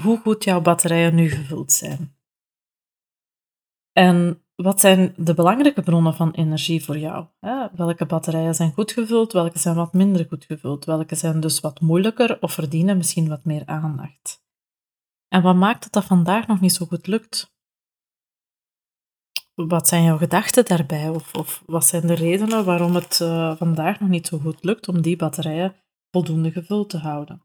hoe 0.02 0.20
goed 0.20 0.44
jouw 0.44 0.62
batterijen 0.62 1.16
nu 1.16 1.30
gevuld 1.30 1.72
zijn. 1.72 2.18
En 3.92 4.44
wat 4.62 4.80
zijn 4.80 5.14
de 5.18 5.34
belangrijke 5.34 5.82
bronnen 5.82 6.14
van 6.14 6.32
energie 6.32 6.84
voor 6.84 6.98
jou? 6.98 7.26
Welke 7.76 8.06
batterijen 8.06 8.56
zijn 8.56 8.74
goed 8.74 8.92
gevuld, 8.92 9.34
welke 9.34 9.60
zijn 9.60 9.76
wat 9.76 9.94
minder 9.94 10.26
goed 10.30 10.46
gevuld, 10.46 10.86
welke 10.86 11.16
zijn 11.16 11.40
dus 11.40 11.60
wat 11.60 11.82
moeilijker 11.82 12.42
of 12.42 12.54
verdienen 12.54 12.98
misschien 12.98 13.28
wat 13.28 13.46
meer 13.46 13.66
aandacht? 13.66 14.44
En 15.28 15.42
wat 15.42 15.56
maakt 15.56 15.84
het 15.84 15.94
dat 15.94 16.06
vandaag 16.06 16.48
nog 16.48 16.60
niet 16.60 16.74
zo 16.74 16.86
goed 16.86 17.08
lukt? 17.08 17.58
wat 19.68 19.88
zijn 19.88 20.04
jouw 20.04 20.18
gedachten 20.18 20.66
daarbij? 20.66 21.10
Of, 21.10 21.36
of 21.36 21.64
wat 21.66 21.86
zijn 21.86 22.08
de 22.08 22.14
redenen 22.14 22.66
waarom 22.66 22.96
het 22.96 23.20
uh, 23.22 23.56
vandaag 23.56 24.00
nog 24.00 24.10
niet 24.10 24.28
zo 24.28 24.38
goed 24.38 24.64
lukt 24.64 24.88
om 24.88 25.02
die 25.02 25.16
batterijen 25.16 25.76
voldoende 26.12 26.52
gevuld 26.52 26.90
te 26.90 26.98
houden? 26.98 27.44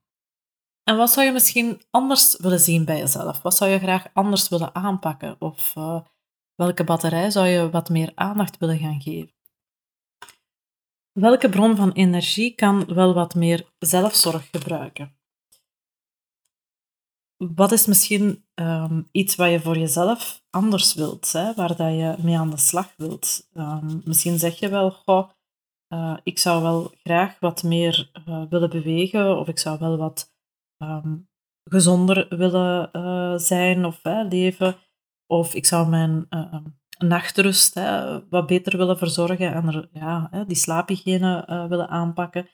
En 0.83 0.97
wat 0.97 1.11
zou 1.11 1.27
je 1.27 1.33
misschien 1.33 1.83
anders 1.91 2.37
willen 2.37 2.61
zien 2.61 2.85
bij 2.85 2.99
jezelf? 2.99 3.43
Wat 3.43 3.57
zou 3.57 3.71
je 3.71 3.79
graag 3.79 4.07
anders 4.13 4.49
willen 4.49 4.75
aanpakken? 4.75 5.37
Of 5.39 5.75
uh, 5.77 6.01
welke 6.55 6.85
batterij 6.85 7.31
zou 7.31 7.47
je 7.47 7.71
wat 7.71 7.89
meer 7.89 8.13
aandacht 8.15 8.59
willen 8.59 8.79
gaan 8.79 9.01
geven? 9.01 9.33
Welke 11.13 11.49
bron 11.49 11.77
van 11.77 11.93
energie 11.93 12.55
kan 12.55 12.95
wel 12.95 13.15
wat 13.15 13.35
meer 13.35 13.73
zelfzorg 13.79 14.51
gebruiken? 14.51 15.17
Wat 17.37 17.73
is 17.73 17.87
misschien 17.87 18.45
um, 18.55 19.09
iets 19.13 19.35
wat 19.35 19.51
je 19.51 19.61
voor 19.61 19.79
jezelf 19.79 20.45
anders 20.51 20.95
wilt, 20.95 21.33
hè, 21.33 21.55
waar 21.55 21.77
dat 21.77 21.93
je 21.93 22.17
mee 22.23 22.39
aan 22.39 22.51
de 22.51 22.57
slag 22.57 22.95
wilt? 22.97 23.49
Um, 23.53 24.03
misschien 24.05 24.39
zeg 24.39 24.59
je 24.59 24.69
wel, 24.69 24.91
goh, 24.91 25.31
uh, 25.89 26.17
ik 26.23 26.39
zou 26.39 26.63
wel 26.63 26.93
graag 27.03 27.39
wat 27.39 27.63
meer 27.63 28.11
uh, 28.29 28.45
willen 28.49 28.71
bewegen, 28.71 29.39
of 29.39 29.49
ik 29.49 29.59
zou 29.59 29.79
wel 29.79 29.97
wat 29.97 30.35
um, 30.83 31.29
gezonder 31.65 32.37
willen 32.37 32.91
uh, 32.93 33.39
zijn 33.39 33.85
of 33.85 34.01
leven, 34.03 34.77
of 35.35 35.55
ik 35.55 35.67
zou 35.67 35.89
mijn 35.89 36.29
nachtrust 36.99 37.75
hè, 37.75 38.21
wat 38.29 38.47
beter 38.47 38.77
willen 38.77 38.99
verzorgen 38.99 39.55
en 39.55 39.67
er, 39.69 39.89
ja, 39.93 40.45
die 40.47 40.57
slaaphygiëne 40.57 41.49
uh, 41.51 41.69
willen 41.69 41.89
aanpakken. 41.89 42.49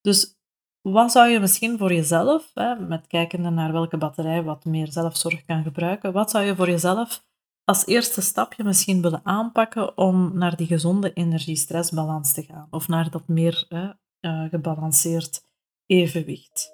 Dus 0.00 0.38
wat 0.80 1.12
zou 1.12 1.28
je 1.28 1.40
misschien 1.40 1.78
voor 1.78 1.92
jezelf, 1.92 2.50
hè, 2.54 2.74
met 2.74 3.06
kijkende 3.06 3.50
naar 3.50 3.72
welke 3.72 3.96
batterij 3.96 4.42
wat 4.42 4.64
meer 4.64 4.92
zelfzorg 4.92 5.44
kan 5.44 5.62
gebruiken, 5.62 6.12
wat 6.12 6.30
zou 6.30 6.44
je 6.44 6.56
voor 6.56 6.70
jezelf 6.70 7.24
als 7.64 7.86
eerste 7.86 8.20
stapje 8.20 8.64
misschien 8.64 9.02
willen 9.02 9.20
aanpakken 9.24 9.96
om 9.96 10.38
naar 10.38 10.56
die 10.56 10.66
gezonde 10.66 11.12
energie-stressbalans 11.12 12.32
te 12.32 12.42
gaan? 12.42 12.66
Of 12.70 12.88
naar 12.88 13.10
dat 13.10 13.28
meer 13.28 13.66
hè, 13.68 13.90
uh, 14.20 14.50
gebalanceerd 14.50 15.42
evenwicht? 15.86 16.72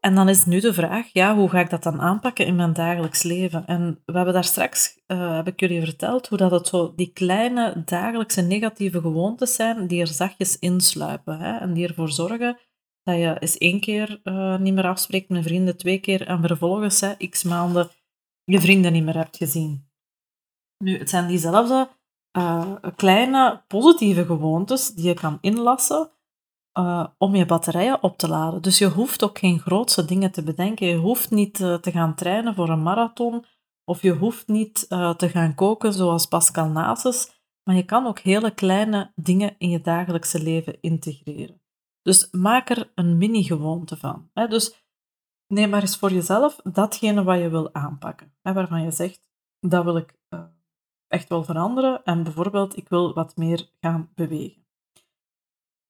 En 0.00 0.14
dan 0.14 0.28
is 0.28 0.44
nu 0.44 0.60
de 0.60 0.74
vraag, 0.74 1.06
ja, 1.12 1.34
hoe 1.34 1.48
ga 1.48 1.60
ik 1.60 1.70
dat 1.70 1.82
dan 1.82 2.00
aanpakken 2.00 2.46
in 2.46 2.56
mijn 2.56 2.72
dagelijks 2.72 3.22
leven? 3.22 3.66
En 3.66 4.02
we 4.04 4.12
hebben 4.12 4.34
daar 4.34 4.44
straks, 4.44 5.00
uh, 5.06 5.36
heb 5.36 5.46
ik 5.46 5.60
jullie 5.60 5.80
verteld, 5.80 6.28
hoe 6.28 6.38
dat 6.38 6.50
het 6.50 6.66
zo 6.66 6.92
die 6.94 7.12
kleine 7.12 7.82
dagelijkse 7.84 8.42
negatieve 8.42 9.00
gewoontes 9.00 9.54
zijn 9.54 9.86
die 9.86 10.00
er 10.00 10.06
zachtjes 10.06 10.58
insluipen. 10.58 11.38
Hè? 11.38 11.58
En 11.58 11.72
die 11.72 11.88
ervoor 11.88 12.08
zorgen 12.08 12.58
dat 13.02 13.16
je 13.16 13.36
eens 13.38 13.58
één 13.58 13.80
keer 13.80 14.20
uh, 14.24 14.58
niet 14.58 14.74
meer 14.74 14.86
afspreekt 14.86 15.28
met 15.28 15.42
vrienden, 15.42 15.76
twee 15.76 15.98
keer 15.98 16.26
en 16.26 16.40
vervolgens 16.40 17.00
hè, 17.00 17.14
x 17.28 17.42
maanden 17.42 17.90
je 18.44 18.60
vrienden 18.60 18.92
niet 18.92 19.04
meer 19.04 19.16
hebt 19.16 19.36
gezien. 19.36 19.88
Nu, 20.84 20.98
het 20.98 21.10
zijn 21.10 21.26
diezelfde 21.26 21.88
uh, 22.38 22.76
kleine 22.96 23.62
positieve 23.66 24.24
gewoontes 24.24 24.90
die 24.90 25.06
je 25.06 25.14
kan 25.14 25.38
inlassen 25.40 26.10
uh, 26.78 27.06
om 27.18 27.34
je 27.34 27.46
batterijen 27.46 28.02
op 28.02 28.18
te 28.18 28.28
laden. 28.28 28.62
Dus 28.62 28.78
je 28.78 28.88
hoeft 28.88 29.24
ook 29.24 29.38
geen 29.38 29.58
grootse 29.58 30.04
dingen 30.04 30.32
te 30.32 30.42
bedenken. 30.42 30.86
Je 30.86 30.96
hoeft 30.96 31.30
niet 31.30 31.60
uh, 31.60 31.74
te 31.74 31.90
gaan 31.90 32.14
trainen 32.14 32.54
voor 32.54 32.68
een 32.68 32.82
marathon 32.82 33.44
of 33.84 34.02
je 34.02 34.12
hoeft 34.12 34.48
niet 34.48 34.86
uh, 34.88 35.14
te 35.14 35.28
gaan 35.28 35.54
koken 35.54 35.92
zoals 35.92 36.26
Pascal 36.26 36.68
Nasus, 36.68 37.42
maar 37.64 37.76
je 37.76 37.84
kan 37.84 38.06
ook 38.06 38.18
hele 38.18 38.54
kleine 38.54 39.12
dingen 39.14 39.54
in 39.58 39.70
je 39.70 39.80
dagelijkse 39.80 40.42
leven 40.42 40.80
integreren. 40.80 41.60
Dus 42.02 42.30
maak 42.30 42.70
er 42.70 42.92
een 42.94 43.18
mini-gewoonte 43.18 43.96
van. 43.96 44.30
Hè? 44.32 44.48
Dus 44.48 44.86
neem 45.46 45.70
maar 45.70 45.80
eens 45.80 45.96
voor 45.96 46.12
jezelf 46.12 46.56
datgene 46.62 47.22
wat 47.22 47.38
je 47.38 47.48
wil 47.48 47.74
aanpakken, 47.74 48.34
waarvan 48.42 48.82
je 48.82 48.90
zegt, 48.90 49.28
dat 49.60 49.84
wil 49.84 49.96
ik 49.96 50.18
echt 51.06 51.28
wel 51.28 51.44
veranderen 51.44 52.04
en 52.04 52.22
bijvoorbeeld 52.22 52.76
ik 52.76 52.88
wil 52.88 53.14
wat 53.14 53.36
meer 53.36 53.70
gaan 53.80 54.10
bewegen. 54.14 54.66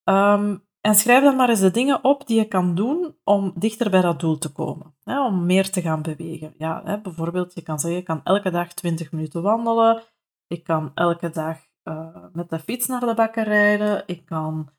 Um, 0.05 0.68
en 0.81 0.95
schrijf 0.95 1.22
dan 1.22 1.37
maar 1.37 1.49
eens 1.49 1.61
de 1.61 1.70
dingen 1.70 2.05
op 2.05 2.26
die 2.26 2.37
je 2.37 2.49
kan 2.49 2.74
doen 2.74 3.16
om 3.24 3.53
dichter 3.55 3.91
bij 3.91 4.01
dat 4.01 4.20
doel 4.20 4.39
te 4.39 4.53
komen. 4.53 4.95
Hè, 5.03 5.24
om 5.24 5.47
meer 5.47 5.70
te 5.70 5.81
gaan 5.81 6.03
bewegen. 6.03 6.55
Ja, 6.59 6.83
hè, 6.85 7.01
bijvoorbeeld, 7.01 7.55
je 7.55 7.62
kan 7.62 7.78
zeggen, 7.78 8.01
ik 8.01 8.07
kan 8.07 8.20
elke 8.24 8.51
dag 8.51 8.72
20 8.72 9.12
minuten 9.12 9.43
wandelen. 9.43 10.03
Ik 10.47 10.64
kan 10.64 10.91
elke 10.95 11.31
dag 11.31 11.59
uh, 11.85 12.24
met 12.33 12.51
de 12.51 12.59
fiets 12.59 12.87
naar 12.87 13.01
de 13.01 13.14
bakker 13.14 13.45
rijden. 13.45 14.03
Ik 14.07 14.24
kan 14.24 14.70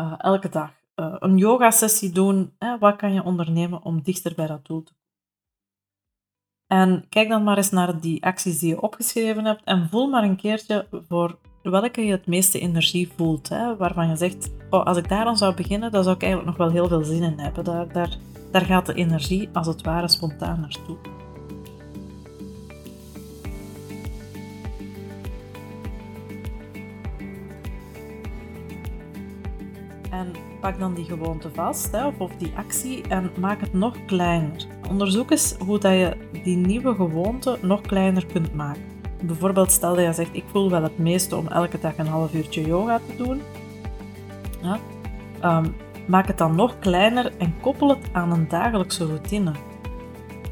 uh, 0.00 0.14
elke 0.18 0.48
dag 0.48 0.70
uh, 0.94 1.14
een 1.18 1.36
yoga-sessie 1.36 2.12
doen. 2.12 2.54
Hè, 2.58 2.78
wat 2.78 2.96
kan 2.96 3.12
je 3.12 3.24
ondernemen 3.24 3.82
om 3.82 4.02
dichter 4.02 4.34
bij 4.34 4.46
dat 4.46 4.66
doel 4.66 4.82
te 4.82 4.92
komen? 4.92 5.06
En 6.66 7.08
kijk 7.08 7.28
dan 7.28 7.44
maar 7.44 7.56
eens 7.56 7.70
naar 7.70 8.00
die 8.00 8.24
acties 8.24 8.58
die 8.58 8.68
je 8.68 8.80
opgeschreven 8.80 9.44
hebt 9.44 9.64
en 9.64 9.88
voel 9.88 10.08
maar 10.08 10.22
een 10.22 10.36
keertje 10.36 10.86
voor 10.90 11.38
welke 11.70 12.04
je 12.04 12.10
het 12.10 12.26
meeste 12.26 12.60
energie 12.60 13.12
voelt. 13.16 13.48
Hè? 13.48 13.76
Waarvan 13.76 14.08
je 14.08 14.16
zegt, 14.16 14.50
oh, 14.70 14.84
als 14.84 14.96
ik 14.96 15.08
daar 15.08 15.24
dan 15.24 15.36
zou 15.36 15.54
beginnen, 15.54 15.90
dan 15.92 16.02
zou 16.02 16.14
ik 16.14 16.22
eigenlijk 16.22 16.58
nog 16.58 16.66
wel 16.66 16.74
heel 16.74 16.88
veel 16.88 17.04
zin 17.04 17.22
in 17.22 17.38
hebben. 17.38 17.64
Daar, 17.64 18.16
daar, 18.50 18.64
gaat 18.64 18.86
de 18.86 18.94
energie 18.94 19.48
als 19.52 19.66
het 19.66 19.82
ware 19.82 20.08
spontaan 20.08 20.60
naartoe. 20.60 20.96
En 30.10 30.32
pak 30.60 30.78
dan 30.78 30.94
die 30.94 31.04
gewoonte 31.04 31.50
vast, 31.54 31.92
hè, 31.92 32.06
of, 32.06 32.18
of 32.18 32.36
die 32.36 32.52
actie, 32.56 33.02
en 33.08 33.30
maak 33.40 33.60
het 33.60 33.72
nog 33.72 34.04
kleiner. 34.06 34.66
Onderzoek 34.90 35.30
eens 35.30 35.54
hoe 35.58 35.78
dat 35.78 35.92
je 35.92 36.16
die 36.44 36.56
nieuwe 36.56 36.94
gewoonte 36.94 37.58
nog 37.62 37.80
kleiner 37.80 38.26
kunt 38.26 38.54
maken. 38.54 38.97
Bijvoorbeeld 39.22 39.72
stel 39.72 39.94
dat 39.94 40.04
je 40.04 40.12
zegt, 40.12 40.34
ik 40.34 40.44
voel 40.46 40.70
wel 40.70 40.82
het 40.82 40.98
meeste 40.98 41.36
om 41.36 41.46
elke 41.46 41.78
dag 41.78 41.98
een 41.98 42.06
half 42.06 42.34
uurtje 42.34 42.66
yoga 42.66 42.98
te 42.98 43.16
doen. 43.16 43.42
Ja? 44.62 44.78
Um, 45.58 45.76
maak 46.08 46.26
het 46.26 46.38
dan 46.38 46.54
nog 46.54 46.78
kleiner 46.78 47.36
en 47.36 47.60
koppel 47.60 47.88
het 47.88 48.08
aan 48.12 48.32
een 48.32 48.48
dagelijkse 48.48 49.06
routine. 49.06 49.52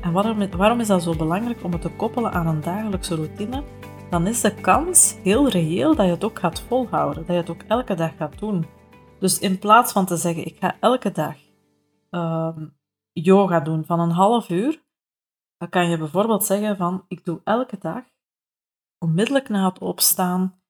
En 0.01 0.13
waarom, 0.13 0.51
waarom 0.51 0.81
is 0.81 0.87
dat 0.87 1.03
zo 1.03 1.17
belangrijk 1.17 1.65
om 1.65 1.73
het 1.73 1.81
te 1.81 1.91
koppelen 1.91 2.33
aan 2.33 2.47
een 2.47 2.61
dagelijkse 2.61 3.15
routine? 3.15 3.63
Dan 4.11 4.27
is 4.27 4.41
de 4.41 4.55
kans 4.55 5.17
heel 5.23 5.49
reëel 5.49 5.95
dat 5.95 6.07
je 6.07 6.13
het 6.13 6.25
ook 6.25 6.39
gaat 6.39 6.61
volhouden, 6.61 7.27
dat 7.27 7.35
je 7.35 7.41
het 7.41 7.51
ook 7.51 7.63
elke 7.69 7.95
dag 7.95 8.17
gaat 8.17 8.39
doen. 8.39 8.67
Dus 9.19 9.39
in 9.39 9.59
plaats 9.59 9.93
van 9.93 10.07
te 10.07 10.17
zeggen, 10.17 10.47
ik 10.47 10.57
ga 10.61 10.77
elke 10.81 11.13
dag 11.13 11.35
um, 12.11 12.77
yoga 13.13 13.61
doen 13.61 13.85
van 13.85 14.01
een 14.01 14.11
half 14.11 14.51
uur, 14.51 14.85
dan 15.59 15.69
kan 15.69 15.89
je 15.89 15.99
bijvoorbeeld 15.99 16.45
zeggen 16.45 16.77
van, 16.77 17.05
ik 17.09 17.25
doe 17.25 17.41
elke 17.45 17.77
dag 17.79 18.03
onmiddellijk 19.07 19.49
na 19.49 19.69
het 19.69 19.79
opstaan 19.79 20.61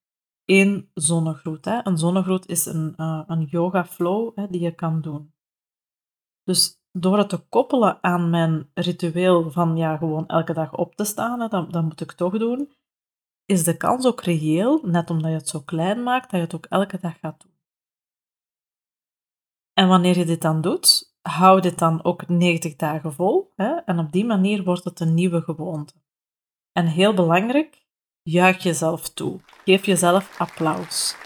één 0.44 0.90
zonnegroet. 0.94 1.64
Hè. 1.64 1.86
Een 1.86 1.98
zonnegroet 1.98 2.46
is 2.46 2.66
een, 2.66 2.94
uh, 2.96 3.22
een 3.26 3.44
yoga 3.44 3.84
flow 3.84 4.36
hè, 4.38 4.46
die 4.48 4.60
je 4.60 4.74
kan 4.74 5.00
doen. 5.00 5.34
Dus 6.42 6.80
door 6.92 7.18
het 7.18 7.28
te 7.28 7.38
koppelen 7.38 8.02
aan 8.02 8.30
mijn 8.30 8.70
ritueel 8.74 9.50
van 9.50 9.76
ja, 9.76 9.96
gewoon 9.96 10.26
elke 10.26 10.52
dag 10.52 10.74
op 10.74 10.94
te 10.94 11.04
staan, 11.04 11.40
hè, 11.40 11.82
moet 11.82 12.00
ik 12.00 12.12
toch 12.12 12.38
doen, 12.38 12.72
is 13.44 13.64
de 13.64 13.76
kans 13.76 14.06
ook 14.06 14.20
reëel, 14.20 14.80
net 14.82 15.10
omdat 15.10 15.30
je 15.30 15.36
het 15.36 15.48
zo 15.48 15.60
klein 15.60 16.02
maakt, 16.02 16.30
dat 16.30 16.40
je 16.40 16.46
het 16.46 16.54
ook 16.54 16.66
elke 16.66 16.98
dag 16.98 17.18
gaat 17.18 17.42
doen. 17.42 17.54
En 19.72 19.88
wanneer 19.88 20.18
je 20.18 20.24
dit 20.24 20.42
dan 20.42 20.60
doet, 20.60 21.16
hou 21.22 21.60
dit 21.60 21.78
dan 21.78 22.04
ook 22.04 22.28
90 22.28 22.76
dagen 22.76 23.12
vol. 23.12 23.52
Hè? 23.54 23.74
En 23.74 23.98
op 23.98 24.12
die 24.12 24.24
manier 24.24 24.64
wordt 24.64 24.84
het 24.84 25.00
een 25.00 25.14
nieuwe 25.14 25.42
gewoonte. 25.42 25.94
En 26.72 26.86
heel 26.86 27.14
belangrijk, 27.14 27.85
Juich 28.28 28.62
jezelf 28.62 29.08
toe. 29.08 29.40
Geef 29.64 29.86
jezelf 29.86 30.40
applaus. 30.40 31.16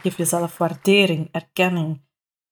Geef 0.00 0.16
jezelf 0.16 0.58
waardering, 0.58 1.28
erkenning, 1.32 2.02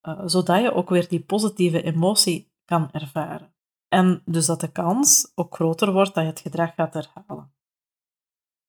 uh, 0.01 0.21
zodat 0.25 0.61
je 0.61 0.73
ook 0.73 0.89
weer 0.89 1.07
die 1.07 1.23
positieve 1.23 1.83
emotie 1.83 2.51
kan 2.65 2.89
ervaren. 2.91 3.53
En 3.87 4.21
dus 4.25 4.45
dat 4.45 4.59
de 4.59 4.71
kans 4.71 5.31
ook 5.35 5.55
groter 5.55 5.91
wordt 5.91 6.13
dat 6.13 6.23
je 6.23 6.29
het 6.29 6.39
gedrag 6.39 6.73
gaat 6.75 6.93
herhalen. 6.93 7.53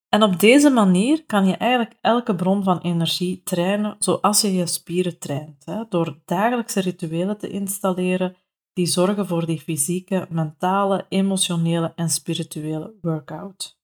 En 0.08 0.22
op 0.22 0.40
deze 0.40 0.70
manier 0.70 1.24
kan 1.26 1.46
je 1.46 1.56
eigenlijk 1.56 1.98
elke 2.00 2.34
bron 2.34 2.64
van 2.64 2.80
energie 2.80 3.42
trainen 3.42 3.96
zoals 3.98 4.40
je 4.40 4.52
je 4.52 4.66
spieren 4.66 5.18
traint. 5.18 5.64
Hè? 5.64 5.84
Door 5.88 6.18
dagelijkse 6.24 6.80
rituelen 6.80 7.38
te 7.38 7.48
installeren 7.48 8.36
die 8.76 8.86
zorgen 8.86 9.26
voor 9.26 9.46
die 9.46 9.60
fysieke, 9.60 10.26
mentale, 10.30 11.06
emotionele 11.08 11.92
en 11.94 12.10
spirituele 12.10 12.94
workout. 13.00 13.78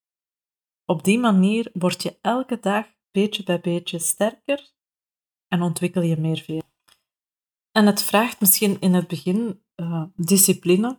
Op 0.84 1.05
die 1.05 1.18
manier 1.18 1.70
word 1.72 2.03
je 2.03 2.18
elke 2.20 2.59
dag 2.61 2.86
beetje 3.11 3.43
bij 3.43 3.61
beetje 3.61 3.99
sterker 3.99 4.72
en 5.49 5.62
ontwikkel 5.62 6.03
je 6.03 6.16
meer 6.16 6.38
veel. 6.38 6.62
En 7.70 7.86
het 7.86 8.03
vraagt 8.03 8.40
misschien 8.40 8.80
in 8.80 8.95
het 8.95 9.09
begin 9.09 9.62
uh, 9.76 10.03
discipline, 10.16 10.99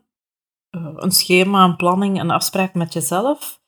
uh, 0.71 0.93
een 0.95 1.11
schema, 1.11 1.63
een 1.63 1.75
planning, 1.75 2.19
een 2.19 2.31
afspraak 2.31 2.73
met 2.73 2.93
jezelf 2.93 3.61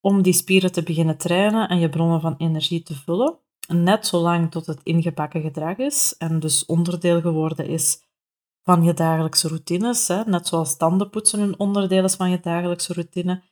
om 0.00 0.22
die 0.22 0.32
spieren 0.32 0.72
te 0.72 0.82
beginnen 0.82 1.16
trainen 1.16 1.68
en 1.68 1.78
je 1.78 1.88
bronnen 1.88 2.20
van 2.20 2.34
energie 2.36 2.82
te 2.82 2.94
vullen. 2.94 3.38
Net 3.68 4.06
zolang 4.06 4.50
tot 4.50 4.66
het 4.66 4.80
ingebakken 4.82 5.42
gedrag 5.42 5.76
is 5.76 6.14
en 6.18 6.40
dus 6.40 6.66
onderdeel 6.66 7.20
geworden 7.20 7.66
is 7.66 8.09
van 8.62 8.82
je 8.82 8.94
dagelijkse 8.94 9.48
routines. 9.48 10.08
Hè? 10.08 10.24
Net 10.24 10.46
zoals 10.46 10.76
tandenpoetsen 10.76 11.40
een 11.40 11.58
onderdeel 11.58 12.04
is 12.04 12.14
van 12.14 12.30
je 12.30 12.40
dagelijkse 12.40 12.92
routine. 12.92 13.42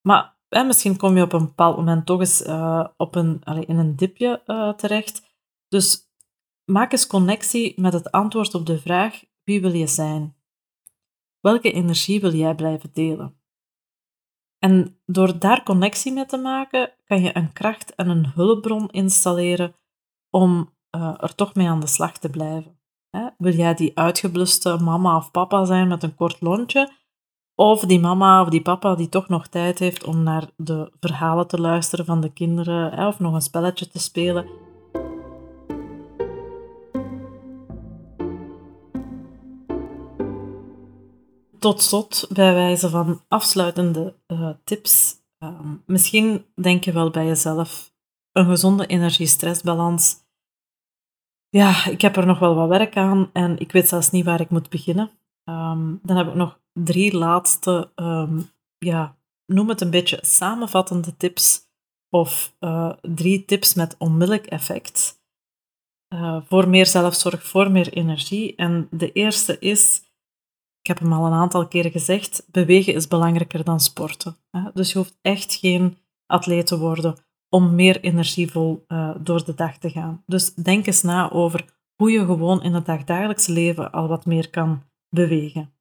Maar 0.00 0.38
hè, 0.48 0.64
misschien 0.64 0.96
kom 0.96 1.16
je 1.16 1.22
op 1.22 1.32
een 1.32 1.44
bepaald 1.44 1.76
moment 1.76 2.06
toch 2.06 2.20
eens 2.20 2.46
uh, 2.46 2.86
op 2.96 3.14
een, 3.14 3.42
in 3.42 3.78
een 3.78 3.96
dipje 3.96 4.42
uh, 4.46 4.72
terecht. 4.72 5.34
Dus 5.68 6.10
maak 6.64 6.92
eens 6.92 7.06
connectie 7.06 7.80
met 7.80 7.92
het 7.92 8.10
antwoord 8.10 8.54
op 8.54 8.66
de 8.66 8.78
vraag: 8.78 9.24
wie 9.44 9.60
wil 9.60 9.72
je 9.72 9.86
zijn? 9.86 10.36
Welke 11.40 11.72
energie 11.72 12.20
wil 12.20 12.32
jij 12.32 12.54
blijven 12.54 12.90
delen? 12.92 13.40
En 14.58 15.00
door 15.04 15.38
daar 15.38 15.62
connectie 15.62 16.12
mee 16.12 16.26
te 16.26 16.36
maken, 16.36 16.92
kan 17.04 17.22
je 17.22 17.36
een 17.36 17.52
kracht 17.52 17.94
en 17.94 18.08
een 18.08 18.26
hulpbron 18.26 18.90
installeren 18.90 19.74
om 20.30 20.74
uh, 20.96 21.14
er 21.16 21.34
toch 21.34 21.54
mee 21.54 21.68
aan 21.68 21.80
de 21.80 21.86
slag 21.86 22.18
te 22.18 22.30
blijven. 22.30 22.75
Wil 23.38 23.52
jij 23.52 23.74
die 23.74 23.98
uitgebluste 23.98 24.78
mama 24.82 25.16
of 25.16 25.30
papa 25.30 25.64
zijn 25.64 25.88
met 25.88 26.02
een 26.02 26.14
kort 26.14 26.40
lontje? 26.40 26.92
Of 27.54 27.80
die 27.80 28.00
mama 28.00 28.42
of 28.42 28.48
die 28.48 28.62
papa 28.62 28.94
die 28.94 29.08
toch 29.08 29.28
nog 29.28 29.46
tijd 29.46 29.78
heeft 29.78 30.04
om 30.04 30.22
naar 30.22 30.50
de 30.56 30.92
verhalen 31.00 31.46
te 31.46 31.60
luisteren 31.60 32.04
van 32.04 32.20
de 32.20 32.32
kinderen 32.32 33.06
of 33.06 33.18
nog 33.18 33.34
een 33.34 33.40
spelletje 33.40 33.88
te 33.88 33.98
spelen? 33.98 34.46
Tot 41.58 41.82
slot, 41.82 42.26
bij 42.32 42.54
wijze 42.54 42.88
van 42.88 43.20
afsluitende 43.28 44.14
uh, 44.26 44.50
tips. 44.64 45.14
Uh, 45.38 45.60
misschien 45.86 46.44
denk 46.54 46.84
je 46.84 46.92
wel 46.92 47.10
bij 47.10 47.26
jezelf: 47.26 47.92
een 48.32 48.46
gezonde 48.46 48.86
energie-stressbalans 48.86 50.25
ja, 51.56 51.86
ik 51.86 52.00
heb 52.00 52.16
er 52.16 52.26
nog 52.26 52.38
wel 52.38 52.54
wat 52.54 52.68
werk 52.68 52.96
aan 52.96 53.30
en 53.32 53.58
ik 53.58 53.72
weet 53.72 53.88
zelfs 53.88 54.10
niet 54.10 54.24
waar 54.24 54.40
ik 54.40 54.50
moet 54.50 54.68
beginnen. 54.68 55.10
Um, 55.44 56.00
dan 56.02 56.16
heb 56.16 56.26
ik 56.26 56.34
nog 56.34 56.60
drie 56.72 57.16
laatste, 57.16 57.90
um, 57.94 58.50
ja, 58.78 59.16
noem 59.46 59.68
het 59.68 59.80
een 59.80 59.90
beetje 59.90 60.18
samenvattende 60.22 61.16
tips 61.16 61.60
of 62.08 62.56
uh, 62.60 62.92
drie 63.02 63.44
tips 63.44 63.74
met 63.74 63.94
onmiddellijk 63.98 64.46
effect 64.46 65.22
uh, 66.14 66.40
voor 66.44 66.68
meer 66.68 66.86
zelfzorg, 66.86 67.46
voor 67.46 67.70
meer 67.70 67.92
energie. 67.92 68.54
En 68.56 68.88
de 68.90 69.12
eerste 69.12 69.58
is, 69.58 70.02
ik 70.80 70.86
heb 70.86 70.98
hem 70.98 71.12
al 71.12 71.26
een 71.26 71.32
aantal 71.32 71.68
keren 71.68 71.90
gezegd, 71.90 72.46
bewegen 72.50 72.94
is 72.94 73.08
belangrijker 73.08 73.64
dan 73.64 73.80
sporten. 73.80 74.36
Dus 74.74 74.92
je 74.92 74.98
hoeft 74.98 75.18
echt 75.22 75.54
geen 75.54 75.98
atleet 76.26 76.66
te 76.66 76.78
worden 76.78 77.25
om 77.48 77.74
meer 77.74 78.00
energievol 78.00 78.84
uh, 78.88 79.14
door 79.20 79.44
de 79.44 79.54
dag 79.54 79.78
te 79.78 79.90
gaan. 79.90 80.22
Dus 80.26 80.54
denk 80.54 80.86
eens 80.86 81.02
na 81.02 81.30
over 81.30 81.64
hoe 81.94 82.10
je 82.10 82.24
gewoon 82.24 82.62
in 82.62 82.74
het 82.74 82.86
dagdagelijks 82.86 83.46
leven 83.46 83.92
al 83.92 84.08
wat 84.08 84.26
meer 84.26 84.50
kan 84.50 84.82
bewegen. 85.08 85.74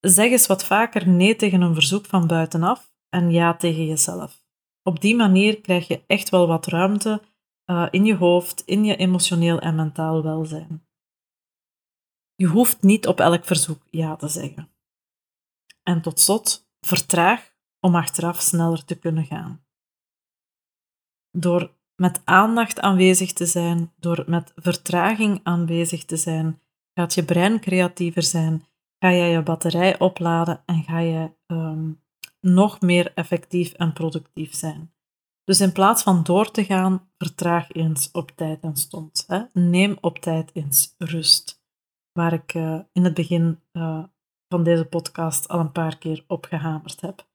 Zeg 0.00 0.30
eens 0.30 0.46
wat 0.46 0.64
vaker 0.64 1.08
nee 1.08 1.36
tegen 1.36 1.60
een 1.60 1.74
verzoek 1.74 2.06
van 2.06 2.26
buitenaf 2.26 2.92
en 3.08 3.30
ja 3.30 3.56
tegen 3.56 3.86
jezelf. 3.86 4.44
Op 4.82 5.00
die 5.00 5.16
manier 5.16 5.60
krijg 5.60 5.88
je 5.88 6.02
echt 6.06 6.28
wel 6.28 6.46
wat 6.46 6.66
ruimte 6.66 7.22
uh, 7.66 7.88
in 7.90 8.04
je 8.04 8.16
hoofd, 8.16 8.62
in 8.66 8.84
je 8.84 8.96
emotioneel 8.96 9.60
en 9.60 9.74
mentaal 9.74 10.22
welzijn. 10.22 10.86
Je 12.34 12.46
hoeft 12.46 12.82
niet 12.82 13.06
op 13.06 13.20
elk 13.20 13.44
verzoek 13.44 13.82
ja 13.90 14.16
te 14.16 14.28
zeggen. 14.28 14.70
En 15.82 16.02
tot 16.02 16.20
slot, 16.20 16.70
vertraag 16.80 17.52
om 17.80 17.94
achteraf 17.94 18.40
sneller 18.40 18.84
te 18.84 18.98
kunnen 18.98 19.24
gaan. 19.24 19.64
Door 21.38 21.70
met 21.96 22.20
aandacht 22.24 22.80
aanwezig 22.80 23.32
te 23.32 23.46
zijn, 23.46 23.92
door 23.96 24.24
met 24.26 24.52
vertraging 24.56 25.40
aanwezig 25.42 26.04
te 26.04 26.16
zijn, 26.16 26.60
gaat 26.94 27.14
je 27.14 27.24
brein 27.24 27.60
creatiever 27.60 28.22
zijn, 28.22 28.64
ga 28.98 29.08
je 29.08 29.24
je 29.24 29.42
batterij 29.42 29.98
opladen 29.98 30.62
en 30.66 30.82
ga 30.82 30.98
je 30.98 31.30
um, 31.46 32.02
nog 32.40 32.80
meer 32.80 33.12
effectief 33.14 33.72
en 33.72 33.92
productief 33.92 34.54
zijn. 34.54 34.92
Dus 35.44 35.60
in 35.60 35.72
plaats 35.72 36.02
van 36.02 36.22
door 36.22 36.50
te 36.50 36.64
gaan, 36.64 37.10
vertraag 37.18 37.72
eens 37.72 38.10
op 38.10 38.30
tijd 38.30 38.60
en 38.60 38.76
stond. 38.76 39.24
Hè? 39.26 39.42
Neem 39.52 39.96
op 40.00 40.18
tijd 40.18 40.50
eens 40.54 40.94
rust. 40.98 41.62
Waar 42.12 42.32
ik 42.32 42.54
uh, 42.54 42.80
in 42.92 43.04
het 43.04 43.14
begin 43.14 43.60
uh, 43.72 44.04
van 44.48 44.62
deze 44.62 44.84
podcast 44.84 45.48
al 45.48 45.60
een 45.60 45.72
paar 45.72 45.98
keer 45.98 46.24
op 46.26 46.44
gehamerd 46.44 47.00
heb. 47.00 47.30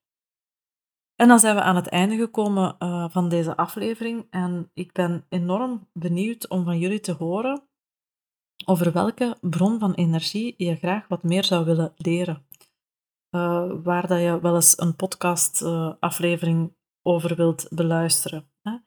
En 1.18 1.28
dan 1.28 1.40
zijn 1.40 1.56
we 1.56 1.62
aan 1.62 1.76
het 1.76 1.88
einde 1.88 2.16
gekomen 2.16 2.76
uh, 2.80 3.06
van 3.10 3.30
deze 3.30 3.56
aflevering. 3.56 4.28
En 4.30 4.72
ik 4.74 4.92
ben 4.92 5.26
enorm 5.30 5.88
benieuwd 5.94 6.48
om 6.48 6.64
van 6.64 6.80
jullie 6.80 7.00
te 7.00 7.12
horen 7.12 7.62
over 8.66 8.92
welke 8.92 9.38
bron 9.42 9.80
van 9.80 9.94
energie 9.94 10.54
je 10.58 10.76
graag 10.76 11.08
wat 11.08 11.24
meer 11.24 11.44
zou 11.44 11.66
willen 11.66 11.94
leren. 11.96 12.46
Uh, 13.32 13.72
waar 13.84 14.08
dat 14.08 14.20
je 14.20 14.40
wel 14.42 14.56
eens 14.56 14.80
een 14.80 14.96
podcast-aflevering 14.96 16.68
uh, 16.68 16.74
over 17.02 17.36
wilt 17.36 17.68
beluisteren. 17.70 18.50
Hè? 18.62 18.78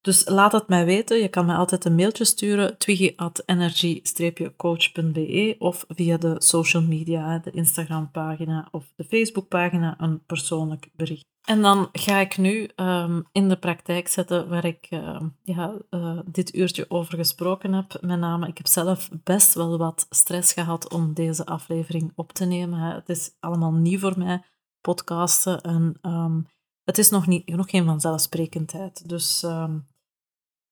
Dus 0.00 0.28
laat 0.28 0.52
het 0.52 0.68
mij 0.68 0.84
weten. 0.84 1.18
Je 1.18 1.28
kan 1.28 1.46
mij 1.46 1.56
altijd 1.56 1.84
een 1.84 1.94
mailtje 1.94 2.24
sturen, 2.24 2.78
twiggy.energy-coach.be 2.78 5.56
of 5.58 5.84
via 5.88 6.16
de 6.16 6.34
social 6.38 6.82
media, 6.82 7.38
de 7.38 7.50
Instagram-pagina 7.50 8.68
of 8.70 8.92
de 8.96 9.04
Facebook-pagina, 9.04 10.00
een 10.00 10.24
persoonlijk 10.26 10.90
bericht. 10.92 11.28
En 11.50 11.62
dan 11.62 11.88
ga 11.92 12.18
ik 12.18 12.38
nu 12.38 12.70
um, 12.76 13.26
in 13.32 13.48
de 13.48 13.56
praktijk 13.56 14.08
zetten 14.08 14.48
waar 14.48 14.64
ik 14.64 14.86
uh, 14.90 15.20
ja, 15.42 15.74
uh, 15.90 16.18
dit 16.24 16.54
uurtje 16.54 16.90
over 16.90 17.16
gesproken 17.16 17.72
heb. 17.72 17.98
Met 18.00 18.18
name, 18.18 18.48
ik 18.48 18.56
heb 18.56 18.66
zelf 18.66 19.08
best 19.24 19.54
wel 19.54 19.78
wat 19.78 20.06
stress 20.10 20.52
gehad 20.52 20.92
om 20.92 21.14
deze 21.14 21.46
aflevering 21.46 22.12
op 22.14 22.32
te 22.32 22.44
nemen. 22.44 22.80
Het 22.80 23.08
is 23.08 23.30
allemaal 23.40 23.72
nieuw 23.72 23.98
voor 23.98 24.18
mij, 24.18 24.42
podcasten. 24.80 25.60
En 25.60 25.98
um, 26.02 26.46
het 26.84 26.98
is 26.98 27.10
nog, 27.10 27.26
niet, 27.26 27.48
nog 27.48 27.70
geen 27.70 27.84
vanzelfsprekendheid. 27.84 29.08
Dus 29.08 29.44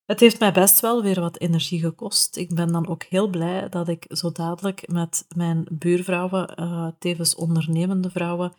het 0.04 0.20
heeft 0.20 0.40
mij 0.40 0.52
best 0.52 0.80
wel 0.80 1.02
weer 1.02 1.20
wat 1.20 1.38
energie 1.38 1.80
gekost. 1.80 2.36
Ik 2.36 2.54
ben 2.54 2.72
dan 2.72 2.88
ook 2.88 3.02
heel 3.02 3.28
blij 3.28 3.68
dat 3.68 3.88
ik 3.88 4.06
zo 4.08 4.32
dadelijk 4.32 4.88
met 4.88 5.26
mijn 5.34 5.66
buurvrouwen, 5.70 6.60
uh, 6.60 6.88
tevens 6.98 7.34
ondernemende 7.34 8.10
vrouwen, 8.10 8.52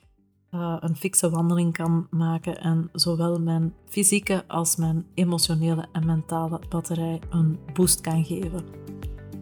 uh, 0.56 0.76
een 0.80 0.96
fikse 0.96 1.30
wandeling 1.30 1.74
kan 1.74 2.08
maken 2.10 2.62
en 2.62 2.90
zowel 2.94 3.40
mijn 3.40 3.74
fysieke 3.86 4.44
als 4.48 4.76
mijn 4.76 5.06
emotionele 5.14 5.86
en 5.92 6.06
mentale 6.06 6.60
batterij 6.70 7.20
een 7.30 7.60
boost 7.74 8.02
kan 8.02 8.26
geven. 8.26 8.64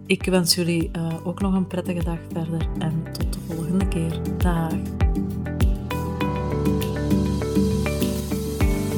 Ik 0.06 0.26
wens 0.26 0.56
jullie 0.56 0.92
uh, 0.98 1.28
ook 1.28 1.42
nog 1.42 1.54
een 1.54 1.68
prettige 1.68 2.04
dag 2.04 2.20
verder 2.32 2.68
en 2.80 3.04
tot 3.12 3.34
de 3.34 3.40
volgende 3.40 3.88
keer. 3.88 4.22
Dag. 4.38 4.74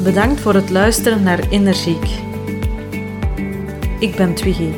Bedankt 0.03 0.39
voor 0.39 0.53
het 0.53 0.70
luisteren 0.70 1.24
naar 1.24 1.49
Energiek. 1.49 2.28
Ik 3.99 4.16
ben 4.16 4.36
Twiggy 4.36 4.72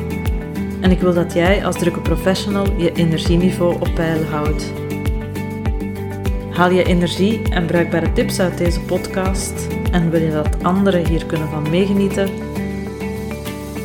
en 0.80 0.90
ik 0.90 1.00
wil 1.00 1.14
dat 1.14 1.32
jij 1.32 1.64
als 1.66 1.78
drukke 1.78 2.00
professional 2.00 2.72
je 2.76 2.92
energieniveau 2.92 3.74
op 3.74 3.94
peil 3.94 4.24
houdt. 4.24 4.72
Haal 6.52 6.70
je 6.70 6.84
energie 6.84 7.42
en 7.50 7.66
bruikbare 7.66 8.12
tips 8.12 8.40
uit 8.40 8.58
deze 8.58 8.80
podcast 8.80 9.66
en 9.90 10.10
wil 10.10 10.20
je 10.20 10.30
dat 10.30 10.62
anderen 10.62 11.06
hier 11.06 11.26
kunnen 11.26 11.48
van 11.48 11.70
meegenieten? 11.70 12.28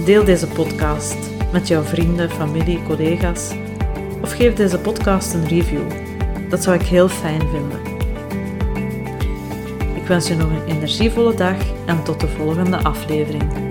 Deel 0.05 0.23
deze 0.23 0.47
podcast 0.47 1.17
met 1.51 1.67
jouw 1.67 1.81
vrienden, 1.81 2.29
familie, 2.29 2.83
collega's 2.83 3.51
of 4.21 4.31
geef 4.31 4.53
deze 4.53 4.79
podcast 4.79 5.33
een 5.33 5.47
review. 5.47 5.81
Dat 6.49 6.63
zou 6.63 6.75
ik 6.75 6.85
heel 6.85 7.07
fijn 7.07 7.41
vinden. 7.41 7.79
Ik 9.95 10.07
wens 10.07 10.27
je 10.27 10.35
nog 10.35 10.49
een 10.49 10.75
energievolle 10.75 11.35
dag 11.35 11.57
en 11.85 12.03
tot 12.03 12.19
de 12.19 12.27
volgende 12.27 12.77
aflevering. 12.77 13.66